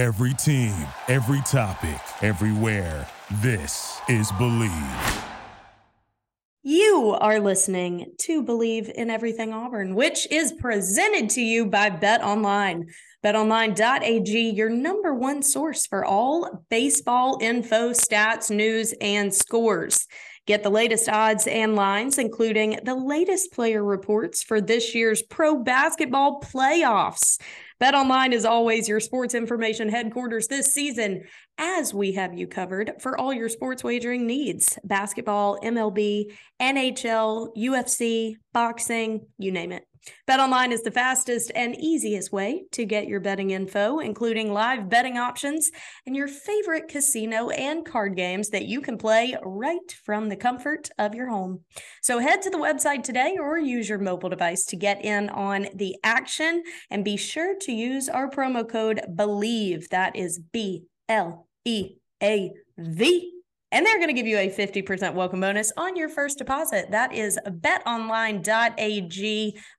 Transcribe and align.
Every 0.00 0.32
team, 0.32 0.74
every 1.08 1.42
topic, 1.42 2.00
everywhere. 2.22 3.06
This 3.42 4.00
is 4.08 4.32
Bleav. 4.32 5.24
You 6.62 7.18
are 7.20 7.38
listening 7.38 8.14
to 8.20 8.42
Bleav 8.42 8.88
in 8.88 9.10
Everything 9.10 9.52
Auburn, 9.52 9.94
which 9.94 10.26
is 10.30 10.52
presented 10.52 11.28
to 11.32 11.42
you 11.42 11.66
by 11.66 11.90
BetOnline. 11.90 12.84
BetOnline.ag, 13.22 14.50
your 14.56 14.70
number 14.70 15.12
one 15.14 15.42
source 15.42 15.86
for 15.86 16.02
all 16.02 16.64
baseball 16.70 17.36
info, 17.42 17.90
stats, 17.90 18.50
news, 18.50 18.94
and 19.02 19.34
scores. 19.34 20.06
Get 20.46 20.62
the 20.62 20.70
latest 20.70 21.10
odds 21.10 21.46
and 21.46 21.76
lines, 21.76 22.16
including 22.16 22.78
the 22.84 22.94
latest 22.94 23.52
player 23.52 23.84
reports 23.84 24.42
for 24.42 24.62
this 24.62 24.94
year's 24.94 25.20
pro 25.20 25.62
basketball 25.62 26.40
playoffs. 26.40 27.38
BetOnline 27.80 28.32
is 28.32 28.44
always 28.44 28.88
your 28.88 29.00
sports 29.00 29.34
information 29.34 29.88
headquarters 29.88 30.48
this 30.48 30.74
season, 30.74 31.22
as 31.56 31.94
we 31.94 32.12
have 32.12 32.34
you 32.34 32.46
covered 32.46 32.92
for 33.00 33.18
all 33.18 33.32
your 33.32 33.48
sports 33.48 33.82
wagering 33.82 34.26
needs 34.26 34.78
basketball, 34.84 35.58
MLB, 35.60 36.30
NHL, 36.60 37.56
UFC, 37.56 38.34
boxing, 38.52 39.26
you 39.38 39.50
name 39.50 39.72
it. 39.72 39.89
BetOnline 40.28 40.72
is 40.72 40.82
the 40.82 40.90
fastest 40.90 41.50
and 41.54 41.74
easiest 41.76 42.32
way 42.32 42.64
to 42.72 42.84
get 42.84 43.08
your 43.08 43.20
betting 43.20 43.50
info, 43.50 43.98
including 43.98 44.52
live 44.52 44.88
betting 44.88 45.18
options 45.18 45.70
and 46.06 46.14
your 46.14 46.28
favorite 46.28 46.88
casino 46.88 47.50
and 47.50 47.84
card 47.84 48.16
games 48.16 48.50
that 48.50 48.66
you 48.66 48.80
can 48.80 48.98
play 48.98 49.36
right 49.44 49.92
from 50.04 50.28
the 50.28 50.36
comfort 50.36 50.90
of 50.98 51.14
your 51.14 51.28
home. 51.28 51.60
So 52.02 52.18
head 52.18 52.42
to 52.42 52.50
the 52.50 52.58
website 52.58 53.02
today 53.02 53.36
or 53.40 53.58
use 53.58 53.88
your 53.88 53.98
mobile 53.98 54.28
device 54.28 54.64
to 54.66 54.76
get 54.76 55.04
in 55.04 55.30
on 55.30 55.68
the 55.74 55.96
action 56.04 56.62
and 56.90 57.04
be 57.04 57.16
sure 57.16 57.56
to 57.62 57.72
use 57.72 58.08
our 58.08 58.30
promo 58.30 58.68
code 58.68 59.00
BLEAV. 59.08 59.88
That 59.88 60.16
is 60.16 60.38
B 60.38 60.84
L 61.08 61.48
E 61.64 61.96
A 62.22 62.52
V 62.78 63.39
and 63.72 63.86
they're 63.86 63.98
going 63.98 64.08
to 64.08 64.14
give 64.14 64.26
you 64.26 64.38
a 64.38 64.48
50% 64.50 65.14
welcome 65.14 65.40
bonus 65.40 65.72
on 65.76 65.96
your 65.96 66.08
first 66.08 66.38
deposit. 66.38 66.90
That 66.90 67.12
is 67.12 67.38
betonline.ag. 67.46 68.40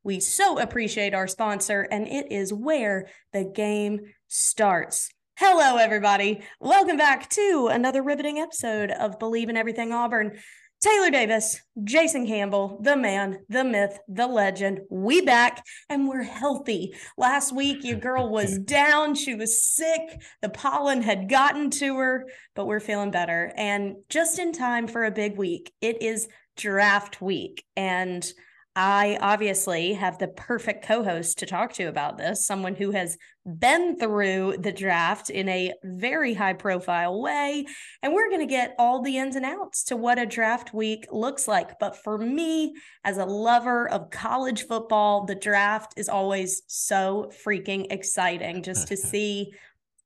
We 0.03 0.19
so 0.19 0.59
appreciate 0.59 1.13
our 1.13 1.27
sponsor, 1.27 1.87
and 1.91 2.07
it 2.07 2.31
is 2.31 2.53
where 2.53 3.07
the 3.33 3.43
game 3.43 3.99
starts. 4.27 5.09
Hello, 5.37 5.77
everybody. 5.77 6.41
Welcome 6.59 6.97
back 6.97 7.29
to 7.31 7.69
another 7.71 8.03
riveting 8.03 8.37
episode 8.37 8.91
of 8.91 9.17
Bleav 9.19 9.49
in 9.49 9.57
Everything 9.57 9.91
Auburn. 9.91 10.37
Taylor 10.81 11.11
Davis, 11.11 11.61
Jason 11.83 12.25
Campbell, 12.25 12.79
the 12.81 12.97
man, 12.97 13.45
the 13.49 13.63
myth, 13.63 13.99
the 14.07 14.25
legend. 14.25 14.79
We 14.89 15.21
back 15.21 15.63
and 15.89 16.07
we're 16.07 16.23
healthy. 16.23 16.95
Last 17.19 17.53
week, 17.53 17.83
your 17.83 17.99
girl 17.99 18.29
was 18.31 18.57
down. 18.57 19.13
She 19.13 19.35
was 19.35 19.63
sick. 19.63 20.21
The 20.41 20.49
pollen 20.49 21.03
had 21.03 21.29
gotten 21.29 21.69
to 21.71 21.97
her, 21.97 22.25
but 22.55 22.65
we're 22.65 22.79
feeling 22.79 23.11
better. 23.11 23.53
And 23.55 23.97
just 24.09 24.39
in 24.39 24.53
time 24.53 24.87
for 24.87 25.05
a 25.05 25.11
big 25.11 25.37
week, 25.37 25.71
it 25.81 26.01
is 26.01 26.27
draft 26.57 27.21
week. 27.21 27.63
And 27.75 28.27
I 28.75 29.17
obviously 29.19 29.93
have 29.93 30.17
the 30.17 30.29
perfect 30.29 30.85
co 30.85 31.03
host 31.03 31.39
to 31.39 31.45
talk 31.45 31.73
to 31.73 31.85
about 31.85 32.17
this, 32.17 32.45
someone 32.45 32.75
who 32.75 32.91
has 32.91 33.17
been 33.45 33.97
through 33.97 34.57
the 34.59 34.71
draft 34.71 35.29
in 35.29 35.49
a 35.49 35.73
very 35.83 36.33
high 36.33 36.53
profile 36.53 37.21
way. 37.21 37.65
And 38.01 38.13
we're 38.13 38.29
going 38.29 38.47
to 38.47 38.53
get 38.53 38.75
all 38.79 39.01
the 39.01 39.17
ins 39.17 39.35
and 39.35 39.45
outs 39.45 39.83
to 39.85 39.97
what 39.97 40.19
a 40.19 40.25
draft 40.25 40.73
week 40.73 41.05
looks 41.11 41.49
like. 41.49 41.79
But 41.79 41.97
for 41.97 42.17
me, 42.17 42.73
as 43.03 43.17
a 43.17 43.25
lover 43.25 43.89
of 43.89 44.09
college 44.09 44.67
football, 44.67 45.25
the 45.25 45.35
draft 45.35 45.95
is 45.97 46.07
always 46.07 46.61
so 46.67 47.29
freaking 47.45 47.87
exciting 47.89 48.63
just 48.63 48.87
to 48.87 48.95
see 49.11 49.53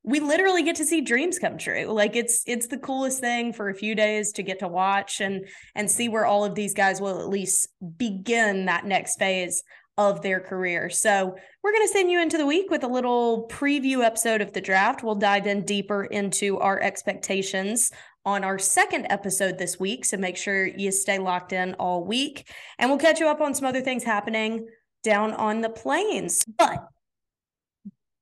we 0.06 0.20
literally 0.20 0.62
get 0.62 0.76
to 0.76 0.86
see 0.86 1.02
dreams 1.02 1.40
come 1.40 1.58
true. 1.58 1.86
Like 1.86 2.16
it's 2.16 2.44
it's 2.46 2.68
the 2.68 2.78
coolest 2.78 3.20
thing 3.20 3.52
for 3.52 3.70
a 3.70 3.76
few 3.76 3.96
days 3.96 4.32
to 4.34 4.44
get 4.44 4.60
to 4.60 4.68
watch 4.68 5.20
and 5.20 5.48
and 5.74 5.90
see 5.90 6.10
where 6.10 6.26
all 6.26 6.46
of 6.46 6.54
these 6.54 6.74
guys 6.74 7.02
will 7.02 7.20
at 7.20 7.28
least 7.28 7.70
begin 7.98 8.66
that 8.66 8.86
next 8.86 9.18
phase 9.18 9.64
of 9.98 10.22
their 10.22 10.40
career. 10.40 10.90
So 10.90 11.36
we're 11.64 11.72
going 11.72 11.88
to 11.88 11.94
send 11.94 12.12
you 12.12 12.22
into 12.22 12.38
the 12.38 12.46
week 12.46 12.70
with 12.70 12.84
a 12.84 12.88
little 12.88 13.48
preview 13.48 14.04
episode 14.04 14.42
of 14.42 14.52
the 14.54 14.62
draft. 14.62 15.04
We'll 15.04 15.16
dive 15.16 15.48
in 15.48 15.64
deeper 15.64 16.04
into 16.04 16.60
our 16.60 16.80
expectations 16.82 17.92
on 18.26 18.44
our 18.44 18.60
second 18.60 19.08
episode 19.10 19.58
this 19.58 19.80
week 19.80 20.04
so 20.04 20.18
make 20.18 20.36
sure 20.36 20.66
you 20.66 20.92
stay 20.92 21.18
locked 21.18 21.54
in 21.54 21.76
all 21.76 22.04
week. 22.04 22.52
And 22.78 22.90
we'll 22.90 23.00
catch 23.00 23.20
you 23.20 23.28
up 23.28 23.40
on 23.40 23.54
some 23.54 23.68
other 23.68 23.82
things 23.82 24.04
happening 24.04 24.68
down 25.04 25.34
on 25.34 25.62
the 25.62 25.70
plains. 25.70 26.44
But 26.58 26.86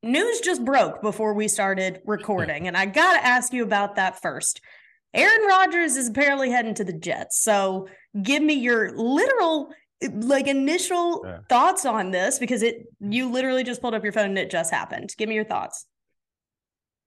news 0.03 0.41
just 0.41 0.63
broke 0.63 1.01
before 1.01 1.33
we 1.33 1.47
started 1.47 2.01
recording, 2.05 2.67
and 2.67 2.77
I 2.77 2.85
got 2.85 3.13
to 3.13 3.25
ask 3.25 3.53
you 3.53 3.63
about 3.63 3.95
that 3.95 4.21
first. 4.21 4.61
Aaron 5.13 5.47
Rodgers 5.47 5.95
is 5.95 6.09
apparently 6.09 6.49
heading 6.49 6.73
to 6.75 6.83
the 6.83 6.93
Jets. 6.93 7.39
So 7.39 7.87
give 8.21 8.41
me 8.41 8.55
your 8.55 8.95
literal 8.95 9.71
like 10.11 10.47
initial 10.47 11.23
yeah. 11.25 11.37
thoughts 11.47 11.85
on 11.85 12.11
this 12.11 12.39
because 12.39 12.61
it 12.61 12.85
you 12.99 13.31
literally 13.31 13.63
just 13.63 13.81
pulled 13.81 13.93
up 13.93 14.03
your 14.03 14.11
phone 14.11 14.25
and 14.25 14.37
it 14.37 14.51
just 14.51 14.71
happened. 14.71 15.13
Give 15.17 15.29
me 15.29 15.35
your 15.35 15.45
thoughts. 15.45 15.85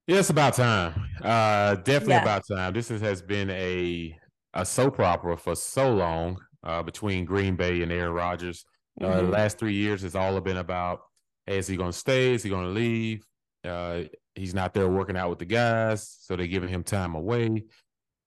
Yeah, 0.07 0.19
it's 0.19 0.31
about 0.31 0.55
time. 0.55 0.95
Uh 1.23 1.75
definitely 1.77 2.15
yeah. 2.15 2.23
about 2.23 2.47
time. 2.47 2.73
This 2.73 2.91
is, 2.91 3.01
has 3.01 3.21
been 3.21 3.51
a 3.51 4.17
a 4.55 4.65
soap 4.65 5.01
opera 5.01 5.37
for 5.37 5.55
so 5.55 5.93
long 5.93 6.39
uh 6.63 6.83
between 6.83 7.25
Green 7.25 7.57
Bay 7.57 7.83
and 7.83 7.93
Aaron 7.93 8.13
Rodgers. 8.13 8.65
Uh, 8.99 9.07
mm-hmm. 9.07 9.27
the 9.27 9.33
last 9.33 9.59
three 9.59 9.75
years 9.75 10.01
has 10.03 10.15
all 10.15 10.41
been 10.41 10.57
about 10.57 11.01
hey, 11.47 11.59
is 11.59 11.67
he 11.67 11.77
going 11.77 11.93
to 11.93 11.99
stay? 11.99 12.35
Is 12.35 12.43
he 12.43 12.51
going 12.51 12.65
to 12.65 12.71
leave? 12.71 13.27
Uh, 13.65 14.03
he's 14.35 14.55
not 14.55 14.75
there 14.75 14.89
working 14.89 15.17
out 15.17 15.31
with 15.31 15.39
the 15.39 15.45
guys, 15.45 16.17
so 16.21 16.37
they're 16.37 16.47
giving 16.47 16.69
him 16.69 16.83
time 16.83 17.15
away. 17.15 17.65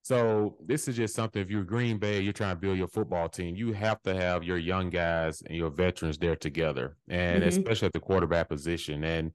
So 0.02 0.58
this 0.66 0.88
is 0.88 0.96
just 0.96 1.14
something. 1.14 1.42
If 1.42 1.52
you're 1.52 1.64
Green 1.64 1.98
Bay, 1.98 2.22
you're 2.22 2.34
trying 2.34 2.56
to 2.56 2.60
build 2.60 2.78
your 2.78 2.88
football 2.88 3.30
team. 3.30 3.56
You 3.56 3.74
have 3.74 4.02
to 4.04 4.16
have 4.16 4.44
your 4.44 4.58
young 4.58 4.90
guys 4.90 5.42
and 5.42 5.56
your 5.56 5.70
veterans 5.70 6.18
there 6.18 6.36
together, 6.36 6.98
and 7.08 7.44
mm-hmm. 7.44 7.50
especially 7.50 7.88
at 7.88 7.94
the 7.94 8.00
quarterback 8.00 8.50
position. 8.50 9.04
And 9.04 9.32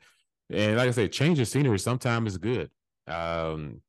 and 0.50 0.76
like 0.76 0.88
I 0.88 0.90
said, 0.90 1.12
change 1.12 1.38
of 1.38 1.48
scenery 1.48 1.78
sometimes 1.78 2.32
is 2.32 2.38
good. 2.38 2.70
Um, 3.06 3.82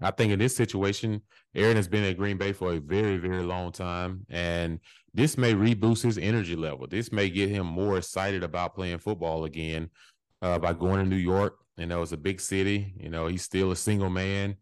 I 0.00 0.10
think 0.12 0.32
in 0.32 0.38
this 0.38 0.56
situation, 0.56 1.20
Aaron 1.54 1.76
has 1.76 1.88
been 1.88 2.04
at 2.04 2.16
Green 2.16 2.38
Bay 2.38 2.52
for 2.52 2.72
a 2.72 2.80
very, 2.80 3.18
very 3.18 3.42
long 3.42 3.70
time, 3.70 4.24
and 4.30 4.80
this 5.14 5.36
may 5.36 5.54
reboost 5.54 6.02
his 6.02 6.18
energy 6.18 6.56
level. 6.56 6.86
This 6.86 7.10
may 7.12 7.28
get 7.30 7.48
him 7.48 7.66
more 7.66 7.98
excited 7.98 8.42
about 8.42 8.74
playing 8.74 8.98
football 8.98 9.44
again 9.44 9.90
uh, 10.42 10.58
by 10.58 10.72
going 10.72 11.02
to 11.02 11.08
New 11.08 11.16
York. 11.16 11.58
You 11.76 11.86
know, 11.86 12.02
it's 12.02 12.12
a 12.12 12.16
big 12.16 12.40
city. 12.40 12.94
You 12.98 13.08
know, 13.08 13.26
he's 13.26 13.42
still 13.42 13.72
a 13.72 13.76
single 13.76 14.10
man. 14.10 14.56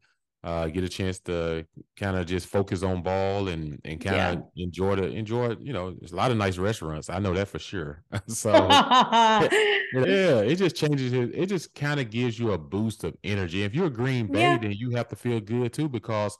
Uh, 0.44 0.69
get 0.69 0.84
a 0.84 0.88
chance 0.88 1.19
to 1.19 1.66
kind 1.97 2.16
of 2.16 2.25
just 2.25 2.47
focus 2.47 2.84
on 2.84 3.03
ball 3.03 3.48
and 3.48 3.81
and 3.84 4.00
kind 4.00 4.16
of 4.16 4.44
yeah. 4.54 4.64
enjoy 4.64 4.94
the 4.94 5.08
enjoy. 5.08 5.56
You 5.60 5.72
know, 5.72 5.91
there's 5.91 6.12
a 6.12 6.16
lot 6.16 6.31
of 6.31 6.37
nice 6.37 6.58
restaurants. 6.58 7.10
I 7.10 7.19
know 7.19 7.34
that 7.34 7.48
for 7.48 7.58
sure. 7.58 8.04
so 8.28 8.53
yeah, 9.92 10.41
it 10.41 10.54
just 10.54 10.76
changes 10.76 11.12
it. 11.12 11.31
It 11.34 11.47
just 11.47 11.75
kind 11.75 11.98
of 11.98 12.10
gives 12.10 12.38
you 12.38 12.53
a 12.53 12.58
boost 12.58 13.03
of 13.03 13.16
energy. 13.25 13.64
If 13.64 13.75
you're 13.75 13.87
a 13.87 13.91
Green 13.91 14.28
Bay, 14.28 14.41
yeah. 14.41 14.58
then 14.58 14.72
you 14.72 14.91
have 14.91 15.08
to 15.08 15.16
feel 15.16 15.41
good 15.41 15.72
too 15.72 15.88
because 15.88 16.38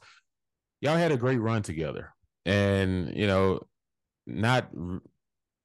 y'all 0.80 0.97
had 0.97 1.10
a 1.10 1.16
great 1.16 1.38
run 1.38 1.62
together. 1.62 2.14
And 2.47 3.12
you 3.16 3.26
know, 3.26 3.60
not 4.28 4.71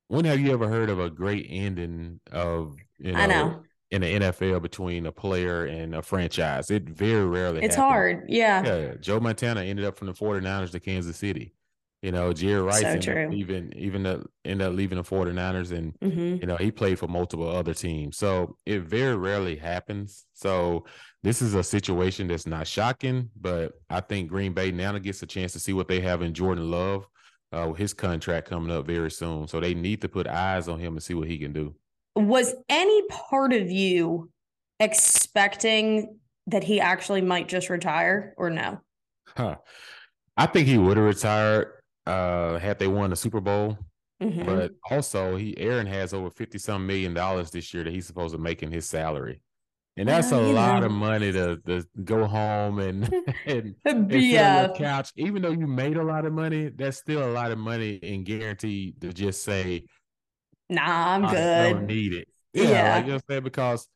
when 0.08 0.26
have 0.26 0.40
you 0.40 0.54
ever 0.54 0.68
heard 0.68 0.90
of 0.90 1.00
a 1.00 1.10
great 1.10 1.48
ending 1.50 2.20
of 2.32 2.76
you 3.00 3.14
know, 3.14 3.20
I 3.20 3.26
know 3.26 3.64
in 3.92 4.02
the 4.02 4.20
NFL 4.20 4.62
between 4.62 5.06
a 5.06 5.12
player 5.12 5.66
and 5.66 5.96
a 5.96 6.02
franchise? 6.02 6.72
It 6.72 6.90
very 6.90 7.26
rarely 7.26 7.64
It's 7.64 7.76
happens. 7.76 7.92
hard. 7.92 8.26
Yeah. 8.28 8.66
Yeah. 8.66 8.94
Joe 9.00 9.20
Montana 9.20 9.62
ended 9.62 9.86
up 9.86 9.98
from 9.98 10.08
the 10.08 10.14
49ers 10.14 10.72
to 10.72 10.80
Kansas 10.80 11.18
City. 11.18 11.54
You 12.02 12.12
know, 12.12 12.34
Jerry 12.34 12.62
Rice 12.62 12.82
so 12.82 12.88
ended 12.88 13.34
even 13.34 13.74
even 13.78 14.04
the, 14.04 14.26
ended 14.44 14.68
up 14.68 14.74
leaving 14.74 14.98
the 14.98 15.04
49ers 15.04 15.72
and 15.72 15.98
mm-hmm. 16.00 16.36
you 16.42 16.46
know, 16.46 16.58
he 16.58 16.70
played 16.70 17.00
for 17.00 17.08
multiple 17.08 17.48
other 17.48 17.74
teams. 17.74 18.18
So 18.18 18.58
it 18.66 18.82
very 18.82 19.16
rarely 19.16 19.56
happens. 19.56 20.26
So 20.34 20.86
this 21.24 21.42
is 21.42 21.54
a 21.54 21.64
situation 21.64 22.28
that's 22.28 22.46
not 22.46 22.68
shocking, 22.68 23.30
but 23.40 23.72
I 23.90 24.02
think 24.02 24.30
Green 24.30 24.54
Bay 24.54 24.72
now 24.72 24.98
gets 24.98 25.24
a 25.24 25.26
chance 25.26 25.54
to 25.54 25.60
see 25.60 25.72
what 25.72 25.88
they 25.88 26.02
have 26.02 26.22
in 26.22 26.34
Jordan 26.34 26.70
Love 26.70 27.08
uh, 27.54 27.72
his 27.74 27.94
contract 27.94 28.50
coming 28.50 28.76
up 28.76 28.88
very 28.88 29.12
soon. 29.12 29.48
So 29.48 29.60
they 29.60 29.74
need 29.74 30.02
to 30.02 30.10
put 30.10 30.28
eyes 30.28 30.68
on 30.68 30.80
him 30.80 30.94
and 30.94 31.04
see 31.04 31.14
what 31.14 31.28
he 31.28 31.38
can 31.38 31.54
do. 31.54 31.76
Was 32.16 32.54
any 32.70 33.04
part 33.08 33.54
of 33.54 33.72
you 33.72 34.30
expecting 34.80 36.20
that 36.48 36.64
he 36.64 36.80
actually 36.80 37.22
might 37.22 37.48
just 37.48 37.70
retire 37.70 38.34
or 38.38 38.50
no? 38.50 38.80
Huh. 39.38 39.58
I 40.36 40.48
think 40.48 40.68
he 40.68 40.78
would 40.78 40.98
have 40.98 41.06
retired 41.06 41.74
uh, 42.06 42.60
had 42.60 42.80
they 42.80 42.88
won 42.88 43.12
the 43.12 43.16
Super 43.16 43.40
Bowl. 43.40 43.78
Mm-hmm. 44.22 44.46
But 44.46 44.72
also, 44.90 45.36
he 45.36 45.58
Aaron 45.58 45.88
has 45.88 46.14
over 46.14 46.30
fifty 46.30 46.58
some 46.58 46.86
million 46.88 47.14
dollars 47.14 47.52
this 47.52 47.74
year 47.74 47.84
that 47.84 47.92
he's 47.92 48.08
supposed 48.08 48.34
to 48.34 48.40
make 48.40 48.64
in 48.64 48.72
his 48.72 48.88
salary. 48.88 49.42
And 49.96 50.10
that's 50.10 50.32
a 50.32 50.38
lot 50.38 50.80
know. 50.80 50.88
of 50.88 50.92
money 50.92 51.32
to, 51.32 51.58
to 51.68 51.86
go 52.04 52.26
home 52.26 52.80
and 52.80 53.04
and, 53.46 53.76
and 53.86 54.12
yeah. 54.12 54.68
sit 54.68 54.76
couch. 54.76 55.12
Even 55.16 55.42
though 55.42 55.52
you 55.52 55.68
made 55.68 55.98
a 55.98 56.04
lot 56.04 56.26
of 56.26 56.34
money, 56.34 56.70
that's 56.70 56.98
still 56.98 57.24
a 57.24 57.32
lot 57.32 57.52
of 57.52 57.58
money 57.58 58.00
and 58.02 58.26
guaranteed 58.26 59.00
to 59.02 59.14
just 59.14 59.44
say, 59.44 59.86
"Nah, 60.70 60.82
I'm 61.16 61.22
good." 61.28 61.74
Don't 61.74 61.86
need 61.86 62.14
it. 62.14 62.28
Yeah, 62.54 62.64
yeah. 62.64 62.96
Like 62.96 63.06
you 63.06 63.08
know 63.08 63.14
what 63.16 63.24
I'm 63.24 63.34
saying? 63.34 63.44
Because 63.44 63.88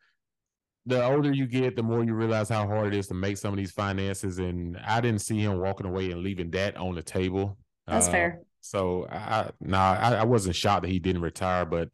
the 0.86 1.04
older 1.04 1.32
you 1.32 1.48
get, 1.48 1.76
the 1.76 1.84
more 1.84 2.04
you 2.04 2.14
realize 2.14 2.48
how 2.48 2.66
hard 2.66 2.94
it 2.94 2.98
is 2.98 3.08
to 3.08 3.14
make 3.14 3.38
some 3.38 3.54
of 3.54 3.58
these 3.58 3.72
finances. 3.72 4.38
And 4.40 4.78
I 4.78 5.02
didn't 5.02 5.22
see 5.22 5.40
him 5.40 5.60
walking 5.60 5.86
away 5.86 6.12
and 6.12 6.22
leaving 6.22 6.52
that 6.52 6.78
on 6.78 6.96
the 6.96 7.04
table. 7.04 7.58
That's 7.88 8.08
uh, 8.08 8.12
fair. 8.12 8.42
So 8.62 9.08
I 9.10 9.50
nah, 9.60 9.94
I, 9.94 10.16
I 10.16 10.24
wasn't 10.26 10.56
shocked 10.56 10.84
that 10.84 10.92
he 10.92 11.00
didn't 11.00 11.22
retire, 11.22 11.66
but 11.66 11.90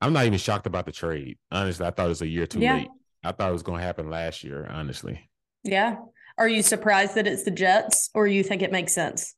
I'm 0.00 0.12
not 0.12 0.26
even 0.26 0.38
shocked 0.38 0.66
about 0.66 0.86
the 0.86 0.92
trade. 0.92 1.38
Honestly, 1.50 1.86
I 1.86 1.90
thought 1.90 2.06
it 2.06 2.10
was 2.10 2.22
a 2.22 2.28
year 2.28 2.46
too 2.46 2.60
yeah. 2.60 2.74
late. 2.76 2.88
I 3.22 3.32
thought 3.32 3.50
it 3.50 3.52
was 3.52 3.62
going 3.62 3.80
to 3.80 3.86
happen 3.86 4.08
last 4.10 4.42
year. 4.42 4.66
Honestly. 4.70 5.28
Yeah. 5.62 5.96
Are 6.38 6.48
you 6.48 6.62
surprised 6.62 7.16
that 7.16 7.26
it's 7.26 7.42
the 7.42 7.50
Jets, 7.50 8.08
or 8.14 8.26
you 8.26 8.42
think 8.42 8.62
it 8.62 8.72
makes 8.72 8.94
sense? 8.94 9.34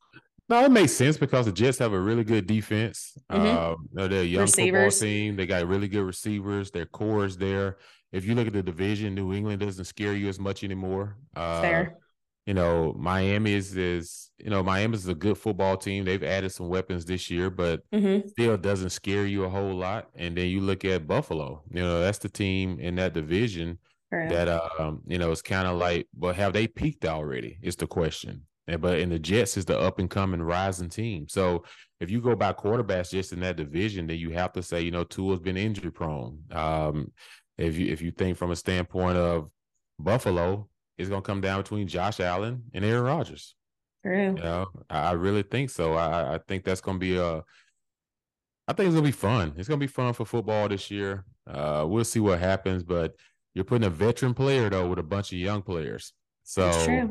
No, 0.49 0.63
it 0.63 0.71
makes 0.71 0.93
sense 0.93 1.17
because 1.17 1.45
the 1.45 1.51
Jets 1.51 1.79
have 1.79 1.93
a 1.93 1.99
really 1.99 2.23
good 2.23 2.47
defense. 2.47 3.17
Mm-hmm. 3.31 3.99
Uh, 3.99 4.07
they're 4.07 4.21
a 4.21 4.23
young 4.23 4.41
receivers. 4.41 4.95
football 4.95 5.07
team. 5.09 5.35
They 5.35 5.45
got 5.45 5.67
really 5.67 5.87
good 5.87 6.03
receivers. 6.03 6.71
Their 6.71 6.85
core 6.85 7.25
is 7.25 7.37
there. 7.37 7.77
If 8.11 8.25
you 8.25 8.35
look 8.35 8.47
at 8.47 8.53
the 8.53 8.63
division, 8.63 9.15
New 9.15 9.33
England 9.33 9.59
doesn't 9.61 9.85
scare 9.85 10.13
you 10.13 10.29
as 10.29 10.39
much 10.39 10.63
anymore. 10.63 11.17
Uh, 11.35 11.61
Fair. 11.61 11.97
You 12.45 12.53
know, 12.53 12.93
Miami 12.97 13.53
is 13.53 13.75
is 13.77 14.31
you 14.37 14.49
know 14.49 14.61
Miami 14.61 14.95
is 14.95 15.07
a 15.07 15.15
good 15.15 15.37
football 15.37 15.77
team. 15.77 16.03
They've 16.03 16.23
added 16.23 16.51
some 16.51 16.67
weapons 16.67 17.05
this 17.05 17.29
year, 17.29 17.49
but 17.49 17.81
mm-hmm. 17.91 18.27
still 18.27 18.57
doesn't 18.57 18.89
scare 18.89 19.25
you 19.25 19.45
a 19.45 19.49
whole 19.49 19.73
lot. 19.73 20.09
And 20.15 20.37
then 20.37 20.47
you 20.47 20.61
look 20.61 20.83
at 20.83 21.07
Buffalo. 21.07 21.63
You 21.69 21.81
know, 21.81 22.01
that's 22.01 22.17
the 22.17 22.29
team 22.29 22.79
in 22.79 22.95
that 22.95 23.13
division 23.13 23.79
that 24.11 24.47
um 24.79 25.01
you 25.07 25.17
know 25.17 25.31
it's 25.31 25.41
kind 25.41 25.67
of 25.67 25.77
like, 25.77 26.07
but 26.13 26.35
have 26.35 26.53
they 26.53 26.67
peaked 26.67 27.05
already? 27.05 27.57
Is 27.61 27.75
the 27.75 27.87
question. 27.87 28.43
And, 28.67 28.81
but 28.81 28.99
in 28.99 29.09
the 29.09 29.19
Jets 29.19 29.57
is 29.57 29.65
the 29.65 29.77
up 29.77 29.99
and 29.99 30.09
coming 30.09 30.41
rising 30.41 30.89
team. 30.89 31.27
So 31.27 31.65
if 31.99 32.09
you 32.09 32.21
go 32.21 32.35
by 32.35 32.53
quarterbacks 32.53 33.11
just 33.11 33.33
in 33.33 33.39
that 33.41 33.57
division, 33.57 34.07
then 34.07 34.17
you 34.17 34.31
have 34.31 34.53
to 34.53 34.63
say, 34.63 34.81
you 34.81 34.91
know, 34.91 35.03
Tua's 35.03 35.39
been 35.39 35.57
injury 35.57 35.91
prone. 35.91 36.39
Um, 36.51 37.11
if 37.57 37.77
you 37.77 37.91
if 37.91 38.01
you 38.01 38.11
think 38.11 38.37
from 38.37 38.51
a 38.51 38.55
standpoint 38.55 39.17
of 39.17 39.49
Buffalo, 39.99 40.69
it's 40.97 41.09
gonna 41.09 41.21
come 41.21 41.41
down 41.41 41.61
between 41.61 41.87
Josh 41.87 42.19
Allen 42.19 42.63
and 42.73 42.85
Aaron 42.85 43.03
Rodgers. 43.03 43.55
True. 44.05 44.27
You 44.27 44.43
know, 44.43 44.67
I, 44.89 44.99
I 44.99 45.11
really 45.13 45.43
think 45.43 45.69
so. 45.69 45.93
I, 45.93 46.35
I 46.35 46.37
think 46.47 46.63
that's 46.63 46.81
gonna 46.81 46.99
be 46.99 47.17
a 47.17 47.43
I 48.67 48.73
think 48.73 48.87
it's 48.87 48.95
gonna 48.95 49.05
be 49.05 49.11
fun. 49.11 49.53
It's 49.57 49.67
gonna 49.67 49.79
be 49.79 49.87
fun 49.87 50.13
for 50.13 50.25
football 50.25 50.69
this 50.69 50.89
year. 50.89 51.25
Uh, 51.45 51.85
we'll 51.87 52.05
see 52.05 52.19
what 52.19 52.39
happens, 52.39 52.83
but 52.83 53.15
you're 53.53 53.65
putting 53.65 53.85
a 53.85 53.89
veteran 53.89 54.33
player 54.33 54.69
though 54.69 54.87
with 54.87 54.99
a 54.99 55.03
bunch 55.03 55.31
of 55.31 55.39
young 55.39 55.61
players. 55.61 56.13
So 56.43 57.09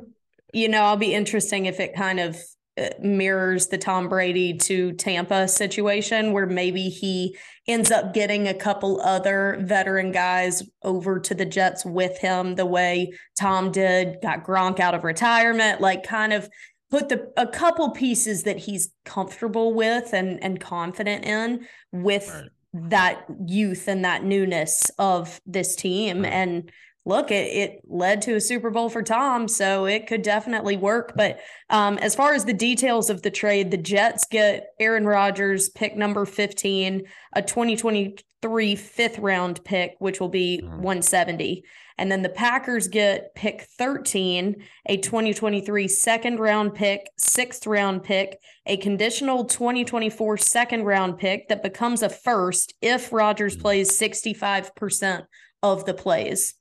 you 0.55 0.69
know, 0.69 0.83
I'll 0.83 0.97
be 0.97 1.15
interesting 1.15 1.67
if 1.67 1.81
it 1.81 1.95
kind 1.95 2.21
of 2.21 2.37
uh, 2.37 2.39
Uh, 2.81 2.89
mirrors 3.03 3.67
the 3.67 3.77
Tom 3.77 4.09
Brady 4.09 4.57
to 4.57 4.93
Tampa 4.93 5.47
situation 5.47 6.33
where 6.33 6.47
maybe 6.47 6.89
he 6.89 7.37
ends 7.69 7.91
up 7.91 8.15
getting 8.15 8.49
a 8.49 8.55
couple 8.55 8.99
other 9.03 9.59
veteran 9.61 10.11
guys 10.11 10.63
over 10.83 11.21
to 11.21 11.35
the 11.35 11.45
Jets 11.45 11.85
with 11.85 12.17
him 12.17 12.55
the 12.55 12.65
way 12.65 13.13
Tom 13.39 13.73
did, 13.73 14.17
got 14.23 14.43
Gronk 14.43 14.81
out 14.81 14.95
of 14.95 15.05
retirement, 15.05 15.83
like 15.83 16.03
kind 16.03 16.33
of 16.33 16.49
put 16.91 17.11
the 17.11 17.31
a 17.37 17.47
couple 17.47 17.91
pieces 17.91 18.45
that 18.45 18.59
he's 18.59 18.91
comfortable 19.05 19.75
with 19.75 20.15
and 20.15 20.43
and 20.43 20.59
confident 20.59 21.27
in 21.27 21.67
with 21.93 22.49
that 22.73 23.27
youth 23.47 23.87
and 23.87 24.03
that 24.05 24.25
newness 24.25 24.91
of 24.99 25.41
this 25.45 25.77
team 25.77 26.25
and 26.25 26.73
look, 27.05 27.31
it, 27.31 27.49
it 27.49 27.81
led 27.89 28.23
to 28.23 28.35
a 28.35 28.41
Super 28.41 28.71
Bowl 28.71 28.89
for 28.89 29.03
Tom, 29.03 29.49
so 29.49 29.87
it 29.87 30.07
could 30.07 30.23
definitely 30.23 30.77
work. 30.77 31.13
But 31.17 31.41
um, 31.71 31.99
as 31.99 32.15
far 32.15 32.35
as 32.35 32.45
the 32.45 32.53
details 32.53 33.11
of 33.11 33.23
the 33.23 33.31
trade, 33.31 33.71
the 33.71 33.77
Jets 33.77 34.25
get 34.31 34.69
Aaron 34.79 35.07
Rodgers, 35.07 35.69
pick 35.69 35.97
number 35.97 36.25
15, 36.25 37.03
a 37.35 37.43
2023 37.43 38.77
fifth 38.77 39.19
round 39.19 39.65
pick, 39.65 39.97
which 39.99 40.21
will 40.21 40.29
be 40.29 40.59
mm-hmm. 40.59 40.77
170. 40.77 41.65
And 41.99 42.11
then 42.11 42.23
the 42.23 42.31
Packers 42.31 42.89
get 42.89 43.35
pick 43.35 43.67
13, 43.79 44.57
a 44.87 44.97
2023 44.97 45.89
second 45.89 46.39
round 46.39 46.75
pick, 46.75 47.07
sixth 47.19 47.67
round 47.67 48.03
pick, 48.03 48.39
a 48.65 48.77
conditional 48.77 49.45
2024 49.45 50.37
second 50.39 50.85
round 50.85 51.19
pick 51.19 51.49
that 51.49 51.63
becomes 51.63 52.03
a 52.03 52.09
first 52.09 52.75
if 52.81 53.13
Rodgers 53.13 53.55
mm-hmm. 53.55 53.63
plays 53.63 53.99
65% 53.99 55.27
of 55.63 55.85
the 55.85 55.95
plays 55.95 56.55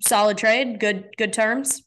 solid 0.00 0.38
trade, 0.38 0.80
good 0.80 1.08
good 1.16 1.32
terms. 1.32 1.82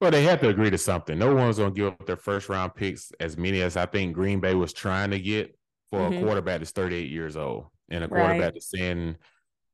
Well, 0.00 0.10
they 0.10 0.22
had 0.22 0.40
to 0.40 0.48
agree 0.48 0.70
to 0.70 0.78
something. 0.78 1.18
No 1.18 1.34
one's 1.34 1.56
going 1.56 1.72
to 1.72 1.76
give 1.76 1.92
up 1.92 2.06
their 2.06 2.16
first 2.16 2.48
round 2.48 2.74
picks 2.74 3.12
as 3.18 3.38
many 3.38 3.62
as 3.62 3.76
I 3.76 3.86
think 3.86 4.14
Green 4.14 4.40
Bay 4.40 4.54
was 4.54 4.72
trying 4.72 5.10
to 5.10 5.18
get 5.18 5.58
for 5.90 6.00
mm-hmm. 6.00 6.18
a 6.18 6.22
quarterback 6.22 6.58
that's 6.58 6.72
38 6.72 7.10
years 7.10 7.36
old 7.36 7.66
and 7.88 8.04
a 8.04 8.08
quarterback 8.08 8.40
right. 8.40 8.54
that's 8.54 8.70
saying 8.70 9.16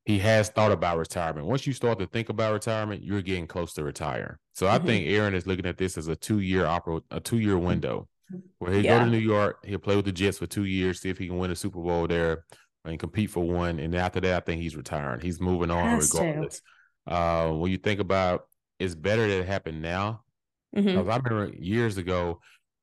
he 0.05 0.19
has 0.21 0.49
thought 0.49 0.71
about 0.71 0.99
retirement. 0.99 1.47
Once 1.47 1.67
you 1.67 1.73
start 1.73 1.99
to 1.99 2.07
think 2.07 2.29
about 2.29 2.53
retirement, 2.53 3.03
you're 3.03 3.23
getting 3.23 3.49
close 3.49 3.73
to 3.75 3.83
retire. 3.85 4.39
So 4.53 4.69
I 4.69 4.79
mm-hmm. 4.79 4.87
think 4.87 5.07
Aaron 5.09 5.35
is 5.35 5.47
looking 5.47 5.67
at 5.67 5.79
this 5.79 5.99
as 5.99 6.07
a 6.07 6.15
two 6.15 6.39
year 6.39 6.67
opera, 6.67 7.01
a 7.11 7.19
two 7.19 7.39
year 7.39 7.59
window 7.59 8.09
where 8.59 8.73
he'll 8.73 8.85
yeah. 8.85 8.99
go 8.99 9.05
to 9.05 9.11
New 9.11 9.19
York, 9.19 9.59
he'll 9.65 9.79
play 9.79 9.97
with 9.97 10.05
the 10.05 10.13
Jets 10.13 10.39
for 10.39 10.47
two 10.47 10.65
years, 10.65 11.01
see 11.01 11.11
if 11.11 11.19
he 11.19 11.27
can 11.27 11.39
win 11.39 11.51
a 11.51 11.57
Super 11.57 11.81
Bowl 11.81 12.07
there 12.07 12.45
and 12.85 12.99
compete 12.99 13.31
for 13.31 13.45
one. 13.45 13.79
And 13.79 13.95
after 13.95 14.21
that, 14.21 14.35
I 14.35 14.41
think 14.41 14.63
he's 14.63 14.77
retiring. 14.77 15.21
He's 15.21 15.41
moving 15.41 15.71
on 15.71 15.99
regardless. 15.99 16.61
To. 16.61 16.63
Uh, 17.07 17.51
when 17.51 17.71
you 17.71 17.79
think 17.79 18.01
about 18.01 18.47
it's 18.79 18.95
better 18.95 19.27
that 19.29 19.41
it 19.41 19.47
happened 19.47 19.81
now. 19.81 20.23
Mm-hmm. 20.77 21.11
I 21.11 21.17
remember 21.17 21.53
years 21.57 21.99
ago, 21.99 22.41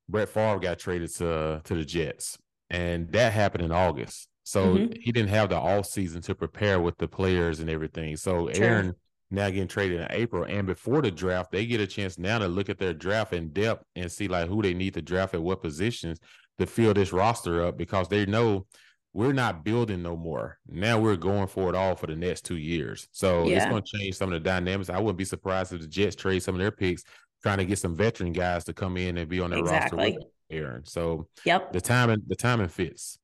Brett 0.08 0.30
Favre 0.30 0.60
got 0.60 0.80
traded 0.80 1.14
to 1.16 1.62
to 1.64 1.76
the 1.76 1.86
Jets, 1.86 2.38
and 2.70 3.12
that 3.12 3.34
happened 3.34 3.66
in 3.66 3.72
August. 3.72 4.28
So 4.44 4.76
mm-hmm. 4.76 4.94
he 5.00 5.12
didn't 5.12 5.30
have 5.30 5.50
the 5.50 5.58
off 5.58 5.86
season 5.86 6.22
to 6.24 6.36
prepare 6.36 6.80
with 6.80 6.98
the 6.98 7.08
players 7.08 7.60
and 7.60 7.70
everything. 7.70 8.18
So 8.18 8.50
True. 8.50 8.66
Aaron 8.66 8.96
now 9.30 9.48
getting 9.50 9.68
traded 9.68 10.02
in 10.02 10.08
April, 10.10 10.44
and 10.44 10.66
before 10.66 11.02
the 11.02 11.12
draft, 11.12 11.52
they 11.52 11.66
get 11.66 11.82
a 11.82 11.88
chance 11.88 12.18
now 12.18 12.40
to 12.40 12.48
look 12.48 12.70
at 12.70 12.80
their 12.80 12.94
draft 12.94 13.34
in 13.34 13.50
depth 13.50 13.84
and 13.96 14.12
see 14.12 14.28
like 14.28 14.48
who 14.48 14.62
they 14.62 14.74
need 14.74 14.94
to 14.96 15.02
draft 15.02 15.34
at 15.34 15.44
what 15.44 15.62
positions 15.62 16.20
to 16.58 16.66
fill 16.66 16.94
this 16.94 17.14
roster 17.14 17.64
up 17.64 17.78
because 17.78 18.08
they 18.08 18.26
know 18.26 18.66
we're 19.14 19.34
not 19.34 19.64
building 19.64 20.04
no 20.04 20.16
more. 20.16 20.58
Now 20.68 21.00
we're 21.00 21.16
going 21.16 21.48
for 21.48 21.70
it 21.70 21.76
all 21.76 21.96
for 21.96 22.08
the 22.08 22.16
next 22.16 22.46
two 22.46 22.58
years. 22.58 23.08
So 23.12 23.46
yeah. 23.46 23.58
it's 23.58 23.66
going 23.66 23.82
to 23.82 23.98
change 23.98 24.16
some 24.16 24.32
of 24.32 24.42
the 24.42 24.48
dynamics. 24.50 24.90
I 24.90 25.00
wouldn't 25.00 25.18
be 25.18 25.26
surprised 25.26 25.74
if 25.74 25.82
the 25.82 25.88
Jets 25.88 26.16
trade 26.16 26.44
some 26.44 26.56
of 26.56 26.60
their 26.60 26.72
picks, 26.72 27.04
trying 27.42 27.58
to 27.58 27.66
get 27.66 27.80
some 27.80 27.96
veteran 27.96 28.34
guys 28.34 28.66
to 28.66 28.74
come 28.74 28.98
in 28.98 29.18
and 29.18 29.28
be 29.28 29.40
on 29.40 29.50
their 29.50 29.60
exactly. 29.60 29.98
roster 29.98 30.20
with 30.20 30.28
Aaron. 30.52 30.86
So 30.86 31.28
yep, 31.44 31.74
the 31.74 31.82
timing 31.82 32.22
the 32.28 32.36
timing 32.36 32.68
fits. 32.68 33.18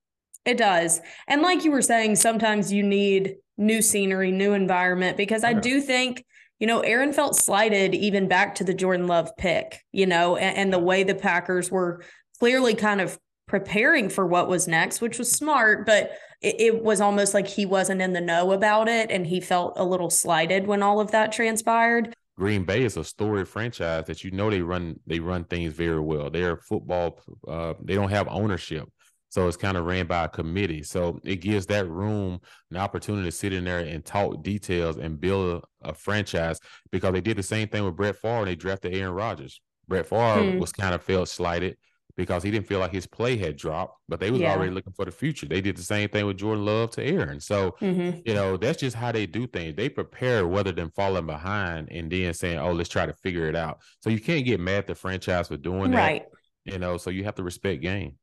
It 0.46 0.58
does. 0.58 1.02
And 1.28 1.42
like 1.42 1.64
you 1.64 1.72
were 1.72 1.82
saying, 1.82 2.18
sometimes 2.18 2.72
you 2.72 2.84
need 2.84 3.38
new 3.58 3.82
scenery, 3.82 4.32
new 4.32 4.54
environment, 4.54 5.18
because 5.18 5.44
I 5.44 5.54
do 5.54 5.82
think, 5.82 6.24
you 6.60 6.68
know, 6.68 6.82
Aaron 6.82 7.14
felt 7.14 7.36
slighted 7.36 7.96
even 7.96 8.28
back 8.28 8.56
to 8.56 8.64
the 8.64 8.74
Jordan 8.74 9.08
Love 9.08 9.32
pick, 9.38 9.82
you 9.92 10.06
know, 10.06 10.36
and, 10.36 10.56
and 10.58 10.74
the 10.74 10.80
way 10.80 11.04
the 11.04 11.16
Packers 11.16 11.72
were 11.72 12.04
clearly 12.40 12.76
kind 12.76 13.02
of 13.02 13.18
preparing 13.48 14.10
for 14.10 14.26
what 14.26 14.48
was 14.48 14.68
next, 14.68 15.02
which 15.02 15.20
was 15.20 15.32
smart, 15.32 15.86
but 15.86 16.12
it, 16.42 16.56
it, 16.60 16.84
was 16.84 17.02
almost 17.02 17.34
like 17.34 17.48
he 17.48 17.66
wasn't 17.66 18.02
in 18.02 18.14
the 18.14 18.22
know 18.22 18.52
about 18.52 18.88
it 18.88 19.12
and 19.12 19.28
he 19.28 19.40
felt 19.40 19.74
a 19.78 19.84
little 19.84 20.10
slighted 20.10 20.68
when 20.68 20.84
all 20.84 21.00
of 21.00 21.12
that 21.12 21.32
transpired. 21.32 22.14
Green 22.38 22.66
Bay 22.66 22.84
is 22.84 22.98
a 22.98 23.04
storied 23.04 23.48
franchise 23.48 24.06
that 24.08 24.24
you 24.24 24.32
know 24.32 24.50
they 24.50 24.62
run 24.62 25.00
they 25.08 25.20
run 25.20 25.46
things 25.46 25.74
very 25.74 26.02
well. 26.02 26.30
They're 26.30 26.58
football 26.58 27.22
uh, 27.48 27.76
they 27.82 27.96
don't 27.96 28.10
have 28.10 28.28
ownership. 28.30 28.90
So 29.30 29.48
it's 29.48 29.58
kind 29.58 29.76
of 29.76 29.86
ran 29.86 30.06
by 30.08 30.26
a 30.26 30.30
committee. 30.30 30.84
So 30.84 31.20
it 31.24 31.38
gives 31.38 31.66
that 31.66 31.90
room 31.90 32.40
an 32.72 32.78
opportunity 32.78 33.26
to 33.26 33.32
sit 33.32 33.54
in 33.54 33.66
there 33.66 33.80
and 33.80 34.04
talk 34.04 34.44
details 34.44 34.98
and 34.98 35.20
build 35.20 35.64
a, 35.84 35.90
a 35.90 35.94
franchise 35.94 36.60
because 36.92 37.14
they 37.14 37.22
did 37.22 37.38
the 37.38 37.44
same 37.44 37.68
thing 37.68 37.84
with 37.84 37.96
Brett 37.96 38.16
Favre 38.18 38.40
and 38.40 38.48
they 38.48 38.56
drafted 38.56 38.96
Aaron 38.96 39.14
Rodgers. 39.14 39.62
Brett 39.88 40.08
Favre 40.08 40.52
hmm. 40.52 40.60
was 40.60 40.72
kind 40.72 40.96
of 40.96 41.04
felt 41.04 41.30
slighted 41.30 41.78
because 42.18 42.44
he 42.44 42.52
didn't 42.52 42.68
feel 42.68 42.80
like 42.80 42.92
his 42.92 43.06
play 43.06 43.36
had 43.36 43.58
dropped, 43.58 44.00
but 44.08 44.20
they 44.20 44.32
was 44.32 44.40
yeah. 44.42 44.54
already 44.54 44.72
looking 44.72 44.94
for 44.94 45.06
the 45.06 45.12
future. 45.12 45.46
They 45.46 45.62
did 45.62 45.76
the 45.76 45.84
same 45.84 46.10
thing 46.10 46.26
with 46.26 46.38
Jordan 46.38 46.66
Love 46.66 46.92
to 46.92 47.04
Aaron. 47.04 47.40
So, 47.40 47.76
mm-hmm. 47.82 48.20
you 48.26 48.34
know, 48.34 48.56
that's 48.58 48.80
just 48.80 48.96
how 48.96 49.12
they 49.12 49.26
do 49.26 49.48
things. 49.48 49.76
They 49.76 49.90
prepare 49.90 50.46
rather 50.46 50.72
than 50.72 50.92
falling 50.92 51.26
behind 51.26 51.90
and 51.92 52.10
then 52.12 52.34
saying, 52.34 52.60
oh, 52.60 52.72
let's 52.72 52.90
try 52.90 53.06
to 53.06 53.14
figure 53.14 53.48
it 53.48 53.56
out. 53.56 53.80
So 54.00 54.10
you 54.10 54.20
can't 54.20 54.46
get 54.46 54.60
mad 54.60 54.78
at 54.78 54.88
the 54.88 54.96
franchise 54.96 55.50
for 55.50 55.58
doing 55.58 55.92
that. 55.92 56.28
You 56.64 56.80
know, 56.80 56.98
so 56.98 57.10
you 57.10 57.26
have 57.26 57.36
to 57.36 57.44
respect 57.44 57.82
game. 57.82 58.16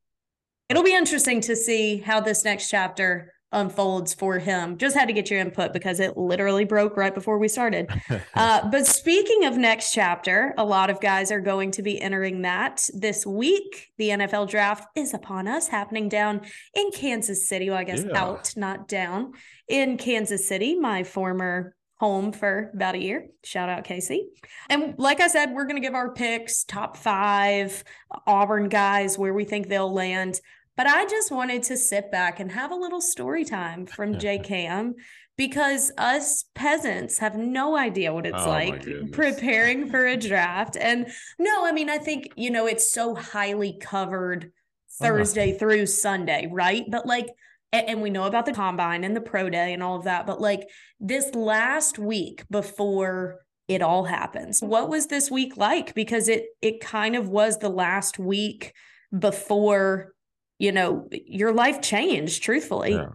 It'll 0.69 0.83
be 0.83 0.95
interesting 0.95 1.41
to 1.43 1.55
see 1.55 1.99
how 1.99 2.21
this 2.21 2.45
next 2.45 2.71
chapter 2.71 3.33
unfolds 3.53 4.15
for 4.15 4.39
him. 4.39 4.79
Just 4.79 4.97
had 4.97 5.07
to 5.07 5.13
get 5.13 5.31
your 5.31 5.41
input 5.41 5.73
because 5.73 6.01
it 6.01 6.17
literally 6.17 6.65
broke 6.65 6.97
right 6.97 7.15
before 7.15 7.39
we 7.39 7.49
started. 7.49 7.91
uh, 8.35 8.69
but 8.71 8.87
speaking 8.87 9.45
of 9.45 9.57
next 9.57 9.93
chapter, 9.93 10.55
a 10.59 10.65
lot 10.65 10.91
of 10.91 11.01
guys 11.01 11.31
are 11.31 11.41
going 11.41 11.71
to 11.73 11.83
be 11.83 12.01
entering 12.01 12.43
that 12.43 12.89
this 12.95 13.27
week. 13.27 13.93
The 13.99 14.11
NFL 14.11 14.49
draft 14.49 14.89
is 14.97 15.15
upon 15.15 15.47
us, 15.47 15.69
happening 15.69 16.09
down 16.09 16.43
in 16.75 16.91
Kansas 16.91 17.49
City. 17.49 17.71
Well, 17.71 17.79
I 17.79 17.85
guess 17.85 18.05
yeah. 18.05 18.19
out, 18.19 18.53
not 18.57 18.89
down 18.89 19.33
in 19.69 19.97
Kansas 19.97 20.49
City, 20.49 20.77
my 20.77 21.05
former 21.05 21.75
home 22.03 22.33
for 22.33 22.69
about 22.75 22.97
a 22.97 22.99
year. 22.99 23.29
Shout 23.45 23.69
out 23.69 23.85
Casey. 23.85 24.27
And 24.69 24.97
like 24.99 25.21
I 25.21 25.29
said, 25.29 25.53
we're 25.53 25.67
going 25.67 25.81
to 25.81 25.87
give 25.87 25.95
our 25.95 26.13
picks, 26.13 26.65
top 26.65 26.97
five 26.97 27.85
Auburn 28.27 28.69
guys, 28.69 29.17
where 29.17 29.33
we 29.33 29.45
think 29.45 29.69
they'll 29.69 29.93
land. 29.93 30.41
But 30.77 30.87
I 30.87 31.05
just 31.07 31.31
wanted 31.31 31.63
to 31.65 31.77
sit 31.77 32.11
back 32.11 32.41
and 32.41 32.51
have 32.53 32.71
a 32.71 32.77
little 32.77 33.01
story 33.01 33.45
time 33.45 33.87
from 33.87 34.19
J 34.19 34.39
Cam 34.39 34.95
because 35.37 35.91
us 35.97 36.45
peasants 36.55 37.19
have 37.19 37.37
no 37.37 37.77
idea 37.77 38.13
what 38.13 38.27
it's 38.27 38.43
oh 38.43 38.49
like 38.49 38.87
preparing 39.13 39.89
for 39.91 40.07
a 40.07 40.17
draft. 40.17 40.77
And 40.79 41.07
no, 41.39 41.67
I 41.67 41.73
mean, 41.73 41.89
I 41.89 41.99
think, 41.99 42.29
you 42.37 42.51
know, 42.51 42.67
it's 42.67 42.93
so 42.93 43.15
highly 43.15 43.79
covered 43.81 44.45
uh-huh. 44.45 45.07
Thursday 45.07 45.57
through 45.59 45.87
Sunday, 45.87 46.49
right? 46.51 46.85
But 46.89 47.07
like, 47.07 47.29
and 47.73 48.03
we 48.03 48.11
know 48.11 48.25
about 48.25 48.45
the 48.45 48.53
combine 48.53 49.03
and 49.03 49.17
the 49.17 49.21
pro 49.23 49.49
day 49.49 49.73
and 49.73 49.83
all 49.83 49.97
of 49.97 50.05
that, 50.05 50.27
but 50.27 50.41
like 50.41 50.69
this 51.01 51.35
last 51.35 51.99
week 51.99 52.45
before 52.51 53.39
it 53.67 53.81
all 53.81 54.05
happens, 54.05 54.61
what 54.61 54.91
was 54.91 55.07
this 55.07 55.31
week 55.31 55.57
like? 55.57 55.95
Because 55.95 56.29
it 56.29 56.47
it 56.61 56.81
kind 56.81 57.17
of 57.17 57.31
was 57.31 57.59
the 57.59 57.71
last 57.71 58.19
week 58.19 58.75
before, 59.17 60.15
you 60.63 60.71
know, 60.71 61.09
your 61.11 61.53
life 61.53 61.83
changed, 61.83 62.41
truthfully. 62.45 62.93
Yeah. 62.93 63.09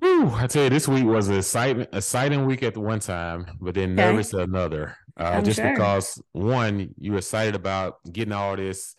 Whew, 0.00 0.32
I 0.34 0.48
tell 0.48 0.64
you, 0.64 0.70
this 0.70 0.88
week 0.88 1.04
was 1.04 1.28
a 1.28 1.36
exciting, 1.36 1.86
exciting 1.92 2.44
week 2.44 2.64
at 2.64 2.74
the 2.74 2.80
one 2.80 2.98
time, 2.98 3.46
but 3.60 3.76
then 3.76 3.92
okay. 3.92 4.10
nervous 4.10 4.34
at 4.34 4.40
another. 4.40 4.96
Uh, 5.16 5.40
just 5.42 5.60
sure. 5.60 5.70
because 5.70 6.20
one, 6.32 6.92
you're 6.98 7.18
excited 7.18 7.54
about 7.54 7.98
getting 8.10 8.32
all 8.32 8.56
this 8.56 8.96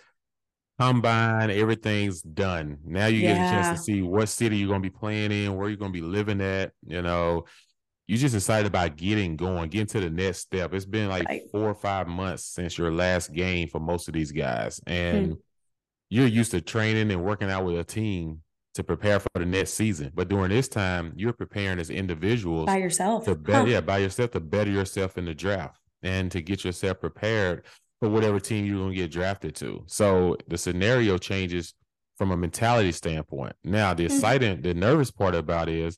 combine, 0.79 1.49
everything's 1.49 2.21
done. 2.21 2.77
Now 2.85 3.07
you 3.07 3.19
yeah. 3.19 3.33
get 3.33 3.35
a 3.35 3.49
chance 3.49 3.79
to 3.79 3.83
see 3.83 4.01
what 4.01 4.29
city 4.29 4.55
you're 4.55 4.69
gonna 4.69 4.79
be 4.79 4.89
playing 4.89 5.33
in, 5.33 5.57
where 5.57 5.67
you're 5.67 5.77
gonna 5.77 5.91
be 5.91 5.99
living 5.99 6.39
at. 6.39 6.71
You 6.87 7.01
know, 7.01 7.43
you're 8.07 8.17
just 8.17 8.33
excited 8.33 8.65
about 8.65 8.95
getting 8.95 9.35
going, 9.35 9.69
getting 9.69 9.87
to 9.87 9.99
the 9.99 10.09
next 10.09 10.39
step. 10.39 10.73
It's 10.73 10.85
been 10.85 11.09
like 11.09 11.27
right. 11.27 11.41
four 11.51 11.67
or 11.67 11.75
five 11.75 12.07
months 12.07 12.45
since 12.45 12.77
your 12.77 12.93
last 12.93 13.33
game 13.33 13.67
for 13.67 13.81
most 13.81 14.07
of 14.07 14.13
these 14.13 14.31
guys, 14.31 14.79
and 14.87 15.27
hmm. 15.27 15.33
You're 16.13 16.27
used 16.27 16.51
to 16.51 16.61
training 16.61 17.11
and 17.11 17.23
working 17.23 17.49
out 17.49 17.65
with 17.65 17.75
a 17.75 17.83
team 17.83 18.39
to 18.75 18.83
prepare 18.83 19.19
for 19.19 19.29
the 19.33 19.45
next 19.47 19.73
season. 19.73 20.11
But 20.13 20.27
during 20.27 20.51
this 20.51 20.67
time, 20.67 21.11
you're 21.15 21.33
preparing 21.33 21.79
as 21.79 21.89
individuals 21.89 22.67
by 22.67 22.77
yourself. 22.77 23.25
To 23.25 23.33
better, 23.33 23.61
huh. 23.61 23.65
yeah, 23.65 23.81
by 23.81 23.97
yourself 23.97 24.29
to 24.31 24.39
better 24.39 24.69
yourself 24.69 25.17
in 25.17 25.25
the 25.25 25.33
draft 25.33 25.79
and 26.03 26.31
to 26.31 26.39
get 26.43 26.63
yourself 26.63 26.99
prepared 26.99 27.65
for 27.99 28.09
whatever 28.09 28.39
team 28.39 28.63
you're 28.63 28.77
gonna 28.77 28.93
get 28.93 29.11
drafted 29.11 29.55
to. 29.55 29.83
So 29.87 30.37
the 30.47 30.55
scenario 30.55 31.17
changes 31.17 31.73
from 32.15 32.29
a 32.29 32.37
mentality 32.37 32.91
standpoint. 32.91 33.55
Now, 33.63 33.95
the 33.95 34.05
mm-hmm. 34.05 34.13
exciting, 34.13 34.61
the 34.61 34.75
nervous 34.75 35.09
part 35.09 35.33
about 35.33 35.67
it 35.67 35.79
is 35.79 35.97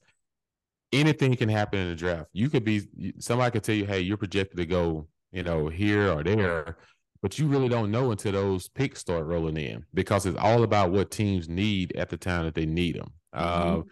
anything 0.94 1.36
can 1.36 1.50
happen 1.50 1.80
in 1.80 1.90
the 1.90 1.96
draft. 1.96 2.30
You 2.32 2.50
could 2.50 2.64
be 2.64 2.88
somebody 3.20 3.52
could 3.52 3.66
tell 3.66 3.76
you, 3.76 3.86
hey, 3.86 4.00
you're 4.00 4.16
projected 4.16 4.56
to 4.60 4.66
go, 4.66 5.10
you 5.34 5.44
know, 5.44 5.68
here 5.68 6.10
or 6.10 6.24
there 6.24 6.78
but 7.26 7.40
you 7.40 7.48
really 7.48 7.68
don't 7.68 7.90
know 7.90 8.12
until 8.12 8.34
those 8.34 8.68
picks 8.68 9.00
start 9.00 9.26
rolling 9.26 9.58
in 9.58 9.84
because 9.96 10.28
it's 10.28 10.38
all 10.38 10.62
about 10.62 10.92
what 10.92 11.10
teams 11.10 11.50
need 11.50 11.92
at 11.96 12.08
the 12.08 12.18
time 12.18 12.46
that 12.46 12.54
they 12.54 12.68
need 12.68 12.96
them. 12.96 13.12
Mm-hmm. 13.36 13.80
Uh, 13.80 13.84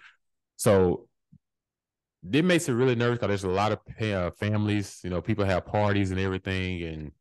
so 0.55 1.07
it 2.31 2.45
makes 2.45 2.69
it 2.69 2.73
really 2.73 2.93
nervous 2.93 3.17
because 3.17 3.29
there's 3.29 3.43
a 3.51 3.55
lot 3.55 3.71
of 3.71 3.79
uh, 3.99 4.29
families, 4.39 4.99
you 5.03 5.09
know, 5.09 5.19
people 5.19 5.45
have 5.45 5.65
parties 5.65 6.11
and 6.11 6.19
everything, 6.19 6.83
and 6.83 7.11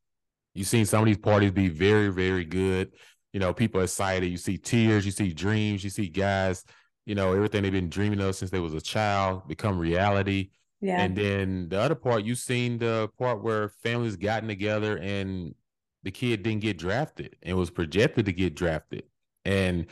you've 0.53 0.69
seen 0.69 0.85
some 0.85 1.01
of 1.01 1.07
these 1.07 1.17
parties 1.17 1.51
be 1.51 1.69
very, 1.69 2.11
very 2.11 2.45
good. 2.45 2.93
You 3.33 3.41
know, 3.41 3.55
people 3.55 3.81
excited. 3.81 4.27
You 4.27 4.37
see 4.37 4.59
tears, 4.59 5.07
you 5.07 5.13
see 5.13 5.33
dreams, 5.33 5.83
you 5.83 5.89
see 5.89 6.11
guys, 6.11 6.63
you 7.07 7.15
know, 7.15 7.33
everything 7.33 7.63
they've 7.63 7.73
been 7.73 7.89
dreaming 7.89 8.21
of 8.21 8.37
since 8.37 8.51
they 8.51 8.61
was 8.61 8.75
a 8.75 8.83
child 8.83 9.49
become 9.49 9.79
reality. 9.79 10.51
Yeah. 10.83 11.01
And 11.01 11.17
then 11.17 11.69
the 11.71 11.81
other 11.81 11.95
part, 11.95 12.25
you've 12.25 12.37
seen 12.37 12.77
the 12.77 13.09
part 13.19 13.43
where 13.43 13.71
families 13.71 14.17
gotten 14.17 14.47
together 14.47 14.99
and 14.99 15.55
the 16.03 16.11
kid 16.11 16.43
didn't 16.43 16.63
get 16.63 16.79
drafted 16.79 17.37
and 17.43 17.57
was 17.57 17.71
projected 17.71 18.27
to 18.27 18.33
get 18.33 18.55
drafted. 18.55 19.05
And 19.45 19.87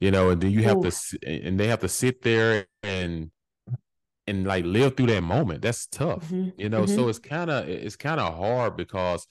you 0.00 0.10
know, 0.10 0.30
and 0.30 0.40
then 0.40 0.50
you 0.50 0.62
have 0.64 0.78
Ooh. 0.78 0.90
to 0.90 1.18
and 1.26 1.58
they 1.58 1.68
have 1.68 1.80
to 1.80 1.88
sit 1.88 2.22
there 2.22 2.66
and 2.82 3.30
and 4.26 4.46
like 4.46 4.64
live 4.64 4.96
through 4.96 5.06
that 5.06 5.22
moment. 5.22 5.62
That's 5.62 5.86
tough. 5.86 6.24
Mm-hmm. 6.26 6.60
You 6.60 6.68
know, 6.68 6.82
mm-hmm. 6.82 6.94
so 6.94 7.08
it's 7.08 7.18
kind 7.18 7.50
of 7.50 7.68
it's 7.68 7.96
kind 7.96 8.20
of 8.20 8.36
hard 8.36 8.76
because 8.76 9.26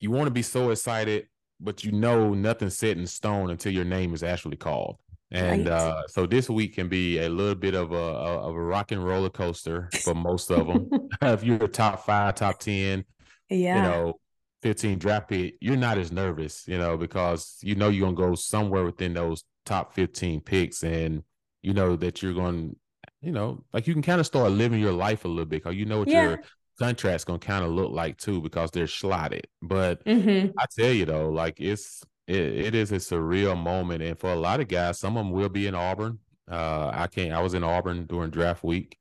you 0.00 0.10
want 0.10 0.26
to 0.26 0.32
be 0.32 0.42
so 0.42 0.70
excited, 0.70 1.28
but 1.60 1.84
you 1.84 1.92
know 1.92 2.34
nothing's 2.34 2.76
set 2.76 2.98
in 2.98 3.06
stone 3.06 3.50
until 3.50 3.72
your 3.72 3.84
name 3.84 4.14
is 4.14 4.22
actually 4.22 4.56
called. 4.56 4.96
And 5.30 5.66
right. 5.66 5.72
uh, 5.72 6.02
so 6.06 6.26
this 6.26 6.48
week 6.48 6.76
can 6.76 6.88
be 6.88 7.18
a 7.18 7.28
little 7.28 7.56
bit 7.56 7.74
of 7.74 7.90
a, 7.92 7.96
of 7.96 8.54
a 8.54 8.60
rock 8.60 8.92
and 8.92 9.04
roller 9.04 9.30
coaster 9.30 9.88
for 10.02 10.14
most 10.14 10.50
of 10.50 10.68
them. 10.68 10.88
if 11.22 11.42
you're 11.42 11.66
top 11.66 12.04
five, 12.06 12.36
top 12.36 12.60
ten, 12.60 13.04
yeah, 13.50 13.76
you 13.76 13.82
know, 13.82 14.20
15 14.62 14.98
draft 14.98 15.28
pick, 15.28 15.54
you're 15.60 15.76
not 15.76 15.98
as 15.98 16.12
nervous, 16.12 16.66
you 16.66 16.78
know, 16.78 16.96
because 16.96 17.58
you 17.62 17.74
know 17.74 17.88
you're 17.88 18.06
gonna 18.06 18.28
go 18.28 18.34
somewhere 18.34 18.84
within 18.84 19.14
those 19.14 19.44
top 19.64 19.92
15 19.94 20.40
picks, 20.40 20.82
and 20.82 21.22
you 21.62 21.74
know 21.74 21.96
that 21.96 22.22
you're 22.22 22.34
going, 22.34 22.76
you 23.20 23.32
know, 23.32 23.64
like 23.72 23.86
you 23.86 23.92
can 23.92 24.02
kind 24.02 24.20
of 24.20 24.26
start 24.26 24.50
living 24.52 24.80
your 24.80 24.92
life 24.92 25.24
a 25.24 25.28
little 25.28 25.44
bit 25.44 25.62
because 25.62 25.76
you 25.76 25.84
know 25.84 26.00
what 26.00 26.08
yeah. 26.08 26.22
your 26.22 26.40
contract's 26.78 27.24
gonna 27.24 27.38
kind 27.38 27.64
of 27.64 27.70
look 27.70 27.92
like 27.92 28.16
too 28.18 28.40
because 28.40 28.70
they're 28.70 28.86
slotted. 28.86 29.46
But 29.62 30.04
mm-hmm. 30.04 30.58
I 30.58 30.64
tell 30.76 30.92
you 30.92 31.04
though, 31.04 31.30
like 31.30 31.60
it's 31.60 32.02
it, 32.26 32.36
it 32.36 32.74
is 32.74 32.92
a 32.92 32.96
surreal 32.96 33.56
moment, 33.56 34.02
and 34.02 34.18
for 34.18 34.32
a 34.32 34.36
lot 34.36 34.60
of 34.60 34.68
guys, 34.68 34.98
some 34.98 35.16
of 35.16 35.24
them 35.24 35.32
will 35.32 35.48
be 35.48 35.66
in 35.66 35.74
Auburn. 35.74 36.18
Uh, 36.50 36.90
I 36.92 37.06
can't. 37.08 37.32
I 37.32 37.40
was 37.40 37.54
in 37.54 37.64
Auburn 37.64 38.06
during 38.06 38.30
draft 38.30 38.62
week. 38.62 38.98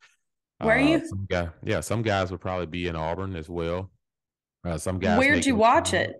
Where 0.59 0.75
are 0.75 0.79
uh, 0.79 0.87
you? 0.87 1.07
Some 1.07 1.25
guy, 1.29 1.49
yeah, 1.63 1.81
some 1.81 2.01
guys 2.01 2.31
would 2.31 2.41
probably 2.41 2.65
be 2.65 2.87
in 2.87 2.95
Auburn 2.95 3.35
as 3.35 3.49
well. 3.49 3.91
Uh, 4.65 4.77
some 4.77 4.99
guys. 4.99 5.19
Where'd 5.19 5.45
you 5.45 5.55
watch 5.55 5.93
it? 5.93 6.15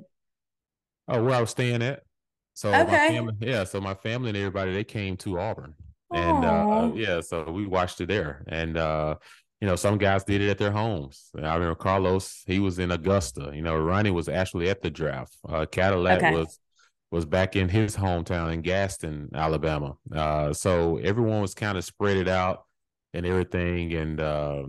Oh, 1.08 1.24
where 1.24 1.36
I 1.36 1.42
was 1.42 1.50
staying 1.50 1.82
at. 1.82 2.04
So 2.54 2.70
okay. 2.70 2.84
my 2.84 3.08
family, 3.10 3.34
yeah. 3.42 3.64
So 3.64 3.82
my 3.82 3.94
family 3.94 4.30
and 4.30 4.38
everybody 4.38 4.72
they 4.72 4.84
came 4.84 5.18
to 5.18 5.40
Auburn, 5.40 5.74
and 6.14 6.46
uh, 6.46 6.92
yeah, 6.96 7.20
so 7.20 7.52
we 7.52 7.66
watched 7.66 8.00
it 8.00 8.08
there. 8.08 8.46
And 8.48 8.78
uh, 8.78 9.16
you 9.60 9.68
know, 9.68 9.76
some 9.76 9.98
guys 9.98 10.24
did 10.24 10.42
it 10.42 10.50
at 10.50 10.58
their 10.58 10.72
homes. 10.72 11.32
I 11.36 11.54
remember 11.54 11.76
Carlos; 11.76 12.44
he 12.46 12.60
was 12.60 12.80
in 12.80 12.92
Augusta. 12.92 13.52
You 13.54 13.62
know, 13.62 13.78
Ronnie 13.78 14.12
was 14.12 14.30
actually 14.30 14.70
at 14.70 14.82
the 14.82 14.90
draft. 14.90 15.36
Uh, 15.48 15.66
Cadillac 15.66 16.20
okay. 16.20 16.34
was 16.34 16.60
was 17.12 17.26
back 17.26 17.56
in 17.56 17.68
his 17.68 17.96
hometown 17.96 18.54
in 18.54 18.62
Gadsden, 18.62 19.30
Alabama. 19.34 19.98
Uh, 20.14 20.54
so 20.54 20.98
everyone 20.98 21.42
was 21.42 21.54
kind 21.54 21.78
of 21.78 21.84
spread 21.84 22.18
it 22.18 22.28
out 22.30 22.64
and 23.14 23.26
everything, 23.26 23.94
and 23.94 24.20
uh, 24.22 24.64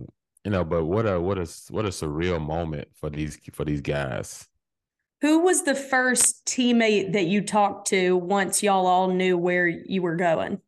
you 0.47 0.51
know, 0.51 0.63
but 0.63 0.85
what 0.85 1.05
a 1.05 1.19
what 1.19 1.37
a 1.37 1.45
what 1.71 1.83
a 1.83 1.89
surreal 1.89 2.39
moment 2.39 2.87
for 2.93 3.09
these 3.09 3.37
for 3.51 3.65
these 3.65 3.81
guys. 3.81 4.47
Who 5.19 5.39
was 5.39 5.63
the 5.63 5.75
first 5.75 6.45
teammate 6.45 7.11
that 7.11 7.25
you 7.25 7.41
talked 7.41 7.89
to 7.89 8.15
once 8.15 8.63
y'all 8.63 8.87
all 8.87 9.09
knew 9.09 9.37
where 9.37 9.67
you 9.67 10.01
were 10.01 10.15
going? 10.15 10.61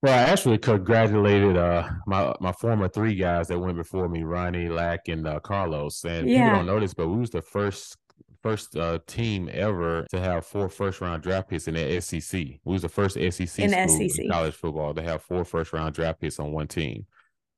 Well, 0.00 0.16
I 0.16 0.30
actually 0.30 0.58
congratulated 0.58 1.56
uh, 1.56 1.90
my 2.06 2.36
my 2.40 2.52
former 2.52 2.86
three 2.86 3.16
guys 3.16 3.48
that 3.48 3.58
went 3.58 3.76
before 3.76 4.08
me, 4.08 4.22
Ronnie, 4.22 4.68
Lack, 4.68 5.08
and 5.08 5.26
uh, 5.26 5.40
Carlos. 5.40 6.04
And 6.04 6.30
yeah. 6.30 6.44
people 6.44 6.58
don't 6.58 6.66
know 6.66 6.78
this, 6.78 6.94
but 6.94 7.08
we 7.08 7.16
was 7.16 7.30
the 7.30 7.42
first 7.42 7.96
first 8.44 8.76
uh, 8.76 9.00
team 9.08 9.50
ever 9.52 10.06
to 10.12 10.20
have 10.20 10.46
four 10.46 10.68
first 10.68 11.00
round 11.00 11.24
draft 11.24 11.48
picks 11.48 11.66
in 11.66 11.74
the 11.74 12.00
SEC. 12.00 12.40
We 12.40 12.72
was 12.72 12.82
the 12.82 12.88
first 12.88 13.16
SEC 13.16 13.58
in 13.58 13.70
school 13.70 14.08
SEC. 14.08 14.24
in 14.24 14.30
college 14.30 14.54
football 14.54 14.94
to 14.94 15.02
have 15.02 15.20
four 15.20 15.44
first 15.44 15.72
round 15.72 15.96
draft 15.96 16.20
picks 16.20 16.38
on 16.38 16.52
one 16.52 16.68
team. 16.68 17.06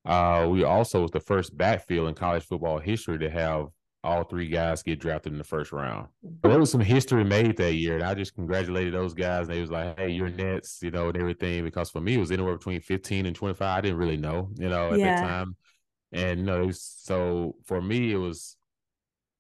Uh, 0.07 0.47
we 0.49 0.63
also 0.63 1.03
was 1.03 1.11
the 1.11 1.21
first 1.21 1.57
backfield 1.57 2.09
in 2.09 2.15
college 2.15 2.45
football 2.45 2.79
history 2.79 3.19
to 3.19 3.29
have 3.29 3.67
all 4.05 4.23
three 4.23 4.47
guys 4.47 4.85
get 4.85 5.01
drafted 5.01 5.33
in 5.33 5.39
the 5.39 5.45
first 5.45 5.73
round. 5.73 6.07
But 6.23 6.51
there 6.51 6.61
was 6.61 6.71
some 6.71 6.81
history 6.81 7.25
made 7.25 7.57
that 7.57 7.75
year, 7.75 7.97
and 7.97 8.05
I 8.05 8.15
just 8.15 8.37
congratulated 8.37 8.95
those 8.95 9.15
guys. 9.15 9.49
And 9.49 9.57
they 9.57 9.61
was 9.61 9.71
like, 9.71 9.99
"Hey, 9.99 10.11
you're 10.11 10.31
Nets," 10.31 10.79
you 10.81 10.93
know, 10.93 11.09
and 11.09 11.17
everything. 11.17 11.65
Because 11.65 11.91
for 11.91 12.01
me, 12.01 12.15
it 12.15 12.21
was 12.21 12.31
anywhere 12.31 12.57
between 12.57 12.81
15 12.81 13.27
and 13.27 13.35
25. 13.35 13.79
I 13.79 13.81
didn't 13.81 13.99
really 13.99 14.17
know, 14.17 14.51
you 14.55 14.69
know, 14.69 14.93
at 14.93 15.01
yeah. 15.01 15.17
that 15.17 15.27
time. 15.27 15.57
And 16.13 16.41
you 16.41 16.47
know, 16.47 16.71
so 16.71 17.57
for 17.65 17.83
me, 17.83 18.13
it 18.13 18.17
was 18.17 18.57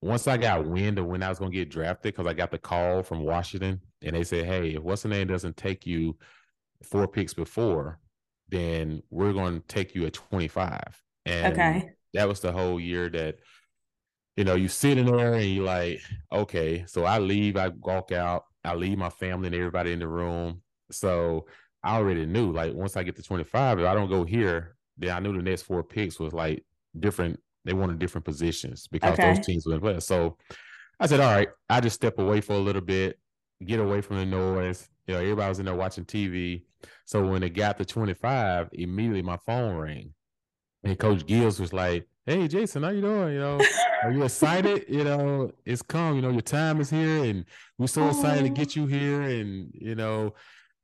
once 0.02 0.26
I 0.26 0.36
got 0.36 0.66
wind 0.66 0.98
of 0.98 1.06
when 1.06 1.22
I 1.22 1.28
was 1.28 1.38
going 1.38 1.52
to 1.52 1.56
get 1.56 1.70
drafted, 1.70 2.14
because 2.14 2.26
I 2.26 2.34
got 2.34 2.50
the 2.50 2.58
call 2.58 3.04
from 3.04 3.20
Washington, 3.22 3.80
and 4.02 4.16
they 4.16 4.24
said, 4.24 4.46
"Hey, 4.46 4.74
if 4.74 4.82
what's 4.82 5.02
the 5.02 5.08
name 5.08 5.28
doesn't 5.28 5.56
take 5.56 5.86
you 5.86 6.16
four 6.82 7.06
picks 7.06 7.34
before, 7.34 8.00
then 8.48 9.02
we're 9.10 9.32
going 9.32 9.60
to 9.60 9.66
take 9.66 9.94
you 9.94 10.06
at 10.06 10.14
25. 10.14 10.80
And 11.24 11.52
okay. 11.52 11.90
that 12.14 12.28
was 12.28 12.40
the 12.40 12.52
whole 12.52 12.78
year 12.78 13.08
that, 13.10 13.36
you 14.36 14.44
know, 14.44 14.54
you 14.54 14.68
sit 14.68 14.98
in 14.98 15.06
there 15.06 15.34
and 15.34 15.44
you're 15.44 15.64
like, 15.64 16.00
okay, 16.32 16.84
so 16.86 17.04
I 17.04 17.18
leave, 17.18 17.56
I 17.56 17.68
walk 17.68 18.12
out, 18.12 18.44
I 18.64 18.74
leave 18.74 18.98
my 18.98 19.10
family 19.10 19.46
and 19.46 19.56
everybody 19.56 19.92
in 19.92 19.98
the 19.98 20.08
room. 20.08 20.62
So 20.90 21.46
I 21.82 21.96
already 21.96 22.26
knew, 22.26 22.52
like, 22.52 22.74
once 22.74 22.96
I 22.96 23.02
get 23.02 23.16
to 23.16 23.22
25, 23.22 23.80
if 23.80 23.86
I 23.86 23.94
don't 23.94 24.10
go 24.10 24.24
here, 24.24 24.76
then 24.98 25.10
I 25.10 25.20
knew 25.20 25.36
the 25.36 25.42
next 25.42 25.62
four 25.62 25.82
picks 25.82 26.18
was 26.18 26.32
like 26.32 26.64
different. 26.98 27.40
They 27.64 27.72
wanted 27.72 27.98
different 27.98 28.24
positions 28.24 28.86
because 28.86 29.14
okay. 29.14 29.34
those 29.34 29.44
teams 29.44 29.66
were 29.66 29.74
in 29.74 29.80
play. 29.80 30.00
So 30.00 30.36
I 31.00 31.06
said, 31.06 31.20
all 31.20 31.32
right, 31.32 31.48
I 31.68 31.80
just 31.80 31.96
step 31.96 32.18
away 32.18 32.40
for 32.40 32.54
a 32.54 32.58
little 32.58 32.82
bit, 32.82 33.18
get 33.64 33.80
away 33.80 34.00
from 34.00 34.18
the 34.18 34.26
noise. 34.26 34.88
You 35.06 35.14
know, 35.14 35.20
everybody 35.20 35.48
was 35.48 35.58
in 35.58 35.66
there 35.66 35.74
watching 35.74 36.04
TV. 36.04 36.62
So 37.04 37.26
when 37.26 37.42
it 37.42 37.50
got 37.50 37.78
to 37.78 37.84
25, 37.84 38.70
immediately 38.72 39.22
my 39.22 39.38
phone 39.46 39.76
rang. 39.76 40.14
And 40.84 40.98
Coach 40.98 41.26
Gibbs 41.26 41.58
was 41.58 41.72
like, 41.72 42.06
Hey 42.24 42.48
Jason, 42.48 42.82
how 42.82 42.90
you 42.90 43.00
doing? 43.00 43.34
You 43.34 43.40
know, 43.40 43.60
are 44.02 44.12
you 44.12 44.24
excited? 44.24 44.84
you 44.88 45.04
know, 45.04 45.52
it's 45.64 45.82
come, 45.82 46.16
you 46.16 46.22
know, 46.22 46.30
your 46.30 46.40
time 46.40 46.80
is 46.80 46.90
here 46.90 47.24
and 47.24 47.44
we're 47.78 47.86
so 47.86 48.08
excited 48.08 48.42
to 48.42 48.48
get 48.48 48.74
you 48.74 48.86
here 48.86 49.22
and 49.22 49.70
you 49.72 49.94
know, 49.94 50.34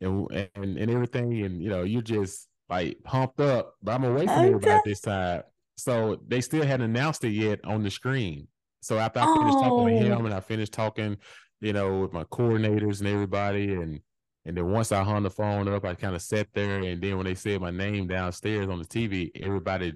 and 0.01 0.29
and, 0.55 0.79
and 0.79 0.91
everything. 0.91 1.43
And 1.43 1.63
you 1.63 1.69
know, 1.69 1.83
you're 1.83 2.03
just 2.03 2.49
like 2.69 3.03
pumped 3.05 3.41
up, 3.41 3.75
but 3.83 3.93
I'm 3.93 4.05
away 4.05 4.27
from 4.27 4.39
okay. 4.39 4.47
everybody 4.47 4.81
this 4.85 5.01
time. 5.01 5.43
So 5.77 6.21
they 6.29 6.41
still 6.41 6.65
hadn't 6.65 6.91
announced 6.91 7.25
it 7.25 7.31
yet 7.31 7.61
on 7.65 7.83
the 7.83 7.91
screen. 7.91 8.47
So 8.83 8.99
after 8.99 9.21
I 9.21 9.25
finished 9.25 9.59
oh. 9.59 9.63
talking 9.63 9.85
with 9.85 10.03
him 10.03 10.27
and 10.27 10.35
I 10.35 10.41
finished 10.41 10.73
talking, 10.73 11.17
you 11.61 11.73
know, 11.73 12.01
with 12.01 12.13
my 12.13 12.25
coordinators 12.25 13.01
and 13.01 13.09
everybody, 13.09 13.75
and 13.75 14.01
and 14.45 14.57
then 14.57 14.71
once 14.71 14.91
I 14.93 15.03
hung 15.05 15.23
the 15.23 15.31
phone 15.31 15.69
up, 15.69 15.85
I 15.85 15.95
kind 15.95 16.17
of 16.17 16.23
sat 16.23 16.49
there, 16.53 16.83
and 16.83 17.01
then 17.01 17.17
when 17.17 17.27
they 17.27 17.35
said 17.35 17.61
my 17.61 17.71
name 17.71 18.09
downstairs 18.09 18.69
on 18.69 18.79
the 18.79 18.85
TV, 18.85 19.31
everybody 19.41 19.95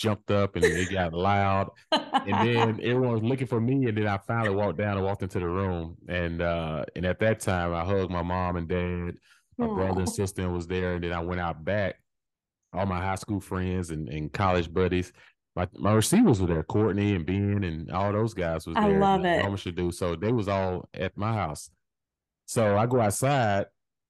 jumped 0.00 0.30
up 0.30 0.56
and 0.56 0.64
it 0.64 0.90
got 0.90 1.12
loud. 1.12 1.70
And 1.92 2.48
then 2.48 2.80
everyone 2.82 3.12
was 3.12 3.22
looking 3.22 3.46
for 3.46 3.60
me. 3.60 3.86
And 3.86 3.96
then 3.96 4.06
I 4.06 4.16
finally 4.18 4.54
walked 4.54 4.78
down 4.78 4.96
and 4.96 5.04
walked 5.04 5.22
into 5.22 5.38
the 5.38 5.46
room. 5.46 5.96
And 6.08 6.40
uh, 6.40 6.84
and 6.96 7.04
at 7.04 7.20
that 7.20 7.40
time 7.40 7.74
I 7.74 7.84
hugged 7.84 8.10
my 8.10 8.22
mom 8.22 8.56
and 8.56 8.66
dad. 8.66 9.16
My 9.58 9.66
Aww. 9.66 9.74
brother 9.74 10.00
and 10.00 10.08
sister 10.08 10.48
was 10.48 10.66
there. 10.66 10.94
And 10.94 11.04
then 11.04 11.12
I 11.12 11.20
went 11.20 11.40
out 11.40 11.64
back. 11.64 11.96
All 12.72 12.86
my 12.86 12.98
high 12.98 13.16
school 13.16 13.40
friends 13.40 13.90
and, 13.90 14.08
and 14.08 14.32
college 14.32 14.72
buddies. 14.72 15.12
My, 15.56 15.68
my 15.76 15.92
receivers 15.92 16.40
were 16.40 16.46
there, 16.46 16.62
Courtney 16.62 17.16
and 17.16 17.26
Ben 17.26 17.64
and 17.64 17.90
all 17.90 18.12
those 18.12 18.32
guys 18.32 18.66
was 18.66 18.76
there. 18.76 18.84
I 18.84 18.96
love 18.96 19.24
it. 19.24 19.40
Norman 19.40 19.56
should 19.56 19.74
do. 19.74 19.90
So 19.90 20.14
they 20.14 20.30
was 20.30 20.46
all 20.46 20.88
at 20.94 21.16
my 21.16 21.32
house. 21.32 21.70
So 22.46 22.78
I 22.78 22.86
go 22.86 23.00
outside 23.00 23.66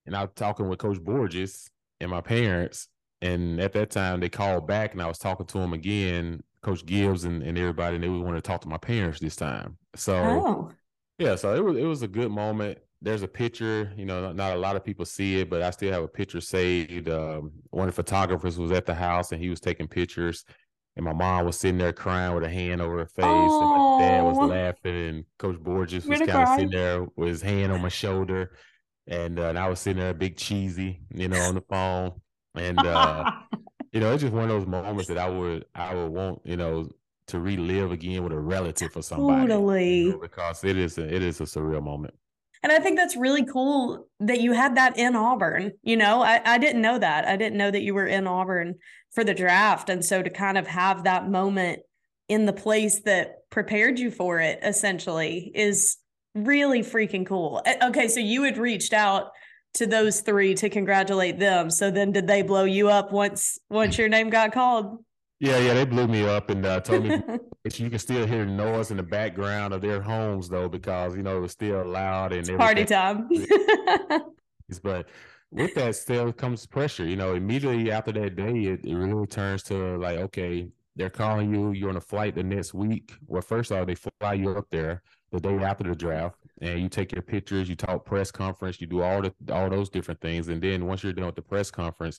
and 0.06 0.16
I 0.16 0.22
was 0.22 0.30
talking 0.34 0.68
with 0.68 0.78
Coach 0.78 1.00
Borges 1.00 1.68
and 2.00 2.10
my 2.10 2.20
parents 2.20 2.88
and 3.22 3.60
at 3.60 3.72
that 3.74 3.90
time, 3.90 4.20
they 4.20 4.28
called 4.28 4.66
back, 4.66 4.92
and 4.92 5.02
I 5.02 5.06
was 5.06 5.18
talking 5.18 5.46
to 5.46 5.58
them 5.58 5.72
again, 5.72 6.42
Coach 6.62 6.86
Gibbs 6.86 7.24
and, 7.24 7.42
and 7.42 7.58
everybody, 7.58 7.96
and 7.96 8.04
they 8.04 8.08
wanted 8.08 8.42
to 8.42 8.48
talk 8.48 8.62
to 8.62 8.68
my 8.68 8.78
parents 8.78 9.20
this 9.20 9.36
time. 9.36 9.76
So, 9.94 10.14
oh. 10.16 10.72
yeah, 11.18 11.36
so 11.36 11.54
it 11.54 11.62
was 11.62 11.76
it 11.76 11.84
was 11.84 12.02
a 12.02 12.08
good 12.08 12.30
moment. 12.30 12.78
There's 13.02 13.22
a 13.22 13.28
picture, 13.28 13.92
you 13.96 14.04
know, 14.04 14.20
not, 14.20 14.36
not, 14.36 14.56
a 14.56 14.60
lot 14.60 14.76
of 14.76 14.84
people 14.84 15.06
see 15.06 15.40
it, 15.40 15.48
but 15.48 15.62
I 15.62 15.70
still 15.70 15.92
have 15.92 16.02
a 16.02 16.08
picture 16.08 16.40
saved. 16.40 17.08
Um, 17.08 17.52
one 17.70 17.88
of 17.88 17.94
the 17.94 18.02
photographers 18.02 18.58
was 18.58 18.72
at 18.72 18.86
the 18.86 18.94
house, 18.94 19.32
and 19.32 19.40
he 19.40 19.48
was 19.50 19.60
taking 19.60 19.88
pictures. 19.88 20.44
And 20.96 21.04
my 21.04 21.12
mom 21.12 21.46
was 21.46 21.58
sitting 21.58 21.78
there 21.78 21.92
crying 21.92 22.34
with 22.34 22.44
a 22.44 22.48
hand 22.48 22.82
over 22.82 22.98
her 22.98 23.06
face, 23.06 23.24
oh. 23.26 23.98
and 24.00 24.02
my 24.02 24.06
dad 24.06 24.22
was 24.22 24.50
laughing, 24.50 25.08
and 25.08 25.24
Coach 25.38 25.58
Borges 25.58 26.06
was 26.06 26.18
kind 26.20 26.30
of 26.30 26.48
sitting 26.48 26.70
there 26.70 27.06
with 27.16 27.28
his 27.28 27.42
hand 27.42 27.72
on 27.72 27.80
my 27.80 27.88
shoulder, 27.88 28.52
and, 29.10 29.38
uh, 29.38 29.48
and 29.48 29.58
I 29.58 29.68
was 29.68 29.80
sitting 29.80 30.00
there, 30.00 30.14
big 30.14 30.36
cheesy, 30.36 31.00
you 31.12 31.28
know, 31.28 31.40
on 31.40 31.56
the 31.56 31.60
phone. 31.62 32.12
And 32.54 32.78
uh, 32.78 33.30
you 33.92 34.00
know, 34.00 34.12
it's 34.12 34.22
just 34.22 34.32
one 34.32 34.44
of 34.44 34.48
those 34.48 34.66
moments 34.66 35.08
that 35.08 35.18
I 35.18 35.28
would 35.28 35.66
I 35.74 35.94
would 35.94 36.08
want, 36.08 36.40
you 36.44 36.56
know, 36.56 36.88
to 37.26 37.40
relive 37.40 37.92
again 37.92 38.22
with 38.22 38.32
a 38.32 38.38
relative 38.38 38.96
or 38.96 39.02
somebody. 39.02 39.48
Totally. 39.48 39.98
You 39.98 40.10
know, 40.12 40.18
because 40.18 40.64
it 40.64 40.76
is 40.76 40.98
a, 40.98 41.14
it 41.14 41.22
is 41.22 41.40
a 41.40 41.44
surreal 41.44 41.82
moment. 41.82 42.14
And 42.62 42.70
I 42.70 42.78
think 42.78 42.98
that's 42.98 43.16
really 43.16 43.44
cool 43.44 44.06
that 44.20 44.40
you 44.40 44.52
had 44.52 44.76
that 44.76 44.98
in 44.98 45.16
Auburn. 45.16 45.72
You 45.82 45.96
know, 45.96 46.22
I, 46.22 46.42
I 46.44 46.58
didn't 46.58 46.82
know 46.82 46.98
that. 46.98 47.26
I 47.26 47.36
didn't 47.36 47.56
know 47.56 47.70
that 47.70 47.82
you 47.82 47.94
were 47.94 48.06
in 48.06 48.26
Auburn 48.26 48.74
for 49.12 49.24
the 49.24 49.34
draft. 49.34 49.88
And 49.88 50.04
so 50.04 50.22
to 50.22 50.28
kind 50.28 50.58
of 50.58 50.66
have 50.66 51.04
that 51.04 51.28
moment 51.28 51.80
in 52.28 52.44
the 52.44 52.52
place 52.52 53.00
that 53.00 53.48
prepared 53.48 53.98
you 53.98 54.10
for 54.10 54.40
it 54.40 54.58
essentially 54.62 55.50
is 55.54 55.96
really 56.34 56.80
freaking 56.80 57.26
cool. 57.26 57.62
Okay, 57.82 58.08
so 58.08 58.20
you 58.20 58.42
had 58.44 58.58
reached 58.58 58.92
out 58.92 59.30
to 59.74 59.86
those 59.86 60.20
three 60.20 60.54
to 60.54 60.68
congratulate 60.68 61.38
them. 61.38 61.70
So 61.70 61.90
then 61.90 62.12
did 62.12 62.26
they 62.26 62.42
blow 62.42 62.64
you 62.64 62.88
up 62.88 63.12
once 63.12 63.58
once 63.68 63.98
your 63.98 64.08
name 64.08 64.30
got 64.30 64.52
called? 64.52 65.04
Yeah, 65.38 65.58
yeah, 65.58 65.72
they 65.72 65.86
blew 65.86 66.06
me 66.06 66.26
up 66.26 66.50
and 66.50 66.64
uh, 66.66 66.80
told 66.80 67.04
me 67.04 67.22
you 67.64 67.88
can 67.88 67.98
still 67.98 68.26
hear 68.26 68.44
the 68.44 68.50
noise 68.50 68.90
in 68.90 68.98
the 68.98 69.02
background 69.02 69.72
of 69.72 69.80
their 69.80 70.00
homes 70.02 70.48
though, 70.48 70.68
because 70.68 71.16
you 71.16 71.22
know 71.22 71.38
it 71.38 71.40
was 71.40 71.52
still 71.52 71.84
loud 71.86 72.32
and 72.32 72.46
party 72.58 72.84
time. 72.84 73.28
but 74.82 75.08
with 75.50 75.74
that 75.74 75.96
still 75.96 76.32
comes 76.32 76.66
pressure. 76.66 77.06
You 77.06 77.16
know, 77.16 77.34
immediately 77.34 77.90
after 77.90 78.12
that 78.12 78.36
day, 78.36 78.64
it, 78.64 78.84
it 78.84 78.94
really 78.94 79.26
turns 79.26 79.62
to 79.64 79.96
like, 79.96 80.18
okay, 80.18 80.68
they're 80.94 81.08
calling 81.08 81.54
you, 81.54 81.72
you're 81.72 81.88
on 81.88 81.96
a 81.96 82.00
flight 82.00 82.34
the 82.34 82.42
next 82.42 82.74
week. 82.74 83.14
Well, 83.26 83.40
first 83.42 83.70
of 83.70 83.78
all, 83.78 83.86
they 83.86 83.94
fly 83.94 84.34
you 84.34 84.50
up 84.50 84.66
there 84.70 85.02
the 85.32 85.40
day 85.40 85.56
after 85.58 85.84
the 85.84 85.94
draft 85.94 86.36
and 86.60 86.80
you 86.80 86.88
take 86.88 87.12
your 87.12 87.22
pictures, 87.22 87.68
you 87.68 87.76
talk 87.76 88.04
press 88.04 88.30
conference, 88.30 88.80
you 88.80 88.86
do 88.86 89.02
all 89.02 89.22
the 89.22 89.32
all 89.52 89.70
those 89.70 89.88
different 89.88 90.20
things, 90.20 90.48
and 90.48 90.60
then 90.62 90.86
once 90.86 91.02
you're 91.02 91.12
done 91.12 91.26
with 91.26 91.36
the 91.36 91.42
press 91.42 91.70
conference, 91.70 92.18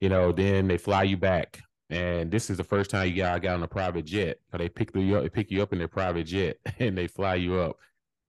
you 0.00 0.08
know, 0.08 0.32
then 0.32 0.68
they 0.68 0.78
fly 0.78 1.02
you 1.02 1.16
back. 1.16 1.60
And 1.90 2.30
this 2.30 2.48
is 2.50 2.56
the 2.56 2.64
first 2.64 2.90
time 2.90 3.08
you 3.08 3.16
got 3.16 3.42
got 3.42 3.54
on 3.54 3.62
a 3.62 3.68
private 3.68 4.04
jet. 4.06 4.38
So 4.50 4.58
they 4.58 4.68
pick 4.68 4.94
you 4.94 5.16
up, 5.16 5.22
they 5.22 5.28
pick 5.28 5.50
you 5.50 5.62
up 5.62 5.72
in 5.72 5.78
their 5.78 5.88
private 5.88 6.24
jet, 6.24 6.56
and 6.78 6.96
they 6.96 7.06
fly 7.06 7.34
you 7.34 7.58
up. 7.58 7.76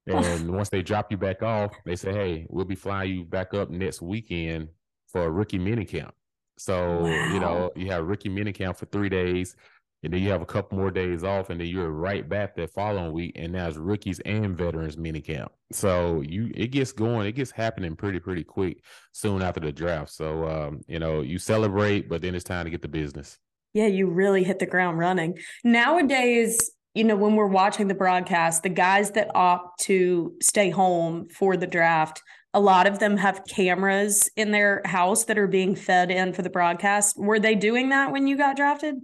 And 0.08 0.52
once 0.56 0.70
they 0.70 0.82
drop 0.82 1.12
you 1.12 1.18
back 1.18 1.42
off, 1.42 1.76
they 1.86 1.96
say, 1.96 2.14
"Hey, 2.14 2.48
we'll 2.50 2.66
be 2.66 2.76
flying 2.76 3.12
you 3.12 3.26
back 3.26 3.54
up 3.54 3.70
next 3.70 4.02
weekend 4.02 4.70
for 5.08 5.24
a 5.24 5.32
rookie 5.32 5.60
mini 5.60 5.86
camp." 5.86 6.14
So 6.58 7.02
wow. 7.02 7.34
you 7.34 7.40
know, 7.40 7.72
you 7.76 7.92
have 7.92 8.06
rookie 8.06 8.30
mini 8.30 8.54
camp 8.54 8.78
for 8.78 8.86
three 8.88 9.10
days 9.10 9.56
and 10.04 10.14
then 10.14 10.22
you 10.22 10.30
have 10.30 10.42
a 10.42 10.46
couple 10.46 10.78
more 10.78 10.92
days 10.92 11.24
off, 11.24 11.50
and 11.50 11.60
then 11.60 11.68
you're 11.68 11.90
right 11.90 12.28
back 12.28 12.56
that 12.56 12.72
following 12.72 13.12
week, 13.12 13.34
and 13.36 13.56
it's 13.56 13.78
rookies 13.78 14.20
and 14.20 14.56
veterans 14.56 14.98
mini 14.98 15.22
camp. 15.22 15.52
So 15.72 16.22
you 16.22 16.52
it 16.54 16.68
gets 16.68 16.92
going, 16.92 17.28
it 17.28 17.34
gets 17.34 17.52
happening 17.52 17.96
pretty 17.96 18.20
pretty 18.20 18.44
quick 18.44 18.84
soon 19.14 19.42
after 19.42 19.60
the 19.60 19.72
draft. 19.72 20.12
So 20.12 20.48
um, 20.48 20.82
you 20.88 21.00
know 21.00 21.22
you 21.22 21.40
celebrate, 21.40 22.08
but 22.08 22.22
then 22.22 22.36
it's 22.36 22.44
time 22.44 22.66
to 22.66 22.72
get 22.72 22.82
the 22.82 22.88
business. 22.88 23.40
Yeah, 23.74 23.88
you 23.88 24.08
really 24.08 24.44
hit 24.44 24.60
the 24.60 24.66
ground 24.66 25.00
running 25.00 25.38
nowadays. 25.64 26.72
You 26.94 27.04
know, 27.04 27.18
when 27.18 27.36
we're 27.36 27.48
watching 27.48 27.90
the 27.90 27.94
broadcast, 27.94 28.64
the 28.64 28.70
guys 28.70 29.12
that 29.12 29.36
opt 29.36 29.82
to 29.82 30.34
stay 30.42 30.70
home 30.70 31.28
for 31.28 31.58
the 31.58 31.68
draft, 31.68 32.22
a 32.54 32.60
lot 32.60 32.88
of 32.88 33.00
them 33.00 33.18
have 33.18 33.44
cameras 33.50 34.30
in 34.38 34.52
their 34.52 34.82
house 34.86 35.26
that 35.26 35.38
are 35.38 35.48
being 35.48 35.76
fed 35.76 36.10
in 36.10 36.32
for 36.32 36.42
the 36.42 36.50
broadcast. 36.50 37.20
Were 37.20 37.40
they 37.40 37.54
doing 37.54 37.90
that 37.90 38.14
when 38.14 38.28
you 38.28 38.38
got 38.38 38.56
drafted? 38.56 38.96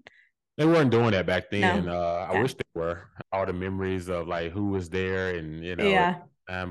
They 0.57 0.65
weren't 0.65 0.91
doing 0.91 1.11
that 1.11 1.25
back 1.25 1.49
then. 1.49 1.85
No. 1.85 1.93
Uh. 1.93 2.29
I 2.31 2.41
wish 2.41 2.53
they 2.53 2.63
were. 2.75 3.03
All 3.31 3.45
the 3.45 3.53
memories 3.53 4.09
of 4.09 4.27
like 4.27 4.51
who 4.51 4.67
was 4.67 4.89
there 4.89 5.35
and 5.35 5.63
you 5.63 5.75
know, 5.75 5.87
yeah. 5.87 6.17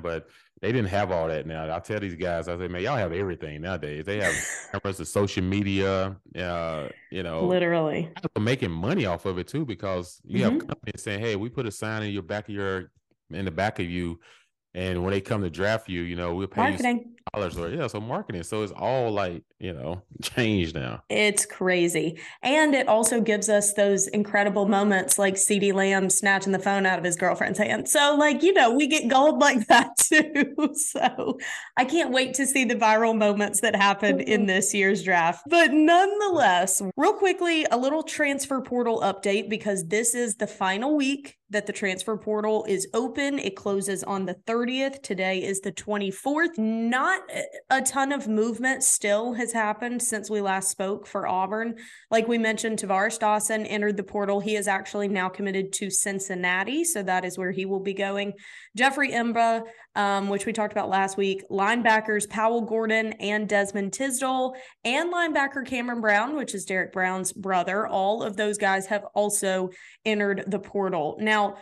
But 0.03 0.29
they 0.61 0.73
didn't 0.73 0.88
have 0.88 1.11
all 1.11 1.29
that 1.29 1.47
now. 1.47 1.75
I 1.75 1.79
tell 1.79 2.01
these 2.01 2.14
guys, 2.14 2.49
I 2.49 2.59
say, 2.59 2.69
man, 2.69 2.83
y'all 2.83 2.97
have 2.97 3.12
everything 3.12 3.62
nowadays. 3.62 4.05
They 4.05 4.21
have 4.21 4.35
cameras, 4.73 5.01
of 5.01 5.09
social 5.09 5.43
media, 5.43 6.16
uh, 6.37 6.88
you 7.11 7.23
know, 7.23 7.47
literally 7.47 8.11
making 8.38 8.71
money 8.71 9.07
off 9.07 9.25
of 9.25 9.38
it 9.38 9.49
too, 9.49 9.64
because 9.64 10.21
you 10.25 10.45
mm-hmm. 10.45 10.59
have 10.59 10.69
companies 10.69 11.03
saying, 11.03 11.21
hey, 11.21 11.37
we 11.37 11.49
put 11.49 11.66
a 11.66 11.71
sign 11.71 12.03
in 12.03 12.11
your 12.11 12.23
back 12.23 12.49
of 12.49 12.55
your 12.55 12.90
in 13.31 13.45
the 13.45 13.51
back 13.51 13.79
of 13.79 13.87
you 13.87 14.21
and 14.74 15.02
when 15.02 15.12
they 15.12 15.20
come 15.20 15.42
to 15.42 15.50
draft 15.50 15.88
you, 15.88 16.02
you 16.02 16.14
know, 16.14 16.35
we'll 16.35 16.46
pay 16.46 16.62
marketing. 16.62 16.98
you 16.98 17.20
dollars 17.35 17.59
or 17.59 17.68
yeah, 17.70 17.87
so 17.88 18.00
marketing. 18.00 18.42
So 18.44 18.62
it's 18.62 18.72
all 18.72 19.11
like, 19.11 19.42
you 19.59 19.72
know, 19.72 20.02
changed 20.22 20.74
now. 20.74 21.02
It's 21.09 21.44
crazy. 21.44 22.18
And 22.42 22.74
it 22.74 22.88
also 22.88 23.20
gives 23.20 23.48
us 23.48 23.74
those 23.74 24.06
incredible 24.09 24.68
moments 24.68 25.18
like 25.18 25.35
CeeDee 25.35 25.72
Lamb 25.72 26.09
snatching 26.09 26.52
the 26.52 26.59
phone 26.59 26.87
out 26.87 26.98
of 26.98 27.04
his 27.04 27.16
girlfriend's 27.16 27.59
hand. 27.59 27.88
So 27.88 28.16
like, 28.16 28.42
you 28.42 28.52
know, 28.52 28.72
we 28.72 28.87
get 28.87 29.09
gold 29.09 29.40
like 29.40 29.66
that 29.68 29.96
too. 29.96 30.54
so 30.74 31.38
I 31.76 31.85
can't 31.85 32.12
wait 32.12 32.35
to 32.35 32.46
see 32.46 32.64
the 32.64 32.76
viral 32.76 33.16
moments 33.16 33.61
that 33.61 33.74
happen 33.74 34.20
in 34.20 34.40
mm-hmm. 34.40 34.46
this 34.46 34.72
year's 34.72 35.02
draft. 35.02 35.42
But 35.48 35.72
nonetheless, 35.72 36.80
real 36.96 37.14
quickly, 37.14 37.66
a 37.70 37.76
little 37.76 38.02
transfer 38.02 38.61
portal 38.61 39.00
update 39.00 39.48
because 39.48 39.87
this 39.87 40.14
is 40.14 40.37
the 40.37 40.46
final 40.46 40.96
week 40.96 41.38
that 41.50 41.66
the 41.66 41.72
transfer 41.72 42.16
portal 42.16 42.64
is 42.68 42.88
open. 42.94 43.38
It 43.38 43.56
closes 43.56 44.02
on 44.04 44.24
the 44.24 44.34
30th. 44.46 45.02
Today 45.02 45.42
is 45.42 45.60
the 45.60 45.72
24th. 45.72 46.56
Not 46.58 47.22
a 47.68 47.82
ton 47.82 48.12
of 48.12 48.28
movement 48.28 48.82
still 48.82 49.34
has 49.34 49.52
happened 49.52 50.00
since 50.02 50.30
we 50.30 50.40
last 50.40 50.70
spoke 50.70 51.06
for 51.06 51.26
Auburn. 51.26 51.76
Like 52.10 52.28
we 52.28 52.38
mentioned, 52.38 52.78
Tavares 52.78 53.18
Dawson 53.18 53.66
entered 53.66 53.96
the 53.96 54.02
portal. 54.04 54.40
He 54.40 54.56
is 54.56 54.68
actually 54.68 55.08
now 55.08 55.28
committed 55.28 55.72
to 55.74 55.90
Cincinnati. 55.90 56.84
So 56.84 57.02
that 57.02 57.24
is 57.24 57.36
where 57.36 57.50
he 57.50 57.66
will 57.66 57.80
be 57.80 57.94
going. 57.94 58.32
Jeffrey 58.76 59.11
M'ba, 59.11 59.62
um, 59.96 60.28
which 60.28 60.46
we 60.46 60.52
talked 60.52 60.72
about 60.72 60.88
last 60.88 61.16
week, 61.16 61.42
linebackers 61.50 62.28
Powell 62.28 62.62
Gordon 62.62 63.12
and 63.14 63.48
Desmond 63.48 63.92
Tisdale, 63.92 64.54
and 64.85 65.12
linebacker 65.12 65.66
Cameron 65.66 66.00
Brown, 66.00 66.37
which 66.37 66.54
is 66.54 66.64
Derick 66.64 66.92
Brown's 66.92 67.33
brother. 67.33 67.87
All 67.87 68.22
of 68.22 68.37
those 68.37 68.59
guys 68.59 68.87
have 68.87 69.04
also 69.14 69.70
entered 70.04 70.44
the 70.46 70.61
portal. 70.61 71.16
Now, 71.20 71.56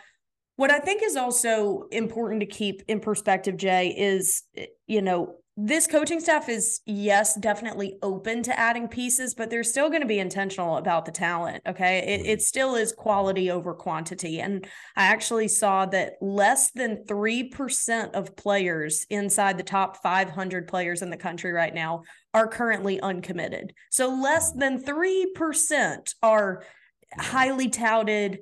what 0.57 0.71
I 0.71 0.81
think 0.81 1.03
is 1.03 1.17
also 1.17 1.87
important 1.93 2.41
to 2.41 2.47
keep 2.47 2.83
in 2.89 3.01
perspective, 3.01 3.57
Jay, 3.57 3.95
is, 3.97 4.43
you 4.87 5.03
know, 5.03 5.37
this 5.61 5.89
coaching 5.89 6.21
staff 6.21 6.49
is 6.49 6.81
yes 6.87 7.35
definitely 7.35 7.99
open 8.01 8.45
to 8.45 8.57
adding 8.57 8.87
pieces 8.87 9.35
but 9.35 9.51
they're 9.51 9.65
still 9.65 9.89
going 9.89 10.01
to 10.01 10.07
be 10.07 10.21
intentional 10.21 10.77
about 10.77 11.05
the 11.05 11.11
talent 11.11 11.61
okay? 11.67 11.99
It, 11.99 12.27
it 12.27 12.43
still 12.43 12.77
is 12.77 12.93
quality 12.93 13.51
over 13.51 13.75
quantity 13.75 14.41
and 14.41 14.65
i 14.97 15.07
actually 15.07 15.49
saw 15.49 15.85
that 15.87 16.13
less 16.21 16.71
than 16.71 17.05
3% 17.09 18.13
of 18.13 18.37
players 18.37 19.05
inside 19.11 19.59
the 19.59 19.65
top 19.65 19.97
500 20.01 20.69
players 20.69 21.03
in 21.03 21.11
the 21.11 21.17
country 21.17 21.51
right 21.53 21.75
now 21.75 22.05
are 22.35 22.47
currently 22.47 23.01
uncommitted. 23.01 23.73
So 23.91 24.09
less 24.09 24.53
than 24.53 24.83
3% 24.83 26.15
are 26.23 26.65
highly 27.17 27.69
touted 27.69 28.41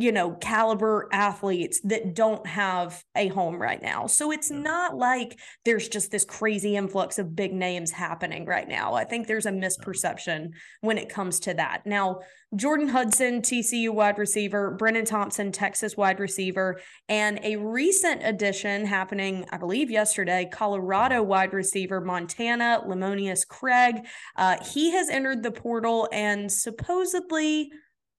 you 0.00 0.12
know, 0.12 0.32
caliber 0.32 1.08
athletes 1.12 1.80
that 1.84 2.14
don't 2.14 2.46
have 2.46 3.04
a 3.14 3.28
home 3.28 3.60
right 3.60 3.82
now. 3.82 4.06
So 4.06 4.32
it's 4.32 4.50
not 4.50 4.96
like 4.96 5.38
there's 5.64 5.88
just 5.88 6.10
this 6.10 6.24
crazy 6.24 6.76
influx 6.76 7.18
of 7.18 7.36
big 7.36 7.52
names 7.52 7.90
happening 7.90 8.46
right 8.46 8.66
now. 8.66 8.94
I 8.94 9.04
think 9.04 9.26
there's 9.26 9.46
a 9.46 9.50
misperception 9.50 10.52
when 10.80 10.96
it 10.96 11.10
comes 11.10 11.40
to 11.40 11.54
that. 11.54 11.84
Now, 11.84 12.20
Jordan 12.56 12.88
Hudson, 12.88 13.42
TCU 13.42 13.90
wide 13.90 14.18
receiver, 14.18 14.76
Brenen 14.80 15.06
Thompson, 15.06 15.52
Texas 15.52 15.96
wide 15.96 16.18
receiver, 16.18 16.80
and 17.08 17.38
a 17.44 17.56
recent 17.56 18.22
addition 18.24 18.86
happening, 18.86 19.46
I 19.52 19.58
believe, 19.58 19.90
yesterday, 19.90 20.48
Colorado 20.50 21.22
wide 21.22 21.52
receiver, 21.52 22.00
Montana, 22.00 22.82
Lemonious 22.86 23.46
Craig. 23.46 24.06
Uh, 24.36 24.56
he 24.64 24.90
has 24.92 25.08
entered 25.10 25.42
the 25.42 25.52
portal 25.52 26.08
and 26.10 26.50
supposedly 26.50 27.70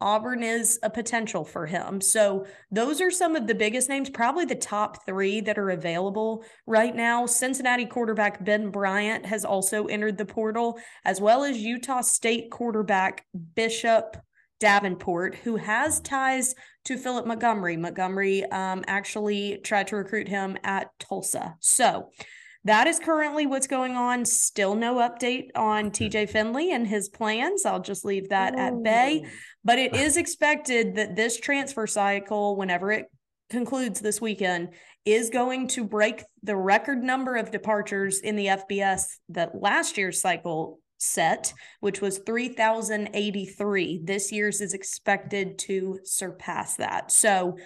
Auburn 0.01 0.43
is 0.43 0.79
a 0.83 0.89
potential 0.89 1.45
for 1.45 1.65
him. 1.65 2.01
So 2.01 2.45
those 2.71 2.99
are 2.99 3.11
some 3.11 3.35
of 3.35 3.47
the 3.47 3.55
biggest 3.55 3.87
names, 3.87 4.09
probably 4.09 4.45
the 4.45 4.55
top 4.55 5.05
three 5.05 5.39
that 5.41 5.57
are 5.57 5.69
available 5.69 6.43
right 6.65 6.95
now. 6.95 7.25
Cincinnati 7.25 7.85
quarterback 7.85 8.43
Ben 8.43 8.71
Bryant 8.71 9.25
has 9.25 9.45
also 9.45 9.85
entered 9.85 10.17
the 10.17 10.25
portal, 10.25 10.79
as 11.05 11.21
well 11.21 11.43
as 11.43 11.57
Utah 11.57 12.01
State 12.01 12.49
quarterback 12.51 13.25
Bishop 13.55 14.17
Davenport, 14.59 15.35
who 15.35 15.55
has 15.55 15.99
ties 16.01 16.55
to 16.85 16.97
Philip 16.97 17.25
Montgomery. 17.25 17.77
Montgomery 17.77 18.43
um, 18.45 18.83
actually 18.87 19.59
tried 19.63 19.87
to 19.87 19.95
recruit 19.95 20.27
him 20.27 20.57
at 20.63 20.89
Tulsa. 20.99 21.55
So 21.59 22.09
that 22.63 22.87
is 22.87 22.99
currently 22.99 23.45
what's 23.45 23.67
going 23.67 23.95
on. 23.95 24.25
Still 24.25 24.75
no 24.75 24.95
update 24.95 25.49
on 25.55 25.91
TJ 25.91 26.29
Finley 26.29 26.71
and 26.71 26.87
his 26.87 27.09
plans. 27.09 27.65
I'll 27.65 27.81
just 27.81 28.05
leave 28.05 28.29
that 28.29 28.57
at 28.57 28.83
bay. 28.83 29.25
But 29.63 29.79
it 29.79 29.95
is 29.95 30.17
expected 30.17 30.95
that 30.95 31.15
this 31.15 31.39
transfer 31.39 31.87
cycle, 31.87 32.55
whenever 32.55 32.91
it 32.91 33.05
concludes 33.49 33.99
this 33.99 34.21
weekend, 34.21 34.69
is 35.05 35.31
going 35.31 35.67
to 35.69 35.83
break 35.83 36.23
the 36.43 36.55
record 36.55 37.01
number 37.03 37.35
of 37.35 37.49
departures 37.51 38.19
in 38.19 38.35
the 38.35 38.45
FBS 38.47 39.05
that 39.29 39.59
last 39.59 39.97
year's 39.97 40.21
cycle 40.21 40.79
set, 40.99 41.53
which 41.79 41.99
was 41.99 42.19
3,083. 42.19 44.01
This 44.03 44.31
year's 44.31 44.61
is 44.61 44.75
expected 44.75 45.57
to 45.57 45.97
surpass 46.03 46.75
that. 46.75 47.11
So 47.11 47.57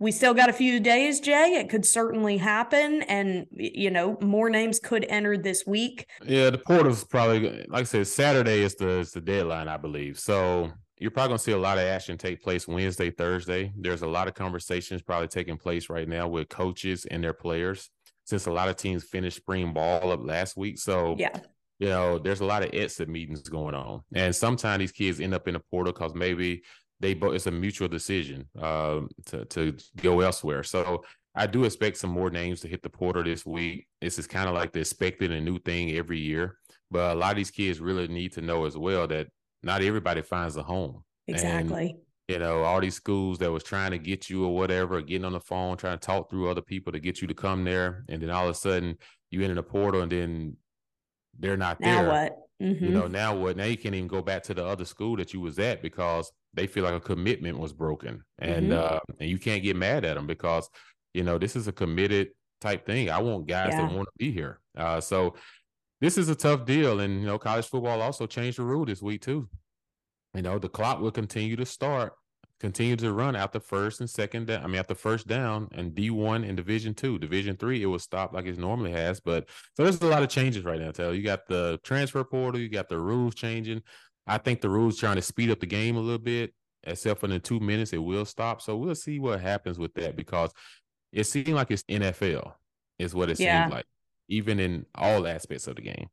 we 0.00 0.10
still 0.10 0.32
got 0.32 0.48
a 0.48 0.52
few 0.52 0.80
days, 0.80 1.20
Jay. 1.20 1.56
It 1.60 1.68
could 1.68 1.84
certainly 1.84 2.38
happen. 2.38 3.02
And, 3.02 3.46
you 3.52 3.90
know, 3.90 4.16
more 4.22 4.48
names 4.48 4.80
could 4.80 5.04
enter 5.08 5.36
this 5.36 5.66
week. 5.66 6.06
Yeah, 6.24 6.48
the 6.48 6.58
portal's 6.58 7.04
probably, 7.04 7.66
like 7.68 7.82
I 7.82 7.84
said, 7.84 8.06
Saturday 8.06 8.62
is 8.62 8.74
the, 8.76 8.88
is 8.88 9.12
the 9.12 9.20
deadline, 9.20 9.68
I 9.68 9.76
believe. 9.76 10.18
So 10.18 10.70
you're 10.98 11.10
probably 11.10 11.28
going 11.28 11.38
to 11.38 11.44
see 11.44 11.52
a 11.52 11.58
lot 11.58 11.76
of 11.76 11.84
action 11.84 12.16
take 12.16 12.42
place 12.42 12.66
Wednesday, 12.66 13.10
Thursday. 13.10 13.72
There's 13.76 14.00
a 14.00 14.08
lot 14.08 14.26
of 14.26 14.34
conversations 14.34 15.02
probably 15.02 15.28
taking 15.28 15.58
place 15.58 15.90
right 15.90 16.08
now 16.08 16.28
with 16.28 16.48
coaches 16.48 17.04
and 17.04 17.22
their 17.22 17.34
players 17.34 17.90
since 18.24 18.46
a 18.46 18.52
lot 18.52 18.70
of 18.70 18.76
teams 18.76 19.04
finished 19.04 19.36
spring 19.36 19.74
ball 19.74 20.12
up 20.12 20.20
last 20.24 20.56
week. 20.56 20.78
So, 20.78 21.14
yeah. 21.18 21.38
You 21.78 21.88
know, 21.88 22.18
there's 22.18 22.40
a 22.40 22.44
lot 22.44 22.62
of 22.62 22.74
exit 22.74 23.08
meetings 23.08 23.40
going 23.48 23.74
on. 23.74 24.02
And 24.14 24.36
sometimes 24.36 24.80
these 24.80 24.92
kids 24.92 25.18
end 25.18 25.32
up 25.32 25.48
in 25.48 25.54
the 25.54 25.60
portal 25.60 25.94
because 25.94 26.14
maybe 26.14 26.62
they 27.00 27.14
both 27.14 27.34
it's 27.34 27.46
a 27.46 27.50
mutual 27.50 27.88
decision 27.88 28.46
uh, 28.60 29.00
to 29.26 29.44
to 29.46 29.76
go 29.96 30.20
elsewhere. 30.20 30.62
So 30.62 31.02
I 31.34 31.46
do 31.46 31.64
expect 31.64 31.96
some 31.96 32.10
more 32.10 32.30
names 32.30 32.60
to 32.60 32.68
hit 32.68 32.82
the 32.82 32.90
portal 32.90 33.22
this 33.22 33.46
week. 33.46 33.86
This 34.00 34.18
is 34.18 34.26
kind 34.26 34.48
of 34.48 34.54
like 34.54 34.72
the 34.72 34.80
expected 34.80 35.32
a 35.32 35.40
new 35.40 35.58
thing 35.58 35.92
every 35.92 36.18
year. 36.18 36.56
But 36.90 37.16
a 37.16 37.18
lot 37.18 37.30
of 37.30 37.36
these 37.36 37.52
kids 37.52 37.80
really 37.80 38.08
need 38.08 38.32
to 38.32 38.40
know 38.40 38.64
as 38.64 38.76
well 38.76 39.06
that 39.06 39.28
not 39.62 39.82
everybody 39.82 40.22
finds 40.22 40.56
a 40.56 40.62
home. 40.62 41.04
Exactly. 41.28 41.90
And, 41.90 41.98
you 42.28 42.38
know, 42.40 42.62
all 42.62 42.80
these 42.80 42.96
schools 42.96 43.38
that 43.38 43.52
was 43.52 43.62
trying 43.62 43.92
to 43.92 43.98
get 43.98 44.28
you 44.28 44.44
or 44.44 44.54
whatever, 44.54 45.00
getting 45.00 45.24
on 45.24 45.32
the 45.32 45.40
phone, 45.40 45.76
trying 45.76 45.98
to 45.98 46.04
talk 46.04 46.30
through 46.30 46.50
other 46.50 46.62
people 46.62 46.92
to 46.92 46.98
get 46.98 47.22
you 47.22 47.28
to 47.28 47.34
come 47.34 47.64
there. 47.64 48.04
And 48.08 48.20
then 48.20 48.30
all 48.30 48.44
of 48.44 48.50
a 48.50 48.54
sudden 48.54 48.96
you 49.30 49.42
enter 49.42 49.54
the 49.54 49.62
portal 49.62 50.02
and 50.02 50.10
then 50.10 50.56
they're 51.38 51.56
not 51.56 51.80
now 51.80 51.94
there. 51.94 52.02
Now 52.02 52.12
what? 52.12 52.36
Mm-hmm. 52.60 52.84
You 52.84 52.90
know, 52.90 53.06
now 53.06 53.36
what? 53.36 53.56
Now 53.56 53.64
you 53.64 53.76
can't 53.76 53.94
even 53.94 54.08
go 54.08 54.20
back 54.20 54.42
to 54.44 54.54
the 54.54 54.66
other 54.66 54.84
school 54.84 55.16
that 55.16 55.32
you 55.32 55.40
was 55.40 55.58
at 55.60 55.80
because 55.80 56.30
they 56.54 56.66
feel 56.66 56.84
like 56.84 56.94
a 56.94 57.00
commitment 57.00 57.58
was 57.58 57.72
broken, 57.72 58.22
and 58.38 58.70
mm-hmm. 58.70 58.96
uh, 58.96 58.98
and 59.18 59.30
you 59.30 59.38
can't 59.38 59.62
get 59.62 59.76
mad 59.76 60.04
at 60.04 60.14
them 60.14 60.26
because 60.26 60.68
you 61.14 61.22
know 61.22 61.38
this 61.38 61.56
is 61.56 61.68
a 61.68 61.72
committed 61.72 62.28
type 62.60 62.86
thing. 62.86 63.10
I 63.10 63.18
want 63.18 63.46
guys 63.46 63.70
yeah. 63.72 63.86
that 63.86 63.94
want 63.94 64.08
to 64.08 64.18
be 64.18 64.32
here. 64.32 64.60
Uh, 64.76 65.00
so 65.00 65.34
this 66.00 66.16
is 66.16 66.28
a 66.28 66.34
tough 66.34 66.64
deal, 66.64 67.00
and 67.00 67.20
you 67.20 67.26
know, 67.26 67.38
college 67.38 67.66
football 67.66 68.00
also 68.00 68.26
changed 68.26 68.58
the 68.58 68.64
rule 68.64 68.84
this 68.84 69.02
week 69.02 69.22
too. 69.22 69.48
You 70.34 70.42
know, 70.42 70.58
the 70.58 70.68
clock 70.68 71.00
will 71.00 71.10
continue 71.10 71.56
to 71.56 71.66
start, 71.66 72.14
continue 72.60 72.96
to 72.96 73.12
run 73.12 73.36
after 73.36 73.60
first 73.60 74.00
and 74.00 74.08
second 74.08 74.46
down. 74.46 74.62
I 74.62 74.66
mean, 74.66 74.76
after 74.76 74.94
first 74.94 75.26
down 75.26 75.68
and 75.72 75.94
D 75.94 76.10
one 76.10 76.44
and 76.44 76.56
Division 76.56 76.94
two, 76.94 77.18
Division 77.18 77.56
three, 77.56 77.82
it 77.82 77.86
will 77.86 77.98
stop 77.98 78.32
like 78.32 78.46
it 78.46 78.58
normally 78.58 78.92
has. 78.92 79.20
But 79.20 79.48
so 79.76 79.82
there's 79.82 80.00
a 80.00 80.06
lot 80.06 80.22
of 80.22 80.28
changes 80.28 80.64
right 80.64 80.80
now. 80.80 80.90
Tell 80.90 81.14
you 81.14 81.22
got 81.22 81.46
the 81.48 81.78
transfer 81.84 82.24
portal, 82.24 82.60
you 82.60 82.68
got 82.68 82.88
the 82.88 82.98
rules 82.98 83.34
changing. 83.34 83.82
I 84.26 84.38
think 84.38 84.60
the 84.60 84.68
rules 84.68 84.98
trying 84.98 85.16
to 85.16 85.22
speed 85.22 85.50
up 85.50 85.60
the 85.60 85.66
game 85.66 85.96
a 85.96 86.00
little 86.00 86.18
bit, 86.18 86.52
except 86.84 87.20
for 87.20 87.26
the 87.26 87.38
two 87.38 87.60
minutes, 87.60 87.92
it 87.92 87.98
will 87.98 88.24
stop. 88.24 88.62
So 88.62 88.76
we'll 88.76 88.94
see 88.94 89.18
what 89.18 89.40
happens 89.40 89.78
with 89.78 89.94
that 89.94 90.16
because 90.16 90.52
it 91.12 91.24
seems 91.24 91.48
like 91.48 91.70
it's 91.70 91.82
NFL, 91.84 92.52
is 92.98 93.14
what 93.14 93.30
it 93.30 93.40
yeah. 93.40 93.64
seems 93.64 93.74
like, 93.74 93.86
even 94.28 94.60
in 94.60 94.86
all 94.94 95.26
aspects 95.26 95.66
of 95.66 95.76
the 95.76 95.82
game. 95.82 96.08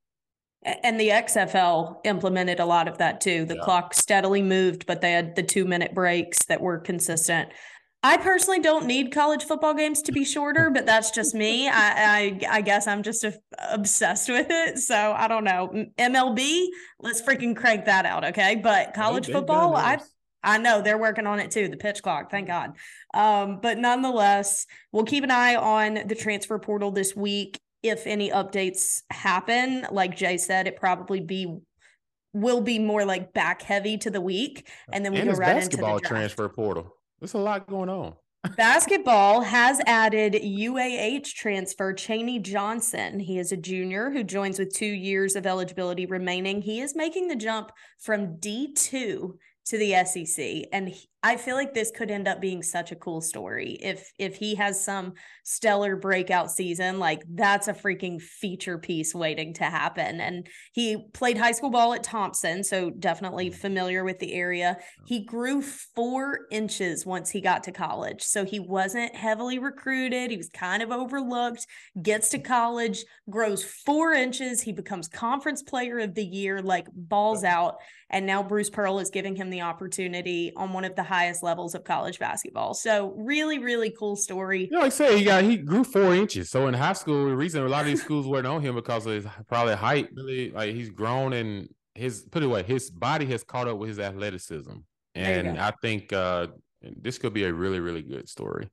And 0.63 0.99
the 0.99 1.09
XFL 1.09 1.97
implemented 2.03 2.59
a 2.59 2.65
lot 2.65 2.87
of 2.87 2.97
that 2.97 3.21
too. 3.21 3.45
The 3.45 3.55
yeah. 3.55 3.63
clock 3.63 3.93
steadily 3.93 4.41
moved, 4.41 4.85
but 4.85 5.01
they 5.01 5.11
had 5.11 5.35
the 5.35 5.43
two 5.43 5.65
minute 5.65 5.93
breaks 5.93 6.45
that 6.45 6.59
were 6.59 6.79
consistent. 6.79 7.49
I 8.03 8.17
personally 8.17 8.59
don't 8.59 8.85
need 8.85 9.11
college 9.11 9.43
football 9.43 9.73
games 9.73 10.01
to 10.03 10.11
be 10.11 10.23
shorter, 10.23 10.69
but 10.69 10.85
that's 10.85 11.11
just 11.11 11.33
me. 11.33 11.67
I 11.67 11.71
I, 11.97 12.39
I 12.49 12.61
guess 12.61 12.87
I'm 12.87 13.03
just 13.03 13.23
a, 13.23 13.33
obsessed 13.69 14.29
with 14.29 14.47
it. 14.49 14.77
So 14.79 14.95
I 14.95 15.27
don't 15.27 15.43
know. 15.43 15.85
MLB, 15.97 16.67
let's 16.99 17.21
freaking 17.21 17.55
crank 17.55 17.85
that 17.85 18.05
out, 18.05 18.23
okay? 18.25 18.55
But 18.55 18.93
college 18.93 19.27
football, 19.27 19.75
I 19.75 19.99
I 20.43 20.59
know 20.59 20.81
they're 20.81 20.97
working 20.97 21.27
on 21.27 21.39
it 21.39 21.51
too. 21.51 21.67
The 21.67 21.77
pitch 21.77 22.03
clock, 22.03 22.29
thank 22.29 22.47
God. 22.47 22.77
Um, 23.13 23.59
but 23.61 23.77
nonetheless, 23.77 24.65
we'll 24.91 25.05
keep 25.05 25.23
an 25.23 25.31
eye 25.31 25.55
on 25.55 26.07
the 26.07 26.15
transfer 26.15 26.57
portal 26.59 26.91
this 26.91 27.15
week. 27.15 27.59
If 27.83 28.05
any 28.05 28.29
updates 28.29 29.01
happen, 29.09 29.87
like 29.91 30.15
Jay 30.15 30.37
said, 30.37 30.67
it 30.67 30.77
probably 30.77 31.19
be 31.19 31.57
will 32.33 32.61
be 32.61 32.77
more 32.77 33.05
like 33.05 33.33
back 33.33 33.63
heavy 33.63 33.97
to 33.97 34.11
the 34.11 34.21
week, 34.21 34.69
and 34.93 35.03
then 35.03 35.13
we 35.13 35.19
and 35.19 35.31
go 35.31 35.35
right 35.35 35.63
into 35.63 35.77
the 35.77 35.99
transfer 36.03 36.47
portal. 36.47 36.96
There's 37.19 37.33
a 37.33 37.39
lot 37.39 37.67
going 37.67 37.89
on. 37.89 38.13
Basketball 38.55 39.41
has 39.41 39.81
added 39.85 40.33
UAH 40.33 41.33
transfer 41.33 41.93
Chaney 41.93 42.39
Johnson. 42.39 43.19
He 43.19 43.39
is 43.39 43.51
a 43.51 43.57
junior 43.57 44.09
who 44.09 44.23
joins 44.23 44.59
with 44.59 44.73
two 44.73 44.85
years 44.85 45.35
of 45.35 45.45
eligibility 45.45 46.05
remaining. 46.05 46.61
He 46.61 46.79
is 46.79 46.95
making 46.95 47.27
the 47.27 47.35
jump 47.35 47.71
from 47.99 48.37
D2 48.37 48.89
to 48.91 49.77
the 49.77 50.05
SEC. 50.05 50.69
And 50.71 50.93
I 51.23 51.35
feel 51.35 51.55
like 51.55 51.73
this 51.73 51.91
could 51.91 52.11
end 52.11 52.27
up 52.27 52.39
being 52.39 52.61
such 52.61 52.91
a 52.91 52.95
cool 52.95 53.21
story. 53.21 53.77
If 53.81 54.11
if 54.19 54.35
he 54.35 54.53
has 54.55 54.83
some 54.83 55.13
stellar 55.43 55.95
breakout 55.95 56.51
season, 56.51 56.99
like 56.99 57.23
that's 57.33 57.67
a 57.67 57.73
freaking 57.73 58.21
feature 58.21 58.77
piece 58.77 59.15
waiting 59.15 59.53
to 59.55 59.63
happen. 59.63 60.21
And 60.21 60.47
he 60.73 61.07
played 61.13 61.37
high 61.37 61.53
school 61.53 61.71
ball 61.71 61.93
at 61.93 62.03
Thompson, 62.03 62.63
so 62.63 62.91
definitely 62.91 63.49
mm. 63.49 63.55
familiar 63.55 64.03
with 64.03 64.19
the 64.19 64.33
area. 64.33 64.77
He 65.07 65.25
grew 65.25 65.61
4 65.61 66.41
inches 66.51 67.05
once 67.05 67.31
he 67.31 67.41
got 67.41 67.63
to 67.63 67.71
college. 67.71 68.21
So 68.21 68.45
he 68.45 68.59
wasn't 68.59 69.15
heavily 69.15 69.57
recruited, 69.57 70.29
he 70.29 70.37
was 70.37 70.49
kind 70.49 70.83
of 70.83 70.91
overlooked, 70.91 71.65
gets 72.01 72.29
to 72.29 72.39
college, 72.39 73.03
grows 73.29 73.63
4 73.63 74.13
inches, 74.13 74.61
he 74.61 74.71
becomes 74.71 75.07
conference 75.07 75.63
player 75.63 75.97
of 75.97 76.13
the 76.13 76.25
year, 76.25 76.61
like 76.61 76.87
balls 76.93 77.43
out. 77.43 77.77
And 78.09 78.25
now 78.25 78.43
Bruce 78.43 78.69
Pearl 78.69 78.99
is 78.99 79.09
giving 79.09 79.35
him 79.35 79.49
the 79.49 79.61
opportunity 79.61 80.53
on 80.55 80.71
one 80.71 80.85
of 80.85 80.95
the 80.95 81.03
highest 81.07 81.41
levels 81.43 81.73
of 81.73 81.83
college 81.83 82.19
basketball. 82.19 82.73
So 82.73 83.13
really, 83.17 83.59
really 83.59 83.89
cool 83.89 84.15
story. 84.15 84.65
You 84.65 84.71
know, 84.71 84.79
like 84.79 84.87
I 84.87 84.89
say, 84.89 85.17
he 85.17 85.23
got 85.25 85.43
he 85.43 85.57
grew 85.57 85.83
four 85.83 86.13
inches. 86.13 86.49
So 86.49 86.67
in 86.67 86.73
high 86.73 86.93
school, 86.93 87.25
the 87.25 87.35
reason 87.35 87.63
a 87.63 87.67
lot 87.67 87.81
of 87.81 87.87
these 87.87 88.03
schools 88.03 88.27
weren't 88.27 88.47
on 88.47 88.61
him 88.61 88.75
because 88.75 89.05
of 89.05 89.13
his 89.13 89.25
probably 89.47 89.75
height. 89.75 90.09
Really, 90.13 90.51
like 90.51 90.75
he's 90.75 90.89
grown 90.89 91.33
and 91.33 91.69
his 91.95 92.21
put 92.21 92.43
it 92.43 92.45
away, 92.45 92.63
his 92.63 92.91
body 92.91 93.25
has 93.25 93.43
caught 93.43 93.67
up 93.67 93.77
with 93.77 93.89
his 93.89 93.99
athleticism. 93.99 94.73
And 95.15 95.59
I 95.59 95.71
think 95.81 96.13
uh 96.13 96.47
this 96.81 97.17
could 97.17 97.33
be 97.33 97.43
a 97.43 97.53
really, 97.53 97.79
really 97.79 98.03
good 98.03 98.29
story. 98.29 98.69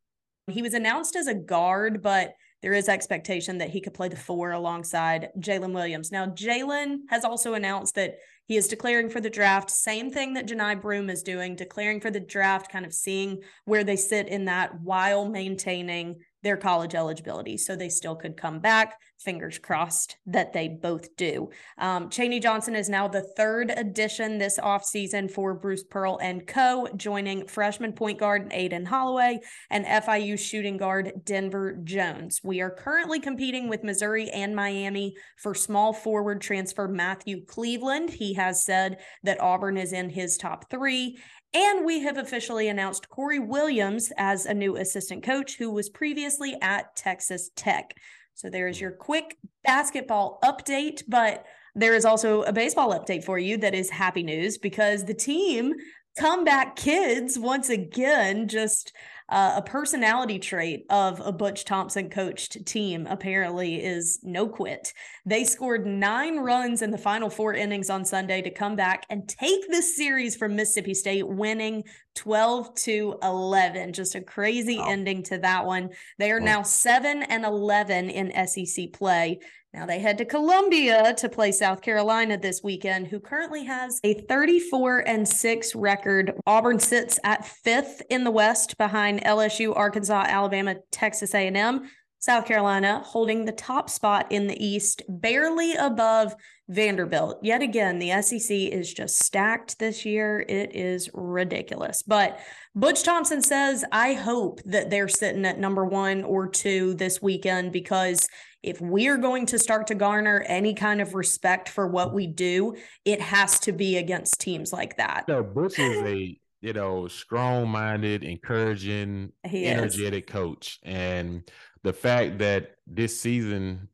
He 0.51 0.61
was 0.61 0.75
announced 0.75 1.17
as 1.17 1.27
a 1.27 1.35
guard, 1.35 2.03
but 2.03 2.35
there 2.65 2.73
is 2.73 2.89
expectation 2.89 3.59
that 3.59 3.69
he 3.69 3.79
could 3.83 3.93
play 3.93 4.09
the 4.09 4.17
four 4.17 4.53
alongside 4.53 5.29
Jaylin 5.39 5.75
Williams. 5.75 6.11
Now, 6.11 6.25
Jalen 6.25 7.01
has 7.11 7.23
also 7.23 7.53
announced 7.53 7.95
that 7.97 8.17
he 8.47 8.57
is 8.57 8.69
declaring 8.69 9.11
for 9.11 9.21
the 9.21 9.29
draft. 9.29 9.71
Same 9.71 10.11
thing 10.11 10.33
that 10.33 10.49
Johni 10.49 10.81
Broom 10.81 11.11
is 11.11 11.23
doing, 11.23 11.57
declaring 11.57 12.01
for 12.01 12.11
the 12.11 12.21
draft, 12.21 12.73
kind 12.73 12.87
of 12.87 12.95
seeing 12.95 13.43
where 13.67 13.85
they 13.85 13.97
sit 13.97 14.29
in 14.29 14.47
that 14.47 14.81
while 14.81 15.29
maintaining 15.29 16.21
their 16.45 16.57
college 16.57 16.95
eligibility. 16.95 17.57
So 17.57 17.75
they 17.75 17.89
still 17.89 18.15
could 18.15 18.37
come 18.37 18.61
back. 18.61 19.01
Fingers 19.19 19.59
crossed 19.59 20.19
that 20.27 20.53
they 20.53 20.69
both 20.69 21.17
do. 21.17 21.49
Um, 21.79 22.11
Chaney 22.11 22.39
Johnson 22.39 22.77
is 22.77 22.91
now 22.91 23.09
the 23.09 23.27
third 23.37 23.73
addition 23.75 24.37
this 24.37 24.59
offseason 24.59 25.31
for 25.31 25.55
Bruce 25.55 25.83
Pearl 25.83 26.19
and 26.23 26.47
co, 26.47 26.87
joining 26.97 27.47
freshman 27.47 27.95
point 27.95 28.21
guard 28.21 28.53
Aden 28.53 28.85
Holloway 28.85 29.41
and 29.71 29.87
FIU 29.87 30.39
shooting 30.39 30.77
guard 30.77 31.13
Denver 31.25 31.79
Jones. 31.83 32.41
We 32.45 32.61
are 32.61 32.71
currently 32.71 33.19
competing 33.19 33.69
with 33.69 33.83
Missouri 33.83 34.29
and 34.31 34.55
Miami 34.55 35.17
for 35.39 35.55
small 35.55 35.95
forward 35.95 36.43
transfer 36.43 36.87
Matthew 36.87 37.47
Cleveland. 37.47 38.11
He 38.11 38.35
has 38.35 38.65
said 38.65 38.99
that 39.23 39.41
Auburn 39.41 39.79
is 39.79 39.95
in 39.95 40.11
his 40.11 40.37
top 40.37 40.71
three. 40.71 41.17
And 41.55 41.85
we 41.85 42.01
have 42.01 42.19
officially 42.19 42.69
announced 42.69 43.09
Corey 43.09 43.39
Williams 43.39 44.13
as 44.19 44.45
a 44.45 44.53
new 44.53 44.77
assistant 44.77 45.23
coach 45.23 45.57
who 45.57 45.71
was 45.71 45.89
previously 45.89 46.57
at 46.61 46.97
Texas 46.97 47.51
Tech. 47.55 47.95
So 48.35 48.51
there 48.51 48.67
is 48.67 48.79
hmm. 48.79 48.83
your 48.83 48.93
quick 48.93 49.39
basketball 49.63 50.41
update, 50.45 51.05
but 51.09 51.45
there 51.77 51.95
is 51.95 52.05
also 52.05 52.43
a 52.43 52.53
baseball 52.53 52.93
update 52.93 53.25
for 53.25 53.39
you 53.39 53.57
that 53.59 53.75
is 53.75 53.91
happy 53.91 54.23
news 54.23 54.59
because 54.59 55.05
the 55.05 55.15
team 55.15 55.75
comeback 56.19 56.77
kids 56.77 57.39
once 57.39 57.69
again 57.69 58.47
just 58.47 58.93
uh, 59.29 59.55
a 59.57 59.63
personality 59.63 60.39
trait 60.39 60.85
of 60.91 61.21
a 61.25 61.33
Butch 61.33 61.65
Thompson 61.65 62.11
coached 62.11 62.67
team 62.67 63.07
apparently 63.09 63.83
is 63.83 64.19
no 64.23 64.47
quit. 64.47 64.93
They 65.25 65.45
scored 65.45 65.87
nine 65.87 66.39
runs 66.39 66.83
in 66.83 66.91
the 66.91 66.99
final 66.99 67.31
four 67.31 67.55
innings 67.55 67.89
on 67.89 68.05
Sunday 68.05 68.43
to 68.43 68.51
come 68.51 68.77
back 68.77 69.07
and 69.09 69.27
take 69.27 69.69
this 69.69 69.97
series 69.97 70.37
from 70.37 70.57
Mississippi 70.57 70.93
State, 70.93 71.27
winning 71.27 71.85
12 72.17 72.75
to 72.75 73.17
11. 73.23 73.95
Just 73.95 74.15
a 74.15 74.21
crazy 74.21 74.79
wow. 74.79 74.91
ending 74.91 75.23
to 75.25 75.39
that 75.39 75.65
one. 75.65 75.91
They 76.19 76.31
are 76.31 76.41
wow. 76.41 76.47
now 76.47 76.63
7 76.63 77.23
and 77.23 77.45
11 77.45 78.11
in 78.11 78.47
SEC 78.47 78.93
play. 78.93 79.41
Now 79.75 79.87
they 79.87 79.99
head 79.99 80.19
to 80.19 80.25
Columbia 80.25 81.15
to 81.15 81.29
play 81.29 81.51
South 81.51 81.83
Carolina 81.83 82.39
this 82.39 82.63
weekend, 82.63 83.09
who 83.09 83.19
currently 83.19 83.65
has 83.65 83.99
a 84.05 84.15
34 84.15 85.01
and 85.01 85.27
6 85.27 85.75
record. 85.75 86.33
Auburn 86.47 86.79
sits 86.79 87.19
at 87.25 87.43
5th 87.43 88.01
in 88.09 88.23
the 88.23 88.31
West 88.31 88.79
behind 88.79 89.14
LSU, 89.21 89.77
Arkansas, 89.77 90.25
Alabama, 90.29 90.77
Texas 90.91 91.35
A&M. 91.35 91.89
South 92.25 92.47
Carolina 92.47 93.03
holding 93.05 93.45
the 93.45 93.53
top 93.53 93.91
spot 93.91 94.27
in 94.31 94.47
the 94.47 94.65
East, 94.65 95.03
barely 95.09 95.75
above 95.75 96.35
Vanderbilt. 96.71 97.39
Yet 97.43 97.61
again, 97.61 97.99
the 97.99 98.23
SEC 98.23 98.51
is 98.51 98.95
just 98.95 99.23
stacked 99.23 99.79
this 99.79 100.07
year. 100.07 100.41
It 100.49 100.75
is 100.75 101.11
ridiculous. 101.13 102.03
But 102.03 102.41
Butch 102.75 103.03
Thompson 103.03 103.43
says, 103.43 103.85
I 103.93 104.15
hope 104.15 104.63
that 104.65 104.89
they're 104.89 105.07
sitting 105.07 105.45
at 105.45 105.59
number 105.59 105.85
one 105.85 106.25
or 106.25 106.49
two 106.49 106.95
this 106.95 107.21
weekend 107.21 107.73
because 107.73 108.27
if 108.63 108.81
we're 108.81 109.19
going 109.19 109.45
to 109.47 109.59
start 109.59 109.89
to 109.89 109.95
garner 109.95 110.47
any 110.49 110.73
kind 110.73 111.03
of 111.03 111.15
respect 111.15 111.69
for 111.69 111.87
what 111.87 112.15
we 112.15 112.27
do, 112.27 112.75
it 113.05 113.21
has 113.21 113.61
to 113.61 113.73
be 113.73 113.99
against 113.99 114.41
teams 114.41 114.73
like 114.73 114.97
that. 114.97 115.27
No, 115.29 115.43
Butch 115.43 115.79
is 115.79 115.99
a 115.99 116.41
you 116.65 116.73
know 116.73 117.07
strong-minded, 117.09 118.25
encouraging, 118.25 119.33
he 119.45 119.67
energetic 119.67 120.29
is. 120.29 120.33
coach, 120.33 120.81
and 120.83 121.49
the 121.83 121.93
fact 121.93 122.39
that 122.39 122.77
this 122.87 123.21
season 123.21 123.89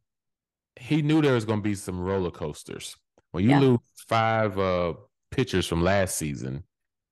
he 0.81 1.03
knew 1.03 1.21
there 1.21 1.35
was 1.35 1.45
going 1.45 1.59
to 1.61 1.69
be 1.69 1.75
some 1.75 2.01
roller 2.01 2.31
coasters. 2.31 2.97
When 3.33 3.45
you 3.45 3.51
yeah. 3.51 3.61
lose 3.61 3.79
five 4.09 4.59
uh, 4.59 4.95
pitchers 5.31 5.67
from 5.67 5.83
last 5.83 6.17
season 6.17 6.65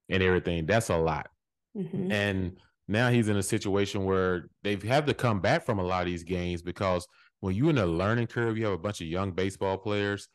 and 0.09 0.23
everything, 0.23 0.65
that's 0.65 0.89
a 0.89 0.97
lot. 0.97 1.29
Mm-hmm. 1.77 2.11
And 2.11 2.57
now 2.89 3.11
he's 3.11 3.29
in 3.29 3.37
a 3.37 3.43
situation 3.43 4.05
where 4.05 4.49
they 4.63 4.71
have 4.71 4.83
had 4.83 5.07
to 5.07 5.15
come 5.15 5.41
back 5.41 5.67
from 5.67 5.79
a 5.79 5.85
lot 5.85 6.01
of 6.01 6.07
these 6.07 6.25
games 6.25 6.63
because 6.63 7.07
when 7.41 7.55
you're 7.55 7.71
in 7.71 7.79
a 7.79 7.87
learning 7.87 8.29
curve, 8.29 8.57
you 8.57 8.65
have 8.65 8.75
a 8.75 8.79
bunch 8.79 9.03
of 9.03 9.07
young 9.07 9.33
baseball 9.33 9.77
players. 9.77 10.29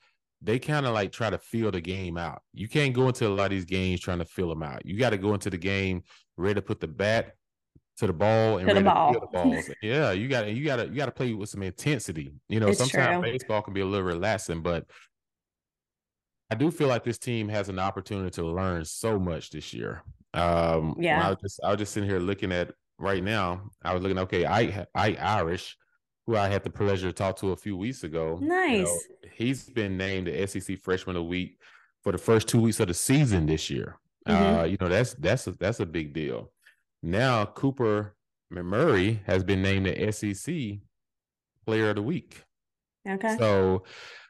They 0.43 0.59
kind 0.59 0.85
of 0.85 0.93
like 0.93 1.11
try 1.11 1.29
to 1.29 1.37
feel 1.37 1.71
the 1.71 1.79
game 1.79 2.17
out. 2.17 2.41
You 2.53 2.67
can't 2.67 2.93
go 2.93 3.07
into 3.07 3.27
a 3.27 3.29
lot 3.29 3.45
of 3.45 3.51
these 3.51 3.65
games 3.65 4.01
trying 4.01 4.19
to 4.19 4.25
feel 4.25 4.49
them 4.49 4.61
out. 4.61 4.85
You 4.85 4.97
got 4.97 5.11
to 5.11 5.17
go 5.17 5.33
into 5.33 5.49
the 5.49 5.57
game 5.57 6.03
ready 6.37 6.55
to 6.55 6.61
put 6.61 6.81
the 6.81 6.87
bat 6.87 7.35
to 7.97 8.07
the 8.07 8.13
ball 8.13 8.57
and 8.57 8.67
to 8.67 8.73
ready 8.73 8.83
the 8.83 8.89
ball. 8.89 9.13
to 9.13 9.19
the 9.19 9.27
balls. 9.27 9.69
yeah, 9.81 10.11
you 10.11 10.27
got 10.27 10.41
to 10.41 10.51
you 10.51 10.65
got 10.65 10.77
to 10.77 10.87
you 10.87 10.95
got 10.95 11.05
to 11.05 11.11
play 11.11 11.33
with 11.33 11.49
some 11.49 11.63
intensity. 11.63 12.33
You 12.49 12.59
know, 12.59 12.67
it's 12.67 12.79
sometimes 12.79 13.23
true. 13.23 13.31
baseball 13.31 13.61
can 13.61 13.73
be 13.73 13.81
a 13.81 13.85
little 13.85 14.05
relaxing, 14.05 14.61
but 14.61 14.85
I 16.49 16.55
do 16.55 16.69
feel 16.71 16.87
like 16.87 17.03
this 17.03 17.17
team 17.17 17.47
has 17.49 17.69
an 17.69 17.79
opportunity 17.79 18.29
to 18.31 18.43
learn 18.45 18.83
so 18.85 19.17
much 19.17 19.49
this 19.49 19.73
year. 19.73 20.03
Um, 20.33 20.95
yeah, 20.99 21.25
I 21.25 21.29
was 21.29 21.37
just 21.41 21.59
I 21.63 21.69
was 21.69 21.77
just 21.77 21.93
sitting 21.93 22.09
here 22.09 22.19
looking 22.19 22.51
at 22.51 22.71
right 22.99 23.23
now. 23.23 23.69
I 23.83 23.93
was 23.93 24.03
looking. 24.03 24.19
Okay, 24.19 24.45
I 24.45 24.85
Ike 24.93 25.21
Irish 25.21 25.77
who 26.25 26.37
I 26.37 26.47
had 26.47 26.63
the 26.63 26.69
pleasure 26.69 27.07
to 27.07 27.13
talk 27.13 27.37
to 27.37 27.51
a 27.51 27.55
few 27.55 27.75
weeks 27.75 28.03
ago. 28.03 28.39
Nice. 28.41 28.77
You 28.77 28.83
know, 28.83 29.29
he's 29.33 29.69
been 29.69 29.97
named 29.97 30.27
the 30.27 30.47
SEC 30.47 30.79
Freshman 30.79 31.15
of 31.15 31.23
the 31.23 31.29
Week 31.29 31.57
for 32.01 32.11
the 32.11 32.17
first 32.17 32.47
two 32.47 32.61
weeks 32.61 32.79
of 32.79 32.87
the 32.87 32.93
season 32.93 33.45
this 33.45 33.69
year. 33.69 33.97
Mm-hmm. 34.27 34.59
Uh, 34.59 34.63
you 34.63 34.77
know, 34.79 34.89
that's 34.89 35.13
that's 35.15 35.47
a, 35.47 35.51
that's 35.51 35.79
a 35.79 35.85
big 35.85 36.13
deal. 36.13 36.51
Now 37.01 37.45
Cooper 37.45 38.15
Murray 38.49 39.21
has 39.25 39.43
been 39.43 39.61
named 39.61 39.87
the 39.87 40.11
SEC 40.11 40.79
Player 41.65 41.89
of 41.89 41.95
the 41.95 42.01
Week. 42.01 42.41
Okay. 43.07 43.35
So 43.37 43.83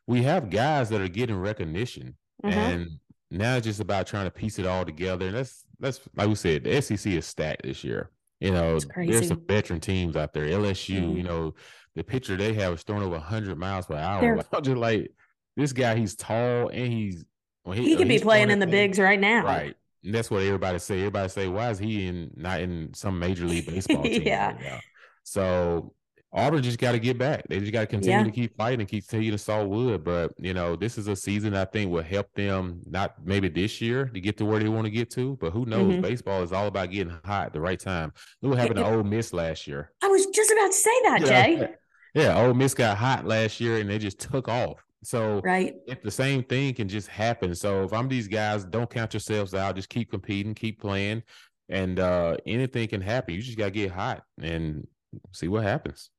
we 0.07 0.23
have 0.23 0.49
guys 0.49 0.89
that 0.89 1.01
are 1.01 1.07
getting 1.07 1.37
recognition, 1.37 2.15
mm-hmm. 2.43 2.57
and 2.57 2.87
now 3.29 3.57
it's 3.57 3.65
just 3.65 3.79
about 3.79 4.07
trying 4.07 4.25
to 4.25 4.31
piece 4.31 4.57
it 4.57 4.65
all 4.65 4.85
together. 4.85 5.27
And 5.27 5.35
that's 5.35 5.65
that's 5.79 5.99
like 6.15 6.27
we 6.27 6.35
said, 6.35 6.63
the 6.63 6.81
SEC 6.81 7.13
is 7.13 7.25
stacked 7.25 7.63
this 7.63 7.83
year. 7.83 8.09
You 8.43 8.51
know, 8.51 8.79
there's 8.95 9.27
some 9.27 9.41
veteran 9.47 9.79
teams 9.79 10.15
out 10.15 10.33
there. 10.33 10.45
LSU, 10.45 11.01
mm-hmm. 11.01 11.17
you 11.17 11.23
know, 11.23 11.53
the 11.95 12.03
pitcher 12.03 12.35
they 12.35 12.53
have 12.53 12.73
is 12.73 12.83
throwing 12.83 13.03
over 13.03 13.13
100 13.13 13.57
miles 13.57 13.85
per 13.85 13.95
hour. 13.95 14.43
I'm 14.53 14.63
just 14.63 14.77
like, 14.77 15.11
this 15.55 15.73
guy, 15.73 15.95
he's 15.95 16.15
tall 16.15 16.69
and 16.69 16.91
he's 16.91 17.23
well, 17.63 17.77
he, 17.77 17.89
he 17.89 17.95
could 17.95 18.07
be 18.07 18.19
playing 18.19 18.49
in 18.49 18.59
the 18.59 18.67
bigs 18.67 18.99
right 18.99 19.19
now. 19.19 19.45
Right. 19.45 19.75
And 20.03 20.13
that's 20.13 20.29
what 20.29 20.43
everybody 20.43 20.79
say. 20.79 20.97
Everybody 20.99 21.29
say, 21.29 21.47
why 21.47 21.69
is 21.69 21.79
he 21.79 22.07
in 22.07 22.31
not 22.35 22.59
in 22.59 22.93
some 22.93 23.17
major 23.19 23.45
league 23.45 23.65
baseball 23.67 24.03
team? 24.03 24.23
yeah. 24.23 24.55
Right 24.55 24.81
so 25.23 25.93
Auburn 26.35 26.63
just 26.63 26.79
got 26.79 26.93
to 26.93 26.99
get 26.99 27.19
back. 27.19 27.47
They 27.47 27.59
just 27.59 27.71
got 27.71 27.81
to 27.81 27.87
continue 27.87 28.17
yeah. 28.17 28.23
to 28.23 28.31
keep 28.31 28.57
fighting 28.57 28.79
and 28.79 28.89
keep 28.89 29.07
continue 29.07 29.31
to 29.31 29.37
saw 29.37 29.63
wood. 29.63 30.03
But 30.03 30.33
you 30.39 30.53
know, 30.53 30.75
this 30.75 30.97
is 30.97 31.07
a 31.07 31.15
season 31.15 31.53
I 31.53 31.65
think 31.65 31.91
will 31.91 32.01
help 32.01 32.33
them 32.33 32.81
not 32.85 33.15
maybe 33.23 33.49
this 33.49 33.79
year 33.79 34.05
to 34.05 34.19
get 34.19 34.37
to 34.37 34.45
where 34.45 34.59
they 34.59 34.67
want 34.67 34.85
to 34.85 34.91
get 34.91 35.11
to, 35.11 35.37
but 35.39 35.51
who 35.51 35.65
knows? 35.65 35.93
Mm-hmm. 35.93 36.01
Baseball 36.01 36.41
is 36.41 36.51
all 36.51 36.67
about 36.67 36.89
getting 36.89 37.13
hot 37.23 37.47
at 37.47 37.53
the 37.53 37.61
right 37.61 37.79
time. 37.79 38.13
Look 38.41 38.51
what 38.51 38.59
happened 38.59 38.77
to 38.77 38.85
Ole 38.85 39.03
Miss 39.03 39.31
last 39.31 39.67
year. 39.67 39.91
I 40.01 40.07
was 40.07 40.25
just 40.27 40.51
about 40.51 40.67
to 40.67 40.73
say 40.73 41.01
that, 41.03 41.21
Jay. 41.25 41.67
Yeah, 42.15 42.39
Ole 42.41 42.53
Miss 42.53 42.73
got 42.73 42.97
hot 42.97 43.25
last 43.25 43.59
year 43.59 43.77
and 43.77 43.89
they 43.89 43.99
just 43.99 44.19
took 44.19 44.47
off. 44.47 44.83
So 45.03 45.41
right, 45.43 45.75
if 45.87 46.01
the 46.01 46.11
same 46.11 46.43
thing 46.43 46.73
can 46.73 46.87
just 46.87 47.09
happen. 47.09 47.53
So 47.53 47.83
if 47.83 47.93
I'm 47.93 48.07
these 48.07 48.27
guys, 48.27 48.63
don't 48.63 48.89
count 48.89 49.13
yourselves 49.13 49.53
out. 49.53 49.75
Just 49.75 49.89
keep 49.89 50.09
competing, 50.09 50.55
keep 50.55 50.79
playing, 50.79 51.23
and 51.69 51.99
uh 51.99 52.37
anything 52.45 52.87
can 52.87 53.01
happen. 53.01 53.35
You 53.35 53.41
just 53.41 53.57
gotta 53.57 53.71
get 53.71 53.91
hot 53.91 54.23
and 54.41 54.87
see 55.31 55.47
what 55.47 55.63
happens. 55.63 56.09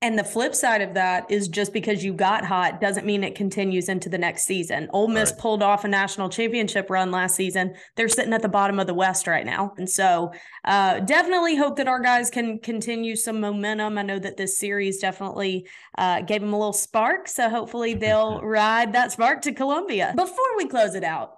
And 0.00 0.16
the 0.16 0.22
flip 0.22 0.54
side 0.54 0.80
of 0.80 0.94
that 0.94 1.28
is 1.28 1.48
just 1.48 1.72
because 1.72 2.04
you 2.04 2.12
got 2.12 2.44
hot 2.44 2.80
doesn't 2.80 3.04
mean 3.04 3.24
it 3.24 3.34
continues 3.34 3.88
into 3.88 4.08
the 4.08 4.18
next 4.18 4.44
season. 4.44 4.88
Ole 4.92 5.08
Miss 5.08 5.32
right. 5.32 5.40
pulled 5.40 5.60
off 5.60 5.84
a 5.84 5.88
national 5.88 6.28
championship 6.28 6.88
run 6.88 7.10
last 7.10 7.34
season. 7.34 7.74
They're 7.96 8.08
sitting 8.08 8.32
at 8.32 8.42
the 8.42 8.48
bottom 8.48 8.78
of 8.78 8.86
the 8.86 8.94
West 8.94 9.26
right 9.26 9.44
now. 9.44 9.74
And 9.76 9.90
so 9.90 10.32
uh, 10.64 11.00
definitely 11.00 11.56
hope 11.56 11.76
that 11.76 11.88
our 11.88 11.98
guys 11.98 12.30
can 12.30 12.60
continue 12.60 13.16
some 13.16 13.40
momentum. 13.40 13.98
I 13.98 14.02
know 14.02 14.20
that 14.20 14.36
this 14.36 14.56
series 14.56 14.98
definitely 14.98 15.66
uh, 15.96 16.20
gave 16.20 16.42
them 16.42 16.52
a 16.52 16.58
little 16.58 16.72
spark. 16.72 17.26
So 17.26 17.50
hopefully 17.50 17.94
they'll 17.94 18.40
ride 18.40 18.92
that 18.92 19.10
spark 19.10 19.42
to 19.42 19.52
Columbia. 19.52 20.12
Before 20.14 20.56
we 20.56 20.66
close 20.66 20.94
it 20.94 21.02
out, 21.02 21.37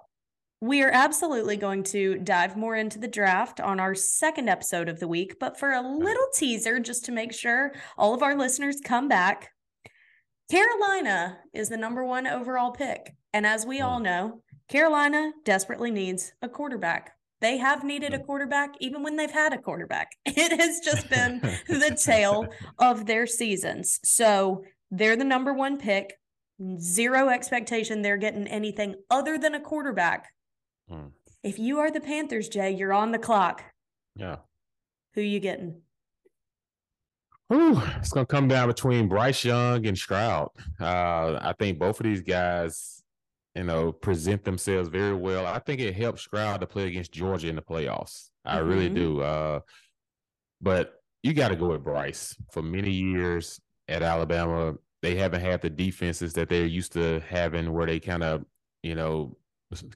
we 0.61 0.83
are 0.83 0.91
absolutely 0.91 1.57
going 1.57 1.81
to 1.81 2.19
dive 2.19 2.55
more 2.55 2.75
into 2.75 2.99
the 2.99 3.07
draft 3.07 3.59
on 3.59 3.79
our 3.79 3.95
second 3.95 4.47
episode 4.47 4.87
of 4.87 4.99
the 4.99 5.07
week. 5.07 5.39
But 5.39 5.59
for 5.59 5.71
a 5.71 5.81
little 5.81 6.27
teaser, 6.35 6.79
just 6.79 7.03
to 7.05 7.11
make 7.11 7.33
sure 7.33 7.73
all 7.97 8.13
of 8.13 8.21
our 8.21 8.37
listeners 8.37 8.79
come 8.79 9.07
back, 9.07 9.49
Carolina 10.51 11.39
is 11.51 11.69
the 11.69 11.77
number 11.77 12.05
one 12.05 12.27
overall 12.27 12.71
pick. 12.71 13.15
And 13.33 13.45
as 13.45 13.65
we 13.65 13.81
all 13.81 13.97
hmm. 13.97 14.03
know, 14.03 14.41
Carolina 14.69 15.31
desperately 15.43 15.89
needs 15.89 16.31
a 16.43 16.47
quarterback. 16.47 17.13
They 17.39 17.57
have 17.57 17.83
needed 17.83 18.13
a 18.13 18.19
hmm. 18.19 18.25
quarterback 18.25 18.75
even 18.79 19.01
when 19.01 19.15
they've 19.15 19.31
had 19.31 19.53
a 19.53 19.57
quarterback. 19.57 20.11
It 20.27 20.59
has 20.59 20.79
just 20.81 21.09
been 21.09 21.39
the 21.67 21.99
tale 21.99 22.45
of 22.77 23.07
their 23.07 23.25
seasons. 23.25 23.99
So 24.03 24.63
they're 24.91 25.15
the 25.15 25.23
number 25.23 25.53
one 25.53 25.79
pick. 25.79 26.19
Zero 26.77 27.29
expectation 27.29 28.03
they're 28.03 28.17
getting 28.17 28.45
anything 28.45 28.93
other 29.09 29.39
than 29.39 29.55
a 29.55 29.59
quarterback 29.59 30.27
Mm. 30.91 31.11
If 31.43 31.57
you 31.57 31.79
are 31.79 31.89
the 31.89 32.01
Panthers, 32.01 32.49
Jay, 32.49 32.71
you're 32.71 32.93
on 32.93 33.11
the 33.11 33.19
clock. 33.19 33.63
Yeah. 34.15 34.37
Who 35.15 35.21
you 35.21 35.39
getting? 35.39 35.81
Ooh, 37.53 37.81
it's 37.97 38.11
gonna 38.11 38.25
come 38.25 38.47
down 38.47 38.67
between 38.67 39.09
Bryce 39.09 39.43
Young 39.43 39.85
and 39.85 39.97
Stroud. 39.97 40.49
Uh, 40.79 41.37
I 41.41 41.53
think 41.59 41.79
both 41.79 41.99
of 41.99 42.05
these 42.05 42.21
guys, 42.21 43.03
you 43.55 43.63
know, 43.63 43.91
present 43.91 44.45
themselves 44.45 44.87
very 44.87 45.13
well. 45.13 45.45
I 45.45 45.59
think 45.59 45.81
it 45.81 45.93
helps 45.93 46.21
Stroud 46.21 46.61
to 46.61 46.67
play 46.67 46.87
against 46.87 47.11
Georgia 47.11 47.49
in 47.49 47.57
the 47.57 47.61
playoffs. 47.61 48.29
I 48.45 48.57
mm-hmm. 48.57 48.69
really 48.69 48.89
do. 48.89 49.21
Uh, 49.21 49.59
but 50.61 50.93
you 51.23 51.33
got 51.33 51.49
to 51.49 51.57
go 51.57 51.69
with 51.69 51.83
Bryce. 51.83 52.35
For 52.51 52.61
many 52.61 52.91
years 52.91 53.59
at 53.87 54.01
Alabama, 54.01 54.75
they 55.01 55.15
haven't 55.15 55.41
had 55.41 55.61
the 55.61 55.69
defenses 55.69 56.33
that 56.33 56.47
they're 56.47 56.65
used 56.65 56.93
to 56.93 57.21
having, 57.27 57.73
where 57.73 57.85
they 57.85 57.99
kind 57.99 58.23
of, 58.23 58.45
you 58.81 58.95
know, 58.95 59.35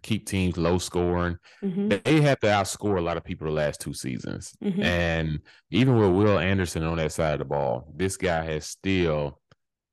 keep 0.01 0.25
teams 0.25 0.57
low 0.57 0.77
scoring. 0.77 1.37
Mm-hmm. 1.63 1.89
They 2.03 2.21
had 2.21 2.39
to 2.41 2.47
outscore 2.47 2.97
a 2.97 3.01
lot 3.01 3.17
of 3.17 3.23
people 3.23 3.47
the 3.47 3.53
last 3.53 3.81
two 3.81 3.93
seasons. 3.93 4.55
Mm-hmm. 4.63 4.81
And 4.81 5.39
even 5.71 5.97
with 5.97 6.11
Will 6.11 6.39
Anderson 6.39 6.83
on 6.83 6.97
that 6.97 7.11
side 7.11 7.33
of 7.33 7.39
the 7.39 7.45
ball, 7.45 7.91
this 7.95 8.17
guy 8.17 8.43
has 8.43 8.65
still, 8.65 9.39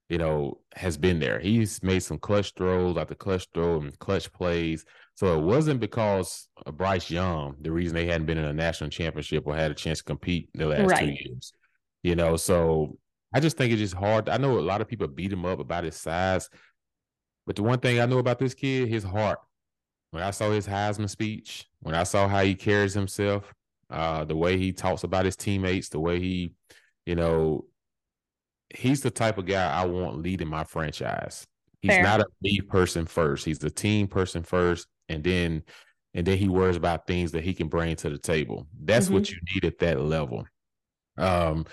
you 0.08 0.18
know, 0.18 0.60
has 0.74 0.96
been 0.96 1.18
there. 1.18 1.40
He's 1.40 1.82
made 1.82 2.00
some 2.00 2.18
clutch 2.18 2.52
throws 2.54 2.96
after 2.96 3.14
clutch 3.14 3.48
throw 3.54 3.80
and 3.80 3.98
clutch 3.98 4.32
plays. 4.32 4.84
So 5.14 5.38
it 5.38 5.42
wasn't 5.42 5.80
because 5.80 6.48
of 6.64 6.76
Bryce 6.76 7.10
Young, 7.10 7.56
the 7.60 7.72
reason 7.72 7.94
they 7.94 8.06
hadn't 8.06 8.26
been 8.26 8.38
in 8.38 8.44
a 8.44 8.52
national 8.52 8.90
championship 8.90 9.46
or 9.46 9.54
had 9.54 9.70
a 9.70 9.74
chance 9.74 9.98
to 9.98 10.04
compete 10.04 10.48
the 10.54 10.66
last 10.66 10.90
right. 10.90 11.00
two 11.00 11.24
years. 11.24 11.52
You 12.02 12.16
know, 12.16 12.36
so 12.36 12.98
I 13.34 13.40
just 13.40 13.56
think 13.56 13.72
it's 13.72 13.80
just 13.80 13.94
hard. 13.94 14.28
I 14.28 14.36
know 14.36 14.58
a 14.58 14.60
lot 14.60 14.80
of 14.80 14.88
people 14.88 15.06
beat 15.08 15.32
him 15.32 15.44
up 15.44 15.60
about 15.60 15.84
his 15.84 15.96
size, 15.96 16.48
but 17.46 17.56
the 17.56 17.62
one 17.62 17.78
thing 17.78 18.00
I 18.00 18.06
know 18.06 18.18
about 18.18 18.38
this 18.38 18.54
kid, 18.54 18.88
his 18.88 19.04
heart 19.04 19.38
when 20.12 20.22
I 20.22 20.30
saw 20.30 20.50
his 20.50 20.66
Heisman 20.66 21.10
speech, 21.10 21.66
when 21.80 21.94
I 21.94 22.04
saw 22.04 22.28
how 22.28 22.42
he 22.42 22.54
carries 22.54 22.94
himself, 22.94 23.52
uh, 23.90 24.24
the 24.24 24.36
way 24.36 24.58
he 24.58 24.72
talks 24.72 25.04
about 25.04 25.24
his 25.24 25.36
teammates, 25.36 25.88
the 25.88 26.00
way 26.00 26.20
he, 26.20 26.52
you 27.06 27.14
know, 27.14 27.64
he's 28.74 29.00
the 29.00 29.10
type 29.10 29.38
of 29.38 29.46
guy 29.46 29.72
I 29.72 29.86
want 29.86 30.18
leading 30.18 30.48
my 30.48 30.64
franchise. 30.64 31.46
He's 31.80 31.92
Fair. 31.92 32.02
not 32.02 32.20
a 32.20 32.26
me 32.42 32.60
person 32.60 33.06
first. 33.06 33.44
He's 33.44 33.58
the 33.58 33.70
team 33.70 34.06
person 34.06 34.42
first, 34.42 34.86
and 35.08 35.24
then 35.24 35.62
and 36.14 36.26
then 36.26 36.36
he 36.36 36.48
worries 36.48 36.76
about 36.76 37.06
things 37.06 37.32
that 37.32 37.42
he 37.42 37.54
can 37.54 37.68
bring 37.68 37.96
to 37.96 38.10
the 38.10 38.18
table. 38.18 38.66
That's 38.84 39.06
mm-hmm. 39.06 39.14
what 39.14 39.30
you 39.30 39.38
need 39.54 39.64
at 39.64 39.78
that 39.78 39.98
level. 39.98 40.44
Um, 41.16 41.64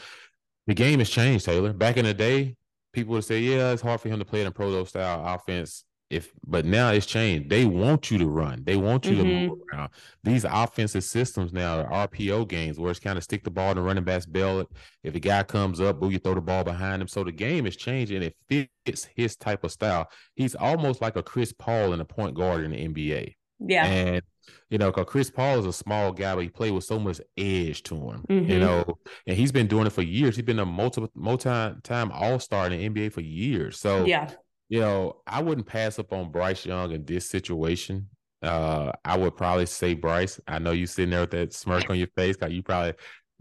the 0.65 0.73
game 0.73 0.99
has 0.99 1.09
changed, 1.09 1.45
Taylor. 1.45 1.73
Back 1.73 1.97
in 1.97 2.05
the 2.05 2.13
day, 2.13 2.55
people 2.93 3.13
would 3.13 3.25
say, 3.25 3.41
"Yeah, 3.41 3.71
it's 3.71 3.81
hard 3.81 3.99
for 3.99 4.07
him 4.07 4.19
to 4.19 4.25
play 4.25 4.41
in 4.41 4.47
a 4.47 4.51
pro 4.51 4.83
style 4.85 5.23
offense." 5.25 5.83
If 6.09 6.31
but 6.45 6.65
now 6.65 6.91
it's 6.91 7.05
changed. 7.05 7.49
They 7.49 7.65
want 7.65 8.09
you 8.09 8.17
to 8.17 8.27
run. 8.27 8.63
They 8.63 8.75
want 8.75 9.05
you 9.05 9.11
mm-hmm. 9.11 9.21
to 9.21 9.47
move 9.47 9.59
mm-hmm. 9.59 9.75
around. 9.75 9.89
These 10.23 10.43
offensive 10.43 11.03
systems 11.03 11.53
now 11.53 11.81
are 11.81 12.07
RPO 12.07 12.47
games 12.47 12.79
where 12.79 12.89
it's 12.89 12.99
kind 12.99 13.17
of 13.17 13.23
stick 13.23 13.43
the 13.43 13.51
ball 13.51 13.71
in 13.71 13.77
the 13.77 13.83
running 13.83 14.03
back's 14.03 14.25
belly. 14.25 14.65
If 15.03 15.13
a 15.13 15.19
guy 15.19 15.43
comes 15.43 15.79
up, 15.79 15.99
boo, 15.99 16.09
you 16.09 16.17
throw 16.17 16.33
the 16.33 16.41
ball 16.41 16.63
behind 16.63 17.01
him. 17.01 17.07
So 17.07 17.23
the 17.23 17.31
game 17.31 17.67
is 17.67 17.75
changing. 17.75 18.23
It 18.23 18.35
fits 18.49 19.07
his 19.15 19.35
type 19.35 19.63
of 19.63 19.71
style. 19.71 20.09
He's 20.35 20.55
almost 20.55 21.01
like 21.01 21.15
a 21.15 21.23
Chris 21.23 21.53
Paul 21.53 21.93
in 21.93 22.01
a 22.01 22.05
point 22.05 22.35
guard 22.35 22.63
in 22.63 22.71
the 22.71 22.87
NBA. 22.87 23.35
Yeah. 23.59 23.85
And 23.85 24.21
you 24.69 24.79
know, 24.79 24.91
because 24.91 25.05
Chris 25.05 25.29
Paul 25.29 25.59
is 25.59 25.65
a 25.67 25.73
small 25.73 26.11
guy, 26.11 26.33
but 26.33 26.41
he 26.41 26.49
played 26.49 26.71
with 26.71 26.83
so 26.83 26.99
much 26.99 27.21
edge 27.37 27.83
to 27.83 27.95
him. 27.95 28.25
Mm-hmm. 28.27 28.49
You 28.49 28.59
know, 28.59 28.97
and 29.27 29.37
he's 29.37 29.51
been 29.51 29.67
doing 29.67 29.85
it 29.85 29.91
for 29.91 30.01
years. 30.01 30.35
He's 30.35 30.45
been 30.45 30.59
a 30.59 30.65
multiple 30.65 31.11
multi-time 31.13 32.11
All 32.11 32.39
Star 32.39 32.67
in 32.67 32.71
the 32.71 32.89
NBA 32.89 33.13
for 33.13 33.21
years. 33.21 33.79
So 33.79 34.05
yeah, 34.05 34.31
you 34.69 34.79
know, 34.79 35.17
I 35.25 35.41
wouldn't 35.41 35.67
pass 35.67 35.99
up 35.99 36.13
on 36.13 36.31
Bryce 36.31 36.65
Young 36.65 36.91
in 36.91 37.03
this 37.03 37.27
situation. 37.27 38.07
Uh, 38.41 38.91
I 39.03 39.17
would 39.17 39.35
probably 39.35 39.65
say 39.65 39.95
Bryce. 39.95 40.39
I 40.47 40.59
know 40.59 40.71
you 40.71 40.85
sitting 40.85 41.09
there 41.09 41.21
with 41.21 41.31
that 41.31 41.53
smirk 41.53 41.89
on 41.89 41.97
your 41.97 42.07
face 42.15 42.37
because 42.37 42.53
you 42.53 42.63
probably 42.63 42.93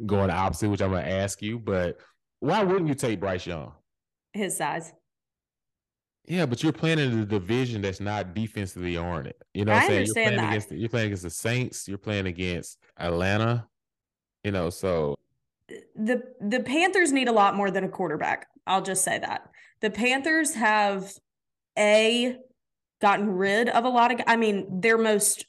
going 0.04 0.28
the 0.28 0.34
opposite, 0.34 0.70
which 0.70 0.80
I'm 0.80 0.90
gonna 0.90 1.06
ask 1.06 1.40
you. 1.42 1.58
But 1.58 1.98
why 2.40 2.62
wouldn't 2.62 2.88
you 2.88 2.94
take 2.94 3.20
Bryce 3.20 3.46
Young? 3.46 3.72
His 4.32 4.56
size. 4.56 4.92
Yeah, 6.26 6.46
but 6.46 6.62
you're 6.62 6.72
playing 6.72 6.98
in 6.98 7.20
a 7.20 7.24
division 7.24 7.80
that's 7.82 8.00
not 8.00 8.34
defensively 8.34 8.96
oriented. 8.98 9.34
You 9.54 9.64
know, 9.64 9.72
what 9.72 9.82
I'm 9.82 9.88
saying 9.88 10.06
you're 10.06 10.14
playing 10.14 10.36
that. 10.36 10.48
against 10.48 10.70
you're 10.72 10.88
playing 10.88 11.06
against 11.06 11.22
the 11.22 11.30
Saints. 11.30 11.86
You're 11.86 11.98
playing 11.98 12.26
against 12.26 12.78
Atlanta. 12.98 13.66
You 14.44 14.52
know, 14.52 14.70
so 14.70 15.14
the 15.94 16.22
the 16.40 16.60
Panthers 16.60 17.12
need 17.12 17.28
a 17.28 17.32
lot 17.32 17.54
more 17.54 17.70
than 17.70 17.84
a 17.84 17.88
quarterback. 17.88 18.46
I'll 18.66 18.82
just 18.82 19.04
say 19.04 19.18
that. 19.18 19.48
The 19.80 19.90
Panthers 19.90 20.54
have 20.54 21.12
a 21.78 22.36
gotten 23.00 23.30
rid 23.30 23.68
of 23.68 23.84
a 23.84 23.88
lot 23.88 24.12
of 24.12 24.20
I 24.26 24.36
mean, 24.36 24.80
their 24.80 24.98
most 24.98 25.46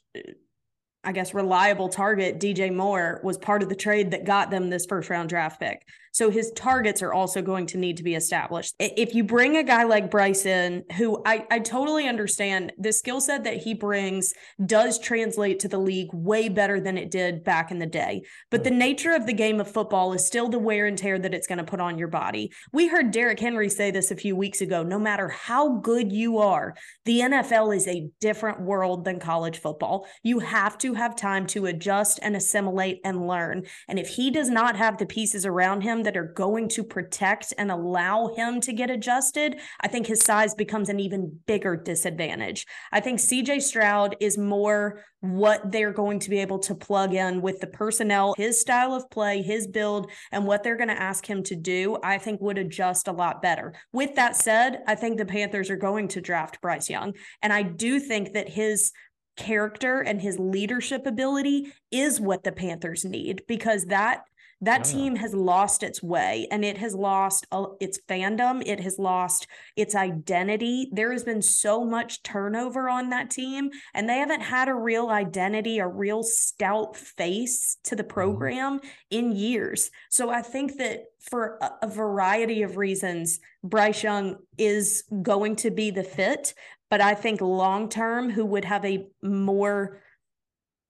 I 1.02 1.12
guess 1.12 1.32
reliable 1.32 1.88
target 1.88 2.38
DJ 2.38 2.74
Moore 2.74 3.20
was 3.24 3.38
part 3.38 3.62
of 3.62 3.68
the 3.68 3.74
trade 3.74 4.10
that 4.10 4.24
got 4.24 4.50
them 4.50 4.68
this 4.68 4.86
first 4.86 5.08
round 5.08 5.30
draft 5.30 5.58
pick. 5.58 5.82
So 6.12 6.30
his 6.30 6.52
targets 6.52 7.02
are 7.02 7.12
also 7.12 7.42
going 7.42 7.66
to 7.66 7.78
need 7.78 7.96
to 7.98 8.02
be 8.02 8.14
established. 8.14 8.74
If 8.78 9.14
you 9.14 9.24
bring 9.24 9.56
a 9.56 9.62
guy 9.62 9.84
like 9.84 10.10
Bryson, 10.10 10.84
who 10.96 11.22
I, 11.24 11.46
I 11.50 11.58
totally 11.60 12.08
understand 12.08 12.72
the 12.78 12.92
skill 12.92 13.20
set 13.20 13.44
that 13.44 13.58
he 13.58 13.74
brings 13.74 14.34
does 14.64 14.98
translate 14.98 15.60
to 15.60 15.68
the 15.68 15.78
league 15.78 16.10
way 16.12 16.48
better 16.48 16.80
than 16.80 16.98
it 16.98 17.10
did 17.10 17.44
back 17.44 17.70
in 17.70 17.78
the 17.78 17.86
day. 17.86 18.22
But 18.50 18.64
the 18.64 18.70
nature 18.70 19.12
of 19.12 19.26
the 19.26 19.32
game 19.32 19.60
of 19.60 19.70
football 19.70 20.12
is 20.12 20.26
still 20.26 20.48
the 20.48 20.58
wear 20.58 20.86
and 20.86 20.98
tear 20.98 21.18
that 21.18 21.34
it's 21.34 21.46
going 21.46 21.58
to 21.58 21.64
put 21.64 21.80
on 21.80 21.98
your 21.98 22.08
body. 22.08 22.52
We 22.72 22.88
heard 22.88 23.10
Derrick 23.10 23.40
Henry 23.40 23.68
say 23.68 23.90
this 23.90 24.10
a 24.10 24.16
few 24.16 24.34
weeks 24.34 24.60
ago 24.60 24.82
no 24.82 24.98
matter 24.98 25.28
how 25.28 25.76
good 25.76 26.12
you 26.12 26.38
are, 26.38 26.74
the 27.04 27.20
NFL 27.20 27.76
is 27.76 27.86
a 27.86 28.08
different 28.20 28.60
world 28.60 29.04
than 29.04 29.20
college 29.20 29.58
football. 29.58 30.06
You 30.22 30.40
have 30.40 30.76
to 30.78 30.94
have 30.94 31.16
time 31.16 31.46
to 31.48 31.66
adjust 31.66 32.18
and 32.22 32.36
assimilate 32.36 33.00
and 33.04 33.26
learn. 33.26 33.66
And 33.88 33.98
if 33.98 34.08
he 34.08 34.30
does 34.30 34.50
not 34.50 34.76
have 34.76 34.98
the 34.98 35.06
pieces 35.06 35.46
around 35.46 35.82
him, 35.82 35.99
that 36.04 36.16
are 36.16 36.32
going 36.34 36.68
to 36.68 36.84
protect 36.84 37.52
and 37.58 37.70
allow 37.70 38.28
him 38.34 38.60
to 38.62 38.72
get 38.72 38.90
adjusted, 38.90 39.56
I 39.80 39.88
think 39.88 40.06
his 40.06 40.22
size 40.22 40.54
becomes 40.54 40.88
an 40.88 41.00
even 41.00 41.40
bigger 41.46 41.76
disadvantage. 41.76 42.66
I 42.92 43.00
think 43.00 43.18
CJ 43.18 43.62
Stroud 43.62 44.16
is 44.20 44.38
more 44.38 45.04
what 45.20 45.70
they're 45.70 45.92
going 45.92 46.18
to 46.20 46.30
be 46.30 46.38
able 46.38 46.58
to 46.60 46.74
plug 46.74 47.14
in 47.14 47.42
with 47.42 47.60
the 47.60 47.66
personnel, 47.66 48.34
his 48.36 48.60
style 48.60 48.94
of 48.94 49.08
play, 49.10 49.42
his 49.42 49.66
build, 49.66 50.10
and 50.32 50.46
what 50.46 50.62
they're 50.62 50.76
going 50.76 50.88
to 50.88 51.00
ask 51.00 51.26
him 51.26 51.42
to 51.44 51.56
do, 51.56 51.98
I 52.02 52.18
think 52.18 52.40
would 52.40 52.58
adjust 52.58 53.06
a 53.06 53.12
lot 53.12 53.42
better. 53.42 53.74
With 53.92 54.14
that 54.14 54.36
said, 54.36 54.82
I 54.86 54.94
think 54.94 55.18
the 55.18 55.26
Panthers 55.26 55.70
are 55.70 55.76
going 55.76 56.08
to 56.08 56.20
draft 56.20 56.60
Bryce 56.60 56.88
Young. 56.88 57.14
And 57.42 57.52
I 57.52 57.62
do 57.62 58.00
think 58.00 58.32
that 58.32 58.48
his 58.48 58.92
character 59.36 60.00
and 60.00 60.20
his 60.20 60.38
leadership 60.38 61.06
ability 61.06 61.72
is 61.90 62.20
what 62.20 62.44
the 62.44 62.52
Panthers 62.52 63.04
need 63.04 63.42
because 63.46 63.86
that 63.86 64.22
that 64.62 64.86
yeah. 64.86 64.92
team 64.92 65.16
has 65.16 65.34
lost 65.34 65.82
its 65.82 66.02
way 66.02 66.46
and 66.50 66.64
it 66.64 66.76
has 66.78 66.94
lost 66.94 67.46
its 67.80 67.98
fandom. 68.08 68.62
It 68.66 68.80
has 68.80 68.98
lost 68.98 69.46
its 69.74 69.94
identity. 69.94 70.90
There 70.92 71.12
has 71.12 71.24
been 71.24 71.40
so 71.40 71.84
much 71.84 72.22
turnover 72.22 72.88
on 72.88 73.10
that 73.10 73.30
team, 73.30 73.70
and 73.94 74.08
they 74.08 74.18
haven't 74.18 74.42
had 74.42 74.68
a 74.68 74.74
real 74.74 75.08
identity, 75.08 75.78
a 75.78 75.88
real 75.88 76.22
stout 76.22 76.96
face 76.96 77.78
to 77.84 77.96
the 77.96 78.02
mm-hmm. 78.02 78.12
program 78.12 78.78
mm-hmm. 78.78 78.88
in 79.10 79.32
years. 79.32 79.90
So 80.10 80.30
I 80.30 80.42
think 80.42 80.76
that 80.76 81.04
for 81.20 81.58
a, 81.62 81.86
a 81.86 81.88
variety 81.88 82.62
of 82.62 82.76
reasons, 82.76 83.40
Bryce 83.64 84.02
Young 84.02 84.36
is 84.58 85.04
going 85.22 85.56
to 85.56 85.70
be 85.70 85.90
the 85.90 86.04
fit. 86.04 86.54
But 86.90 87.00
I 87.00 87.14
think 87.14 87.40
long 87.40 87.88
term, 87.88 88.30
who 88.30 88.44
would 88.44 88.64
have 88.64 88.84
a 88.84 89.06
more 89.22 90.00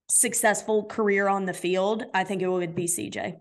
successful 0.08 0.84
career 0.86 1.28
on 1.28 1.44
the 1.44 1.52
field, 1.52 2.04
I 2.14 2.24
think 2.24 2.42
it 2.42 2.48
would 2.48 2.74
be 2.74 2.86
CJ. 2.86 3.36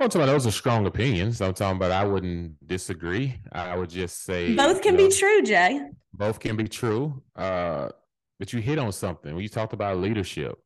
I'm 0.00 0.08
talking 0.08 0.22
about 0.22 0.32
those 0.32 0.46
are 0.46 0.50
strong 0.50 0.86
opinions. 0.86 1.40
I'm 1.40 1.54
talking 1.54 1.76
about 1.76 1.92
I 1.92 2.04
wouldn't 2.04 2.66
disagree. 2.66 3.38
I 3.52 3.76
would 3.76 3.90
just 3.90 4.24
say 4.24 4.54
both 4.54 4.82
can 4.82 4.96
know, 4.96 5.08
be 5.08 5.14
true, 5.14 5.42
Jay. 5.42 5.80
Both 6.12 6.40
can 6.40 6.56
be 6.56 6.66
true. 6.66 7.22
Uh, 7.36 7.90
but 8.38 8.52
you 8.52 8.60
hit 8.60 8.78
on 8.78 8.92
something 8.92 9.32
when 9.34 9.42
you 9.42 9.48
talked 9.48 9.72
about 9.72 9.98
leadership. 9.98 10.56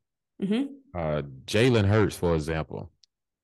Mm-hmm. 0.41 0.97
Uh, 0.97 1.21
Jalen 1.45 1.85
Hurts, 1.85 2.15
for 2.15 2.33
example, 2.33 2.91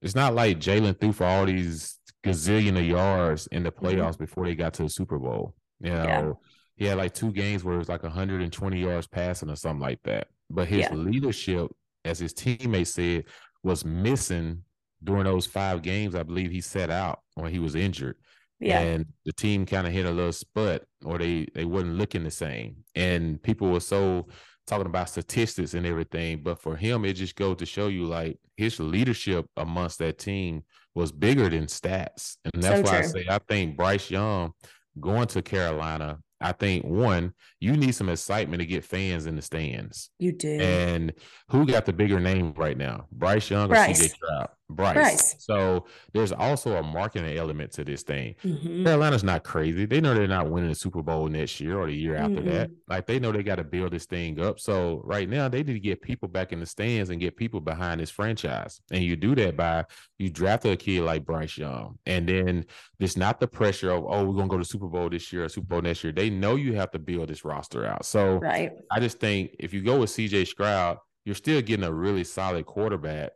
it's 0.01 0.15
not 0.15 0.33
like 0.33 0.59
Jalen 0.59 0.99
threw 0.99 1.13
for 1.13 1.25
all 1.25 1.45
these 1.45 1.99
gazillion 2.23 2.77
of 2.77 2.85
yards 2.85 3.47
in 3.47 3.63
the 3.63 3.71
mm-hmm. 3.71 3.85
playoffs 3.85 4.13
mm-hmm. 4.13 4.23
before 4.23 4.45
they 4.45 4.55
got 4.55 4.73
to 4.75 4.83
the 4.83 4.89
Super 4.89 5.19
Bowl. 5.19 5.53
You 5.79 5.91
know, 5.91 6.03
yeah. 6.03 6.31
he 6.77 6.85
had 6.85 6.97
like 6.97 7.13
two 7.13 7.31
games 7.31 7.63
where 7.63 7.75
it 7.75 7.79
was 7.79 7.89
like 7.89 8.03
120 8.03 8.79
yards 8.79 9.07
passing 9.07 9.49
or 9.49 9.55
something 9.55 9.81
like 9.81 9.99
that. 10.03 10.27
But 10.49 10.67
his 10.67 10.81
yeah. 10.81 10.93
leadership, 10.93 11.71
as 12.03 12.19
his 12.19 12.33
teammates 12.33 12.93
said, 12.93 13.25
was 13.63 13.85
missing 13.85 14.63
during 15.05 15.23
those 15.23 15.45
five 15.45 15.81
games, 15.81 16.15
I 16.15 16.23
believe 16.23 16.51
he 16.51 16.61
set 16.61 16.89
out 16.89 17.19
when 17.35 17.51
he 17.51 17.59
was 17.59 17.75
injured. 17.75 18.17
Yeah. 18.59 18.79
And 18.79 19.05
the 19.25 19.33
team 19.33 19.65
kind 19.65 19.85
of 19.85 19.93
hit 19.93 20.05
a 20.05 20.11
little 20.11 20.33
sput 20.33 20.85
or 21.03 21.17
they 21.17 21.47
they 21.53 21.65
wasn't 21.65 21.95
looking 21.95 22.23
the 22.23 22.31
same. 22.31 22.77
And 22.95 23.41
people 23.41 23.69
were 23.69 23.79
so 23.79 24.27
talking 24.65 24.87
about 24.87 25.09
statistics 25.09 25.73
and 25.73 25.85
everything. 25.85 26.41
But 26.41 26.59
for 26.59 26.75
him, 26.75 27.05
it 27.05 27.13
just 27.13 27.35
goes 27.35 27.57
to 27.57 27.65
show 27.65 27.87
you 27.87 28.05
like 28.05 28.39
his 28.57 28.79
leadership 28.79 29.45
amongst 29.57 29.99
that 29.99 30.17
team 30.17 30.63
was 30.95 31.11
bigger 31.11 31.49
than 31.49 31.65
stats. 31.65 32.37
And 32.53 32.63
that's 32.63 32.87
so 32.87 32.93
why 32.93 33.01
true. 33.01 33.07
I 33.07 33.11
say 33.11 33.25
I 33.29 33.39
think 33.39 33.77
Bryce 33.77 34.09
Young 34.09 34.53
going 34.99 35.27
to 35.27 35.41
Carolina 35.41 36.19
I 36.41 36.51
think 36.51 36.85
one, 36.85 37.33
you 37.59 37.77
need 37.77 37.95
some 37.95 38.09
excitement 38.09 38.59
to 38.59 38.65
get 38.65 38.83
fans 38.83 39.25
in 39.25 39.35
the 39.35 39.41
stands. 39.41 40.09
You 40.19 40.33
do. 40.33 40.59
And 40.59 41.13
who 41.49 41.65
got 41.65 41.85
the 41.85 41.93
bigger 41.93 42.19
name 42.19 42.53
right 42.57 42.77
now? 42.77 43.07
Bryce 43.11 43.49
Young 43.49 43.71
or 43.71 43.75
CJ 43.75 44.09
Stroud? 44.11 44.49
Bryce. 44.69 44.93
Bryce. 44.95 45.35
So 45.39 45.85
there's 46.13 46.31
also 46.31 46.75
a 46.77 46.83
marketing 46.83 47.37
element 47.37 47.71
to 47.73 47.83
this 47.83 48.01
thing. 48.03 48.35
Mm-hmm. 48.43 48.83
Carolina's 48.83 49.23
not 49.23 49.43
crazy. 49.43 49.85
They 49.85 50.01
know 50.01 50.13
they're 50.13 50.27
not 50.27 50.49
winning 50.49 50.69
the 50.69 50.75
Super 50.75 51.03
Bowl 51.03 51.27
next 51.27 51.59
year 51.59 51.77
or 51.77 51.85
the 51.87 51.93
year 51.93 52.15
after 52.15 52.37
mm-hmm. 52.37 52.49
that. 52.49 52.71
Like 52.87 53.05
they 53.05 53.19
know 53.19 53.31
they 53.31 53.43
got 53.43 53.57
to 53.57 53.63
build 53.63 53.91
this 53.91 54.05
thing 54.05 54.39
up. 54.39 54.59
So 54.59 55.01
right 55.03 55.29
now 55.29 55.49
they 55.49 55.59
need 55.59 55.73
to 55.73 55.79
get 55.79 56.01
people 56.01 56.27
back 56.27 56.51
in 56.51 56.59
the 56.59 56.65
stands 56.65 57.11
and 57.11 57.19
get 57.19 57.37
people 57.37 57.59
behind 57.59 58.01
this 58.01 58.09
franchise. 58.09 58.81
And 58.91 59.03
you 59.03 59.15
do 59.15 59.35
that 59.35 59.55
by 59.55 59.85
you 60.17 60.29
draft 60.29 60.65
a 60.65 60.75
kid 60.75 61.01
like 61.01 61.25
Bryce 61.25 61.57
Young. 61.57 61.99
And 62.07 62.27
then 62.27 62.65
it's 62.99 63.17
not 63.17 63.39
the 63.39 63.47
pressure 63.47 63.91
of, 63.91 64.05
oh, 64.07 64.25
we're 64.25 64.35
gonna 64.35 64.47
go 64.47 64.57
to 64.57 64.65
Super 64.65 64.87
Bowl 64.87 65.09
this 65.09 65.31
year 65.31 65.45
or 65.45 65.49
Super 65.49 65.67
Bowl 65.67 65.81
next 65.81 66.03
year. 66.03 66.11
They 66.11 66.31
know 66.31 66.55
you 66.55 66.73
have 66.73 66.91
to 66.91 66.99
build 66.99 67.29
this 67.29 67.45
roster 67.45 67.85
out. 67.85 68.05
So 68.05 68.37
right. 68.37 68.71
I 68.91 68.99
just 68.99 69.19
think 69.19 69.55
if 69.59 69.73
you 69.73 69.83
go 69.83 69.99
with 69.99 70.09
CJ 70.09 70.47
Stroud, 70.47 70.97
you're 71.23 71.35
still 71.35 71.61
getting 71.61 71.85
a 71.85 71.93
really 71.93 72.23
solid 72.23 72.65
quarterback, 72.65 73.31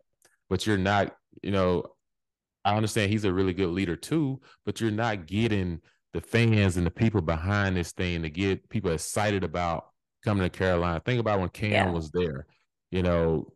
but 0.49 0.65
you're 0.65 0.77
not 0.77 1.15
you 1.41 1.51
know, 1.51 1.83
I 2.65 2.75
understand 2.75 3.11
he's 3.11 3.25
a 3.25 3.33
really 3.33 3.53
good 3.53 3.69
leader 3.69 3.95
too, 3.95 4.41
but 4.65 4.81
you're 4.81 4.91
not 4.91 5.25
getting 5.25 5.81
the 6.13 6.21
fans 6.21 6.77
and 6.77 6.85
the 6.85 6.91
people 6.91 7.21
behind 7.21 7.77
this 7.77 7.91
thing 7.91 8.23
to 8.23 8.29
get 8.29 8.67
people 8.69 8.91
excited 8.91 9.43
about 9.43 9.89
coming 10.23 10.43
to 10.43 10.49
Carolina. 10.49 11.01
Think 11.05 11.19
about 11.19 11.39
when 11.39 11.49
Cam 11.49 11.71
yeah. 11.71 11.89
was 11.91 12.11
there, 12.11 12.47
you 12.91 13.03
know, 13.03 13.53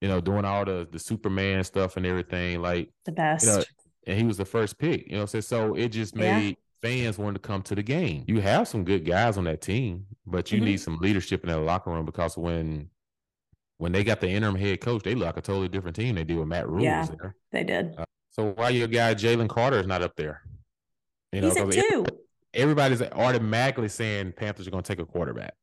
you 0.00 0.08
know, 0.08 0.20
doing 0.20 0.44
all 0.44 0.64
the 0.64 0.86
the 0.90 0.98
Superman 0.98 1.64
stuff 1.64 1.96
and 1.96 2.04
everything, 2.04 2.60
like 2.60 2.90
the 3.04 3.12
best. 3.12 3.46
You 3.46 3.52
know, 3.52 3.64
and 4.06 4.18
he 4.18 4.24
was 4.24 4.36
the 4.36 4.44
first 4.44 4.78
pick, 4.78 5.10
you 5.10 5.16
know. 5.16 5.26
So, 5.26 5.40
so 5.40 5.74
it 5.74 5.88
just 5.88 6.14
made 6.14 6.56
yeah. 6.82 6.88
fans 6.88 7.18
want 7.18 7.34
to 7.34 7.40
come 7.40 7.62
to 7.62 7.74
the 7.74 7.82
game. 7.82 8.24
You 8.26 8.40
have 8.40 8.68
some 8.68 8.84
good 8.84 9.04
guys 9.04 9.38
on 9.38 9.44
that 9.44 9.62
team, 9.62 10.06
but 10.26 10.52
you 10.52 10.58
mm-hmm. 10.58 10.66
need 10.66 10.80
some 10.80 10.98
leadership 10.98 11.42
in 11.42 11.48
that 11.48 11.60
locker 11.60 11.90
room 11.90 12.04
because 12.04 12.36
when 12.36 12.90
when 13.78 13.92
they 13.92 14.04
got 14.04 14.20
the 14.20 14.28
interim 14.28 14.56
head 14.56 14.80
coach, 14.80 15.02
they 15.02 15.14
look 15.14 15.26
like 15.26 15.36
a 15.36 15.42
totally 15.42 15.68
different 15.68 15.96
team. 15.96 16.14
They 16.14 16.24
did 16.24 16.38
with 16.38 16.48
Matt 16.48 16.68
Rhule. 16.68 16.82
Yeah, 16.82 17.06
there. 17.06 17.36
they 17.52 17.64
did. 17.64 17.94
Uh, 17.98 18.04
so 18.30 18.52
why 18.52 18.70
your 18.70 18.88
guy 18.88 19.14
Jalen 19.14 19.48
Carter 19.48 19.78
is 19.78 19.86
not 19.86 20.02
up 20.02 20.16
there? 20.16 20.42
You 21.32 21.40
know, 21.42 21.48
He's 21.48 21.56
at 21.56 21.70
two. 21.72 22.06
Everybody's 22.54 23.02
automatically 23.02 23.88
saying 23.88 24.32
Panthers 24.32 24.66
are 24.66 24.70
going 24.70 24.82
to 24.82 24.88
take 24.88 25.00
a 25.00 25.06
quarterback. 25.06 25.54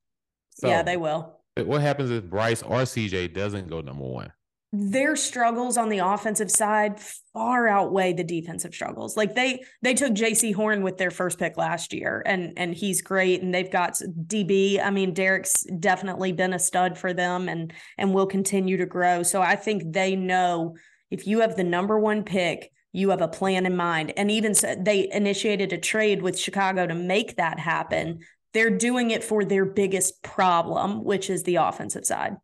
So 0.52 0.68
yeah, 0.68 0.84
they 0.84 0.98
will. 0.98 1.40
What 1.58 1.82
happens 1.82 2.10
if 2.12 2.24
Bryce 2.26 2.62
or 2.62 2.82
CJ 2.82 3.34
doesn't 3.34 3.68
go 3.68 3.82
number 3.82 4.04
one? 4.04 4.32
Their 4.76 5.16
struggles 5.16 5.78
on 5.78 5.90
the 5.90 6.00
offensive 6.00 6.50
side 6.50 7.00
far 7.32 7.68
outweigh 7.68 8.14
the 8.14 8.24
defensive 8.24 8.74
struggles. 8.74 9.16
Like 9.16 9.36
they 9.36 9.64
they 9.84 9.94
took 9.94 10.14
Jaycee 10.14 10.56
Horn 10.56 10.82
with 10.82 10.98
their 10.98 11.12
first 11.12 11.38
pick 11.38 11.58
last 11.58 11.94
year 11.94 12.24
and 12.26 12.54
and 12.58 12.74
he's 12.74 13.04
great 13.04 13.44
and 13.44 13.54
they've 13.54 13.70
got 13.70 13.94
DB. 13.94 14.84
I 14.84 14.90
mean 14.90 15.14
Derek's 15.14 15.62
definitely 15.80 16.32
been 16.32 16.54
a 16.54 16.60
stud 16.60 16.98
for 16.98 17.14
them 17.14 17.50
and 17.50 17.72
and 18.00 18.16
will 18.16 18.26
continue 18.26 18.78
to 18.78 18.88
grow. 18.88 19.22
So 19.22 19.44
I 19.44 19.56
think 19.56 19.94
they 19.94 20.16
know 20.16 20.76
if 21.12 21.28
you 21.28 21.42
have 21.42 21.56
the 21.56 21.64
number 21.64 22.00
1 22.00 22.24
pick, 22.24 22.72
you 22.94 23.12
have 23.12 23.22
a 23.22 23.28
plan 23.28 23.68
in 23.68 23.76
mind. 23.76 24.14
And 24.18 24.32
even 24.32 24.56
so, 24.56 24.74
they 24.76 25.08
initiated 25.12 25.72
a 25.72 25.78
trade 25.78 26.24
with 26.24 26.40
Chicago 26.40 26.88
to 26.88 26.96
make 26.96 27.36
that 27.36 27.60
happen. 27.60 28.22
They're 28.54 28.76
doing 28.76 29.12
it 29.12 29.24
for 29.24 29.46
their 29.46 29.66
biggest 29.66 30.24
problem, 30.24 31.04
which 31.04 31.30
is 31.30 31.44
the 31.44 31.58
offensive 31.58 32.06
side. 32.06 32.38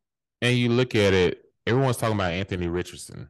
And 0.44 0.56
you 0.56 0.70
look 0.70 0.94
at 0.94 1.16
it 1.16 1.49
everyone's 1.66 1.98
talking 1.98 2.16
about 2.16 2.34
Anthony 2.34 2.68
Richardson. 2.68 3.30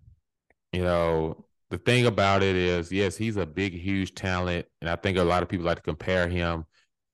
You 0.71 0.83
know, 0.83 1.45
the 1.69 1.77
thing 1.77 2.05
about 2.05 2.43
it 2.43 2.55
is, 2.55 2.91
yes, 2.91 3.15
he's 3.15 3.37
a 3.37 3.45
big, 3.45 3.73
huge 3.73 4.15
talent, 4.15 4.65
and 4.81 4.89
I 4.89 4.95
think 4.95 5.17
a 5.17 5.23
lot 5.23 5.43
of 5.43 5.49
people 5.49 5.65
like 5.65 5.77
to 5.77 5.83
compare 5.83 6.27
him, 6.27 6.65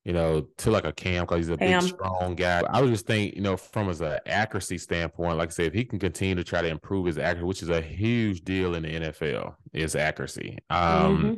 you 0.03 0.13
know, 0.13 0.47
to 0.59 0.71
like 0.71 0.85
a 0.85 0.93
Cam 0.93 1.23
because 1.23 1.39
he's 1.39 1.49
a 1.49 1.57
Cam. 1.57 1.81
big, 1.81 1.93
strong 1.93 2.35
guy. 2.35 2.61
I 2.69 2.81
would 2.81 2.89
just 2.89 3.05
think, 3.05 3.35
you 3.35 3.41
know, 3.41 3.57
from 3.57 3.89
as 3.89 4.01
an 4.01 4.19
accuracy 4.25 4.77
standpoint, 4.77 5.37
like 5.37 5.49
I 5.49 5.51
said, 5.51 5.65
if 5.67 5.73
he 5.73 5.83
can 5.83 5.99
continue 5.99 6.35
to 6.35 6.43
try 6.43 6.61
to 6.61 6.67
improve 6.67 7.05
his 7.05 7.17
accuracy, 7.17 7.45
which 7.45 7.63
is 7.63 7.69
a 7.69 7.81
huge 7.81 8.41
deal 8.41 8.75
in 8.75 8.83
the 8.83 8.89
NFL, 8.89 9.55
is 9.73 9.95
accuracy. 9.95 10.59
Um, 10.69 11.17
mm-hmm. 11.17 11.33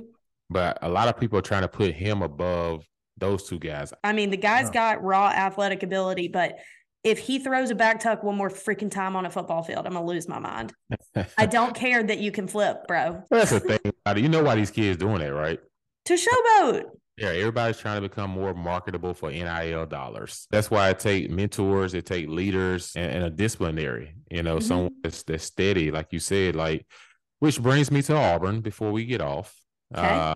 But 0.50 0.80
a 0.82 0.90
lot 0.90 1.08
of 1.08 1.20
people 1.20 1.40
are 1.40 1.44
trying 1.44 1.64
to 1.64 1.68
put 1.68 1.94
him 1.94 2.22
above 2.22 2.86
those 3.18 3.48
two 3.48 3.60
guys. 3.60 3.94
I 4.04 4.14
mean, 4.14 4.30
the 4.30 4.38
guy's 4.38 4.70
got 4.70 5.04
raw 5.04 5.28
athletic 5.28 5.84
ability, 5.84 6.28
but 6.28 6.58
if 7.04 7.20
he 7.20 7.40
throws 7.40 7.70
a 7.70 7.76
back 7.76 8.00
tuck 8.00 8.24
one 8.24 8.36
more 8.36 8.50
freaking 8.50 8.92
time 8.92 9.16
on 9.16 9.26
a 9.26 9.30
football 9.30 9.64
field, 9.64 9.86
I'm 9.86 9.94
gonna 9.94 10.06
lose 10.06 10.28
my 10.28 10.40
mind. 10.40 10.74
I 11.38 11.46
don't 11.50 11.76
care 11.76 12.04
that 12.04 12.20
you 12.20 12.32
can 12.32 12.48
flip, 12.48 12.88
bro. 12.88 13.24
That's 13.30 13.52
the 13.52 13.60
thing 13.60 13.80
about 13.84 14.18
it. 14.18 14.22
You 14.22 14.30
know 14.30 14.44
why 14.44 14.56
these 14.56 14.72
kids 14.72 14.98
doing 14.98 15.22
it, 15.22 15.30
right? 15.30 15.60
To 16.06 16.14
showboat. 16.14 16.86
Yeah, 17.18 17.30
everybody's 17.30 17.80
trying 17.80 18.02
to 18.02 18.08
become 18.08 18.30
more 18.30 18.54
marketable 18.54 19.16
for 19.16 19.32
NIL 19.32 19.88
dollars. 19.88 20.48
That's 20.52 20.70
why 20.70 20.90
I 20.90 20.94
take 20.94 21.32
mentors, 21.32 21.96
it 21.96 22.06
take 22.06 22.28
leaders, 22.28 22.92
and, 22.96 23.12
and 23.12 23.24
a 23.24 23.30
disciplinary. 23.32 24.14
You 24.30 24.44
know, 24.44 24.58
mm-hmm. 24.58 24.68
someone 24.68 24.92
that's, 25.04 25.24
that's 25.24 25.44
steady, 25.44 25.90
like 25.90 26.14
you 26.14 26.20
said. 26.20 26.56
Like, 26.56 26.86
which 27.40 27.60
brings 27.60 27.90
me 27.90 28.04
to 28.04 28.16
Auburn. 28.16 28.62
Before 28.62 28.92
we 28.92 29.06
get 29.06 29.22
off, 29.22 29.60
okay. 29.96 30.06
uh, 30.06 30.36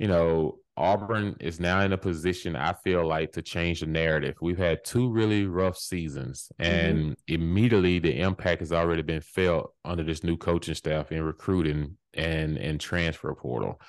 you 0.00 0.08
know, 0.08 0.58
Auburn 0.78 1.36
is 1.40 1.58
now 1.58 1.80
in 1.80 1.92
a 1.92 1.98
position, 1.98 2.54
I 2.54 2.72
feel 2.72 3.06
like, 3.06 3.32
to 3.32 3.42
change 3.42 3.80
the 3.80 3.86
narrative. 3.86 4.36
We've 4.40 4.58
had 4.58 4.84
two 4.84 5.10
really 5.10 5.44
rough 5.46 5.76
seasons, 5.76 6.50
and 6.58 6.98
mm-hmm. 6.98 7.12
immediately 7.26 7.98
the 7.98 8.20
impact 8.20 8.60
has 8.60 8.72
already 8.72 9.02
been 9.02 9.20
felt 9.20 9.74
under 9.84 10.04
this 10.04 10.22
new 10.22 10.36
coaching 10.36 10.74
staff 10.74 11.10
in 11.10 11.22
recruiting 11.22 11.96
and 12.14 12.56
and 12.56 12.80
transfer 12.80 13.34
portal. 13.34 13.80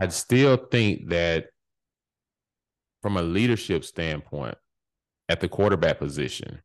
I 0.00 0.08
still 0.08 0.56
think 0.56 1.08
that 1.10 1.46
from 3.00 3.16
a 3.16 3.22
leadership 3.22 3.84
standpoint, 3.84 4.56
at 5.28 5.40
the 5.40 5.48
quarterback 5.48 5.98
position, 5.98 6.60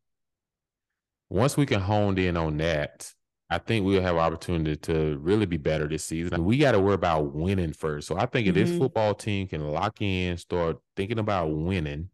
once 1.30 1.56
we 1.56 1.66
can 1.66 1.80
hone 1.80 2.18
in 2.18 2.36
on 2.36 2.56
that, 2.58 3.10
I 3.52 3.58
think 3.58 3.84
we'll 3.84 4.02
have 4.02 4.16
opportunity 4.16 4.76
to 4.76 5.18
really 5.18 5.46
be 5.46 5.58
better 5.58 5.86
this 5.86 6.04
season. 6.04 6.44
We 6.44 6.58
got 6.58 6.72
to 6.72 6.80
worry 6.80 6.94
about 6.94 7.34
winning 7.34 7.72
first. 7.72 8.08
So 8.08 8.16
I 8.16 8.26
think 8.26 8.46
if 8.46 8.54
mm-hmm. 8.54 8.64
this 8.64 8.78
football 8.78 9.14
team 9.14 9.46
can 9.48 9.68
lock 9.70 10.00
in, 10.00 10.36
start 10.38 10.78
thinking 10.96 11.18
about 11.18 11.46
winning, 11.48 12.08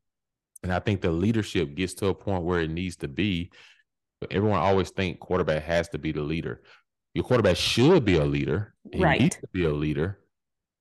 and 0.63 0.73
I 0.73 0.81
think 0.81 1.01
the 1.01 1.13
leadership 1.13 1.75
gets 1.75 1.95
to 1.95 2.07
a 2.07 2.15
point 2.15 2.43
where 2.43 2.61
it 2.61 2.71
needs 2.71 2.97
to 2.97 3.09
be. 3.09 3.51
Everyone 4.31 4.59
always 4.59 4.91
think 4.91 5.21
quarterback 5.21 5.63
has 5.63 5.89
to 5.91 5.99
be 5.99 6.11
the 6.11 6.23
leader. 6.23 6.63
Your 7.15 7.25
quarterback 7.25 7.57
should 7.57 8.05
be 8.05 8.17
a 8.17 8.25
leader. 8.25 8.75
He 8.93 9.01
right. 9.01 9.21
needs 9.21 9.37
to 9.37 9.47
be 9.53 9.65
a 9.65 9.73
leader. 9.73 10.19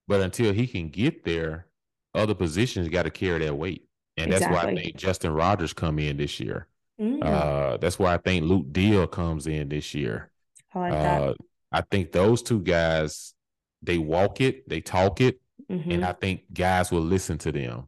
But 0.07 0.21
until 0.21 0.53
he 0.53 0.65
can 0.65 0.89
get 0.89 1.23
there, 1.23 1.67
other 2.15 2.33
positions 2.33 2.89
got 2.89 3.03
to 3.03 3.11
carry 3.11 3.45
that 3.45 3.55
weight. 3.55 3.87
And 4.17 4.33
exactly. 4.33 4.55
that's 4.55 4.65
why 4.65 4.71
I 4.71 4.75
think 4.75 4.95
Justin 4.95 5.33
Rogers 5.33 5.73
come 5.73 5.99
in 5.99 6.17
this 6.17 6.39
year. 6.39 6.67
Mm-hmm. 6.99 7.21
Uh, 7.21 7.77
that's 7.77 7.99
why 7.99 8.15
I 8.15 8.17
think 8.17 8.45
Luke 8.45 8.71
Deal 8.71 9.05
comes 9.05 9.45
in 9.45 9.69
this 9.69 9.93
year. 9.93 10.31
I 10.77 10.89
like 10.89 10.91
that. 10.91 11.21
Uh, 11.21 11.33
I 11.71 11.81
think 11.81 12.11
those 12.11 12.41
two 12.41 12.61
guys, 12.61 13.33
they 13.81 13.97
walk 13.97 14.41
it, 14.41 14.67
they 14.69 14.81
talk 14.81 15.21
it, 15.21 15.39
mm-hmm. 15.69 15.91
and 15.91 16.05
I 16.05 16.13
think 16.13 16.41
guys 16.53 16.91
will 16.91 17.01
listen 17.01 17.37
to 17.39 17.51
them. 17.51 17.87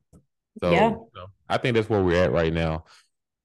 So 0.61 0.71
yeah. 0.71 0.89
You 0.89 1.09
know, 1.15 1.25
I 1.47 1.57
think 1.57 1.75
that's 1.75 1.89
where 1.89 2.03
we're 2.03 2.23
at 2.23 2.31
right 2.31 2.53
now. 2.53 2.85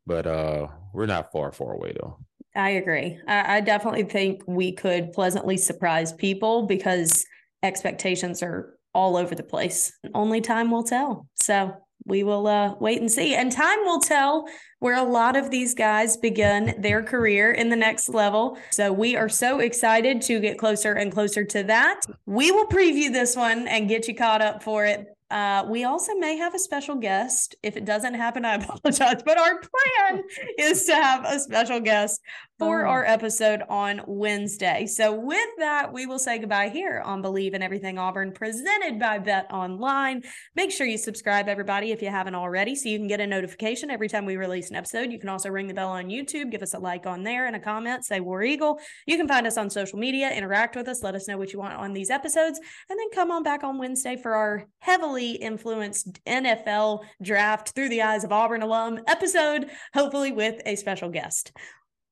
But 0.07 0.27
uh 0.27 0.69
we're 0.93 1.07
not 1.07 1.33
far, 1.33 1.53
far 1.53 1.73
away 1.73 1.95
though. 2.01 2.19
I 2.55 2.71
agree. 2.71 3.19
I, 3.27 3.57
I 3.57 3.61
definitely 3.61 4.05
think 4.05 4.43
we 4.47 4.73
could 4.73 5.13
pleasantly 5.13 5.57
surprise 5.57 6.13
people 6.13 6.67
because 6.67 7.25
expectations 7.63 8.43
are 8.43 8.77
all 8.95 9.17
over 9.17 9.35
the 9.35 9.43
place. 9.43 9.93
Only 10.15 10.41
time 10.41 10.71
will 10.71 10.85
tell. 10.85 11.27
So 11.35 11.75
we 12.07 12.23
will 12.23 12.47
uh, 12.47 12.75
wait 12.81 13.01
and 13.01 13.11
see. 13.11 13.35
And 13.35 13.51
time 13.51 13.79
will 13.85 14.01
tell 14.01 14.47
where 14.81 14.97
a 14.97 15.03
lot 15.03 15.37
of 15.37 15.51
these 15.51 15.75
guys 15.75 16.17
begin 16.17 16.75
their 16.79 17.03
career 17.03 17.53
in 17.53 17.71
the 17.71 17.77
next 17.77 18.11
level. 18.11 18.59
So 18.71 18.93
we 18.93 19.17
are 19.17 19.29
so 19.29 19.61
excited 19.61 20.21
to 20.23 20.41
get 20.41 20.59
closer 20.59 20.93
and 20.93 21.11
closer 21.11 21.45
to 21.45 21.63
that. 21.65 22.03
We 22.27 22.51
will 22.51 22.67
preview 22.67 23.11
this 23.11 23.35
one 23.35 23.67
and 23.67 23.89
get 23.89 24.09
you 24.09 24.15
caught 24.15 24.43
up 24.43 24.63
for 24.63 24.85
it 24.85 25.14
uh, 25.35 25.65
we 25.69 25.83
also 25.83 26.15
may 26.15 26.37
have 26.37 26.55
a 26.55 26.61
special 26.61 26.95
guest. 26.95 27.57
If 27.65 27.77
it 27.77 27.85
doesn't 27.85 28.15
happen, 28.15 28.45
I 28.45 28.55
apologize. 28.65 29.21
But 29.25 29.37
our 29.37 29.59
plan 29.59 30.23
is 30.61 30.85
to 30.85 30.95
have 30.95 31.25
a 31.25 31.41
special 31.41 31.81
guest 31.81 32.21
for 32.61 32.87
oh. 32.87 32.91
our 32.91 33.05
episode 33.05 33.63
on 33.69 34.01
Wednesday. 34.07 34.87
So, 34.87 35.13
with 35.13 35.49
that, 35.59 35.93
we 35.93 36.07
will 36.07 36.21
say 36.21 36.39
goodbye 36.39 36.69
here 36.69 37.03
on 37.05 37.21
Bleav 37.21 37.53
in 37.53 37.63
Everything 37.63 37.99
Auburn, 37.99 38.31
presented 38.31 39.01
by 39.01 39.19
BetOnline. 39.19 40.25
Make 40.55 40.71
sure 40.71 40.87
you 40.87 40.99
subscribe, 40.99 41.49
everybody, 41.49 41.91
if 41.91 42.01
you 42.01 42.11
haven't 42.11 42.37
already, 42.37 42.77
so 42.77 42.89
you 42.89 42.99
can 42.99 43.09
get 43.09 43.21
a 43.21 43.27
notification 43.27 43.91
every 43.91 44.09
time 44.09 44.27
we 44.27 44.37
release 44.37 44.71
an 44.71 44.77
episode. 44.77 45.11
You 45.11 45.19
can 45.19 45.31
also 45.31 45.49
ring 45.49 45.67
the 45.67 45.75
bell 45.75 45.91
on 45.91 46.11
YouTube, 46.11 46.53
give 46.53 46.63
us 46.63 46.75
a 46.75 46.79
like 46.79 47.07
on 47.07 47.25
there 47.25 47.47
and 47.49 47.57
a 47.57 47.61
comment, 47.61 48.05
say 48.05 48.21
War 48.21 48.45
Eagle. 48.45 48.79
You 49.05 49.17
can 49.17 49.27
find 49.27 49.49
us 49.49 49.59
on 49.59 49.69
social 49.69 49.99
media, 49.99 50.31
interact 50.31 50.77
with 50.77 50.87
us, 50.87 51.03
let 51.03 51.17
us 51.17 51.27
know 51.27 51.37
what 51.37 51.53
you 51.53 51.59
want 51.59 51.75
on 51.75 51.93
these 51.93 52.09
episodes, 52.09 52.61
and 52.89 52.97
then 52.97 53.11
come 53.13 53.33
on 53.33 53.43
back 53.43 53.65
on 53.65 53.79
Wednesday 53.79 54.17
for 54.17 54.37
our 54.37 54.69
heavily 54.79 55.24
influenced 55.33 56.25
NFL 56.25 57.05
draft 57.23 57.71
through 57.71 57.89
the 57.89 58.03
eyes 58.03 58.25
of 58.25 58.33
Auburn 58.33 58.63
alum 58.63 59.01
episode, 59.07 59.71
hopefully 59.93 60.33
with 60.33 60.61
a 60.67 60.77
special 60.77 61.09
guest. 61.09 61.53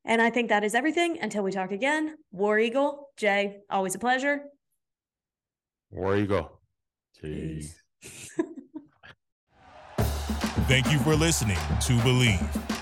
And 0.05 0.21
I 0.21 0.31
think 0.31 0.49
that 0.49 0.65
is 0.65 0.75
everything 0.75 1.19
until 1.21 1.45
we 1.45 1.53
talk 1.53 1.71
again. 1.71 2.17
War 2.33 2.59
Eagle, 2.59 3.11
Jay, 3.17 3.59
always 3.71 3.95
a 3.95 3.99
pleasure. 3.99 4.43
War 5.91 6.17
Eagle. 6.17 6.61
Jeez. 7.23 7.75
Thank 10.67 10.91
you 10.91 10.99
for 10.99 11.15
listening 11.15 11.57
to 11.57 11.93
Bleav. 11.99 12.82